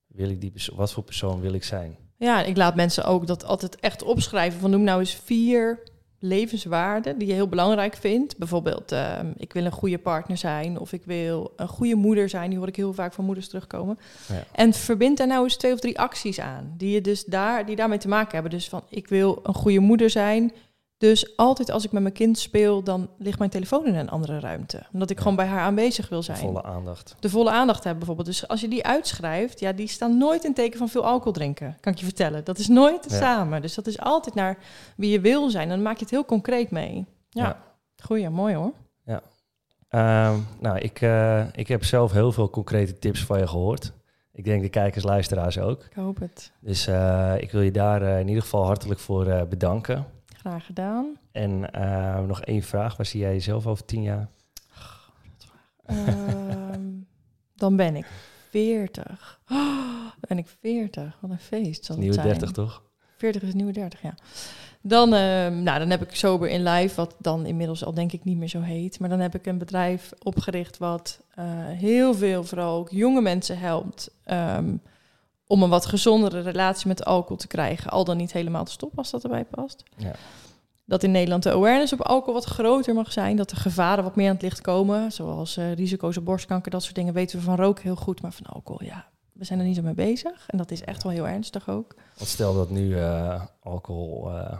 Wil 0.07 0.29
ik 0.29 0.41
die 0.41 0.53
wat 0.75 0.93
voor 0.93 1.03
persoon 1.03 1.41
wil 1.41 1.53
ik 1.53 1.65
zijn? 1.65 1.97
ja 2.17 2.43
ik 2.43 2.57
laat 2.57 2.75
mensen 2.75 3.05
ook 3.05 3.27
dat 3.27 3.45
altijd 3.45 3.77
echt 3.77 4.03
opschrijven. 4.03 4.61
Van 4.61 4.71
noem 4.71 4.83
nou 4.83 5.01
eens 5.01 5.15
vier 5.15 5.83
levenswaarden 6.21 7.19
die 7.19 7.29
je 7.29 7.35
heel 7.35 7.49
belangrijk 7.49 7.97
vindt. 7.97 8.37
Bijvoorbeeld, 8.37 8.93
ehm, 8.93 9.33
ik 9.37 9.53
wil 9.53 9.65
een 9.65 9.73
goede 9.73 9.99
partner 9.99 10.37
zijn. 10.37 10.79
Of 10.79 10.93
ik 10.93 11.03
wil 11.05 11.53
een 11.57 11.69
goede 11.69 11.95
moeder 11.95 12.29
zijn. 12.29 12.49
Die 12.51 12.59
hoor 12.59 12.69
ik 12.69 12.77
heel 12.77 12.93
vaak 12.93 13.13
van 13.13 13.25
moeders 13.25 13.49
terugkomen. 13.49 13.99
Ja. 14.29 14.45
En 14.53 14.73
verbind 14.73 15.19
daar 15.19 15.27
nou 15.27 15.45
eens 15.45 15.57
twee 15.57 15.73
of 15.73 15.81
drie 15.81 15.99
acties 15.99 16.41
aan. 16.41 16.75
Die, 16.77 16.91
je 16.91 17.01
dus 17.01 17.25
daar, 17.25 17.67
die 17.67 17.77
daarmee 17.77 17.99
te 17.99 18.09
maken 18.09 18.33
hebben. 18.33 18.51
Dus 18.51 18.69
van, 18.69 18.83
ik 18.89 19.09
wil 19.09 19.41
een 19.43 19.55
goede 19.55 19.79
moeder 19.79 20.11
zijn. 20.11 20.53
Dus 21.01 21.37
altijd 21.37 21.71
als 21.71 21.85
ik 21.85 21.93
met 21.93 22.03
mijn 22.03 22.15
kind 22.15 22.39
speel, 22.39 22.83
dan 22.83 23.09
ligt 23.19 23.39
mijn 23.39 23.51
telefoon 23.51 23.87
in 23.87 23.95
een 23.95 24.11
andere 24.11 24.41
ruimte. 24.41 24.83
Omdat 24.93 25.11
ik 25.11 25.17
Ja. 25.17 25.23
gewoon 25.23 25.37
bij 25.37 25.47
haar 25.47 25.61
aanwezig 25.61 26.09
wil 26.09 26.19
De 26.19 26.25
zijn. 26.25 26.37
volle 26.39 26.63
aandacht. 26.63 27.15
De 27.21 27.31
volle 27.31 27.51
aandacht 27.51 27.79
hebben 27.85 27.99
bijvoorbeeld. 27.99 28.27
Dus 28.29 28.49
als 28.49 28.61
je 28.61 28.69
die 28.69 28.87
uitschrijft, 28.87 29.61
ja, 29.61 29.73
die 29.73 29.87
staan 29.89 30.19
nooit 30.19 30.45
in 30.45 30.55
teken 30.55 30.79
van 30.79 30.89
veel 30.89 31.05
alcohol 31.07 31.33
drinken. 31.33 31.77
Kan 31.81 31.93
ik 31.93 31.99
je 31.99 32.05
vertellen. 32.05 32.45
Dat 32.45 32.59
is 32.59 32.69
nooit 32.69 33.07
Ja. 33.11 33.17
samen. 33.17 33.63
Dus 33.63 33.75
dat 33.75 33.87
is 33.87 33.99
altijd 33.99 34.35
naar 34.35 34.59
wie 34.97 35.11
je 35.11 35.21
wil 35.21 35.51
zijn. 35.51 35.69
Dan 35.69 35.83
maak 35.83 35.95
je 35.97 36.01
het 36.03 36.11
heel 36.11 36.25
concreet 36.25 36.71
mee. 36.71 37.07
Ja, 37.31 37.45
Ja. 37.45 37.57
goeie, 38.05 38.29
mooi 38.31 38.55
hoor. 38.55 38.73
Ehm, 39.89 40.39
nou, 40.61 40.79
ik, 40.79 41.01
eh, 41.01 41.45
ik 41.53 41.69
heb 41.69 41.85
zelf 41.85 42.13
heel 42.13 42.33
veel 42.33 42.51
concrete 42.51 42.99
tips 42.99 43.25
van 43.25 43.39
je 43.39 43.47
gehoord. 43.47 43.93
Ik 44.33 44.45
denk 44.45 44.63
de 44.63 44.69
kijkers, 44.69 45.05
luisteraars 45.05 45.59
ook. 45.59 45.85
Ik 45.85 45.93
hoop 45.95 46.19
het. 46.21 46.53
Dus 46.61 46.87
eh, 46.87 47.35
ik 47.39 47.51
wil 47.51 47.61
je 47.61 47.71
daar 47.71 48.03
eh, 48.03 48.21
in 48.21 48.29
ieder 48.29 48.43
geval 48.43 48.65
hartelijk 48.65 49.01
voor 49.01 49.47
bedanken. 49.49 50.07
Graag 50.41 50.67
gedaan. 50.67 51.19
En 51.33 51.73
eh, 51.73 52.21
nog 52.21 52.43
één 52.43 52.63
vraag. 52.63 52.97
Waar 52.97 53.07
zie 53.07 53.21
jij 53.21 53.33
jezelf 53.33 53.67
over 53.67 53.85
tien 53.85 54.03
jaar? 54.03 54.29
Ehm, 55.87 56.81
dan 57.55 57.77
ben 57.77 57.97
ik 57.97 58.07
40. 58.51 59.41
Oh, 59.51 60.07
ben 60.29 60.39
ik 60.39 60.47
40. 60.61 61.19
Wat 61.21 61.31
een 61.31 61.39
feest 61.39 61.85
zal 61.85 61.97
Nieuwe. 61.97 62.23
30, 62.23 62.51
toch? 62.51 62.83
40 63.17 63.43
is 63.43 63.55
nieuwe 63.55 63.73
30, 63.73 64.03
ja. 64.03 64.15
Dan, 64.81 65.15
ehm, 65.15 65.63
nou, 65.63 65.79
dan 65.79 65.91
heb 65.91 66.03
ik 66.03 66.15
Sober 66.15 66.49
in 66.49 66.63
Life, 66.63 66.97
wat 66.97 67.17
dan 67.19 67.47
inmiddels 67.47 67.85
al 67.85 67.95
denk 67.95 68.13
ik 68.13 68.25
niet 68.25 68.39
meer 68.39 68.49
zo 68.49 68.61
heet. 68.61 69.01
Maar 69.01 69.09
dan 69.09 69.21
heb 69.21 69.35
ik 69.35 69.47
een 69.47 69.59
bedrijf 69.59 70.13
opgericht 70.23 70.79
wat 70.79 71.21
eh, 71.35 71.45
heel 71.67 72.15
veel, 72.15 72.45
vooral 72.45 72.79
ook 72.79 72.91
jonge 72.91 73.21
mensen 73.21 73.59
helpt... 73.59 74.11
ehm, 74.25 74.77
om 75.51 75.63
een 75.63 75.71
wat 75.71 75.87
gezondere 75.87 76.41
relatie 76.41 76.89
met 76.89 77.05
alcohol 77.05 77.37
te 77.37 77.47
krijgen. 77.47 77.91
Al 77.91 78.05
dan 78.05 78.17
niet 78.17 78.33
helemaal 78.33 78.65
te 78.65 78.71
stoppen 78.71 78.99
als 78.99 79.11
dat 79.11 79.23
erbij 79.23 79.45
past. 79.45 79.83
Ja. 79.97 80.13
Dat 80.85 81.03
in 81.03 81.11
Nederland 81.11 81.43
de 81.43 81.53
awareness 81.53 81.93
op 81.93 82.01
alcohol 82.01 82.35
wat 82.35 82.45
groter 82.45 82.95
mag 82.95 83.13
zijn. 83.13 83.37
Dat 83.37 83.51
de 83.51 83.57
gevaren 83.57 84.05
wat 84.05 84.17
meer 84.17 84.29
aan 84.29 84.35
het 84.35 84.43
licht 84.43 84.61
komen. 84.61 85.13
Zoals 85.13 85.57
eh, 85.57 85.73
risico's 85.73 86.17
op 86.17 86.25
borstkanker, 86.25 86.71
dat 86.71 86.83
soort 86.83 86.95
dingen 86.95 87.15
weten 87.15 87.39
we 87.39 87.45
van 87.45 87.57
roken 87.57 87.83
heel 87.83 87.97
goed. 87.97 88.23
Maar 88.23 88.33
van 88.33 88.47
alcohol, 88.47 88.85
ja, 88.85 89.07
we 89.33 89.45
zijn 89.45 89.59
er 89.59 89.65
niet 89.65 89.77
zo 89.77 89.83
mee 89.83 89.95
bezig. 89.95 90.47
En 90.47 90.59
dat 90.59 90.71
is 90.71 90.85
echt 90.85 91.03
wel 91.03 91.13
heel 91.13 91.29
ernstig 91.29 91.69
ook. 91.69 91.95
Want 92.17 92.29
stel 92.29 92.55
dat 92.55 92.71
nu 92.71 92.97
eh, 92.97 93.43
alcohol 93.61 94.31
eh, 94.31 94.59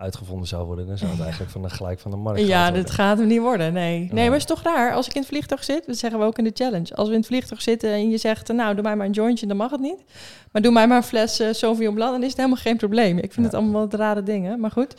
uitgevonden 0.00 0.48
zou 0.48 0.66
worden, 0.66 0.86
dan 0.86 0.98
zou 0.98 1.10
het 1.10 1.20
eigenlijk 1.28 1.50
van 1.50 1.62
de, 1.62 1.70
gelijk 1.70 2.00
van 2.00 2.10
de 2.10 2.16
markt 2.16 2.40
Ja, 2.40 2.64
dit 2.66 2.74
worden. 2.74 2.92
gaat 2.94 3.18
hem 3.18 3.26
niet 3.26 3.40
worden, 3.40 3.72
nee. 3.72 3.98
Nee, 3.98 4.24
maar 4.24 4.38
het 4.38 4.50
is 4.50 4.56
toch 4.56 4.62
raar. 4.62 4.92
Als 4.94 5.06
ik 5.08 5.14
in 5.14 5.20
het 5.20 5.30
vliegtuig 5.30 5.64
zit, 5.64 5.86
dat 5.86 5.96
zeggen 5.98 6.20
we 6.20 6.26
ook 6.26 6.38
in 6.38 6.44
de 6.44 6.50
challenge. 6.54 6.94
Als 6.94 7.06
we 7.08 7.12
in 7.14 7.18
het 7.20 7.28
vliegtuig 7.28 7.62
zitten 7.62 7.90
en 7.92 8.10
je 8.10 8.18
zegt, 8.18 8.48
nou, 8.52 8.74
doe 8.74 8.82
mij 8.82 8.96
maar 8.96 9.06
een 9.06 9.12
jointje, 9.12 9.46
dan 9.46 9.56
mag 9.56 9.70
het 9.70 9.80
niet. 9.80 10.04
Maar 10.52 10.62
doe 10.62 10.72
mij 10.72 10.86
maar 10.88 10.96
een 10.96 11.02
fles 11.02 11.40
uh, 11.40 11.48
Sauvignon 11.52 11.94
Blanc, 11.94 12.10
dan 12.12 12.20
is 12.22 12.28
het 12.28 12.36
helemaal 12.36 12.58
geen 12.58 12.76
probleem. 12.76 13.16
Ik 13.18 13.32
vind 13.32 13.36
Ja. 13.36 13.42
het 13.42 13.54
allemaal 13.54 13.80
wat 13.80 13.94
rare 13.94 14.22
dingen, 14.22 14.60
maar 14.60 14.70
goed. 14.70 14.94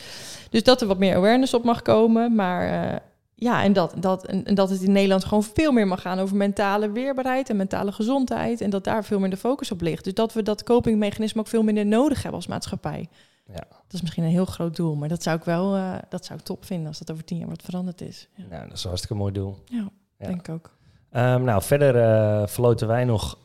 Dus 0.49 0.63
dat 0.63 0.81
er 0.81 0.87
wat 0.87 0.97
meer 0.97 1.15
awareness 1.15 1.53
op 1.53 1.63
mag 1.63 1.81
komen. 1.81 2.35
Maar 2.35 2.83
eh, 2.91 2.97
ja, 3.35 3.63
en 3.63 3.73
dat, 3.73 3.93
dat, 3.97 4.25
en, 4.25 4.45
en 4.45 4.55
dat 4.55 4.69
het 4.69 4.81
in 4.81 4.91
Nederland 4.91 5.23
gewoon 5.25 5.43
veel 5.43 5.71
meer 5.71 5.87
mag 5.87 6.01
gaan 6.01 6.19
over 6.19 6.35
mentale 6.35 6.91
weerbaarheid 6.91 7.49
en 7.49 7.55
mentale 7.55 7.91
gezondheid. 7.91 8.61
En 8.61 8.69
dat 8.69 8.83
daar 8.83 9.03
veel 9.03 9.19
meer 9.19 9.29
de 9.29 9.37
focus 9.37 9.71
op 9.71 9.81
ligt. 9.81 10.03
Dus 10.03 10.13
dat 10.13 10.33
we 10.33 10.43
dat 10.43 10.63
copingmechanisme 10.63 11.39
ook 11.41 11.47
veel 11.47 11.63
minder 11.63 11.85
nodig 11.85 12.17
hebben 12.17 12.39
als 12.39 12.47
maatschappij. 12.47 13.09
Ja. 13.53 13.67
Dat 13.69 13.93
is 13.93 14.01
misschien 14.01 14.23
een 14.23 14.29
heel 14.29 14.45
groot 14.45 14.75
doel, 14.75 14.95
maar 14.95 15.09
dat 15.09 15.23
zou 15.23 15.37
ik 15.37 15.43
wel 15.43 15.75
eh, 15.75 15.95
dat 16.09 16.25
zou 16.25 16.39
ik 16.39 16.45
top 16.45 16.65
vinden 16.65 16.87
als 16.87 16.97
dat 16.99 17.11
over 17.11 17.23
tien 17.23 17.37
jaar 17.37 17.47
wat 17.49 17.61
veranderd 17.61 18.01
is. 18.01 18.29
Ja, 18.35 18.43
Nou, 18.49 18.63
dat 18.67 18.77
is 18.77 18.81
een 18.83 18.89
hartstikke 18.89 19.15
mooi 19.21 19.33
doel. 19.33 19.57
ja, 19.65 19.89
Ja. 20.17 20.27
denk 20.27 20.39
ik 20.47 20.49
ook. 20.53 20.75
Ehm, 21.09 21.43
nou, 21.43 21.61
verder 21.61 21.95
eh 21.95 22.47
verloten 22.47 22.87
wij 22.87 23.05
nog 23.05 23.37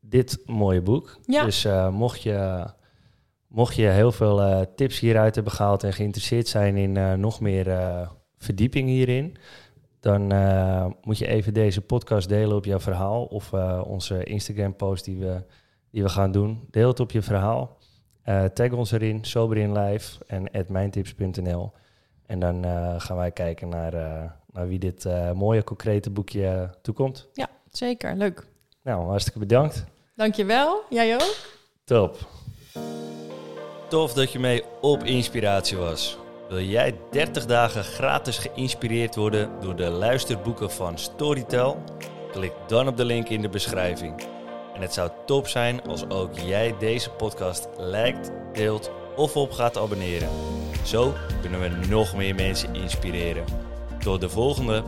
dit 0.00 0.42
mooie 0.46 0.82
boek. 0.82 1.18
Ja. 1.26 1.44
Dus 1.44 1.64
eh, 1.64 1.88
mocht, 1.90 2.22
je, 2.22 2.64
mocht 3.48 3.74
je 3.74 3.86
heel 3.86 4.12
veel 4.12 4.66
tips 4.74 4.98
hieruit 5.00 5.34
hebben 5.34 5.52
gehaald 5.52 5.82
en 5.84 5.92
geïnteresseerd 5.92 6.48
zijn 6.48 6.76
in 6.76 7.20
nog 7.20 7.40
meer 7.40 8.08
verdieping 8.36 8.88
hierin, 8.88 9.36
dan 10.00 10.22
moet 11.02 11.18
je 11.18 11.26
even 11.26 11.54
deze 11.54 11.80
podcast 11.80 12.28
delen 12.28 12.56
op 12.56 12.64
jouw 12.64 12.80
verhaal 12.80 13.24
of 13.24 13.52
onze 13.84 14.24
Instagram-post 14.24 15.04
die 15.04 15.18
we, 15.18 15.44
die 15.90 16.02
we 16.02 16.08
gaan 16.08 16.32
doen. 16.32 16.66
Deel 16.70 16.88
het 16.88 17.00
op 17.00 17.10
je 17.10 17.22
verhaal. 17.22 17.76
Eh, 18.28 18.44
tag 18.44 18.72
ons 18.72 18.90
erin, 18.92 19.24
sober 19.24 19.56
in 19.56 19.78
live 19.78 20.24
en 20.26 20.48
mijntips.nl. 20.68 21.72
En 22.26 22.38
dan 22.38 22.64
eh, 22.64 22.94
gaan 22.98 23.16
wij 23.16 23.30
kijken 23.30 23.68
naar, 23.68 23.94
eh, 23.94 24.30
naar 24.52 24.68
wie 24.68 24.78
dit 24.78 25.04
eh, 25.04 25.32
mooie, 25.32 25.64
concrete 25.64 26.10
boekje 26.10 26.70
toekomt. 26.82 27.28
Zeker, 27.70 28.16
leuk. 28.16 28.46
Nou, 28.82 29.06
hartstikke 29.06 29.38
bedankt. 29.38 29.84
Dankjewel. 30.16 30.82
Jij 30.90 31.14
ook? 31.14 31.36
Top. 31.84 32.16
Tof 33.88 34.12
dat 34.12 34.32
je 34.32 34.38
mee 34.38 34.62
op 34.80 35.04
inspiratie 35.04 35.76
was. 35.76 36.18
Wil 36.48 36.60
jij 36.60 36.94
30 37.10 37.46
dagen 37.46 37.84
gratis 37.84 38.38
geïnspireerd 38.38 39.14
worden 39.14 39.50
door 39.60 39.76
de 39.76 39.88
luisterboeken 39.88 40.70
van 40.70 40.98
Storytel? 40.98 41.82
Klik 42.32 42.52
dan 42.66 42.88
op 42.88 42.96
de 42.96 43.04
link 43.04 43.28
in 43.28 43.40
de 43.40 43.48
beschrijving. 43.48 44.37
En 44.78 44.84
het 44.84 44.94
zou 44.94 45.10
top 45.26 45.48
zijn 45.48 45.82
als 45.82 46.08
ook 46.08 46.38
jij 46.38 46.74
deze 46.78 47.10
podcast 47.10 47.68
liked, 47.76 48.32
deelt 48.52 48.90
of 49.16 49.36
op 49.36 49.52
gaat 49.52 49.76
abonneren. 49.76 50.28
Zo 50.84 51.12
kunnen 51.40 51.60
we 51.60 51.86
nog 51.88 52.16
meer 52.16 52.34
mensen 52.34 52.74
inspireren. 52.74 53.44
Tot 53.98 54.20
de 54.20 54.28
volgende! 54.28 54.82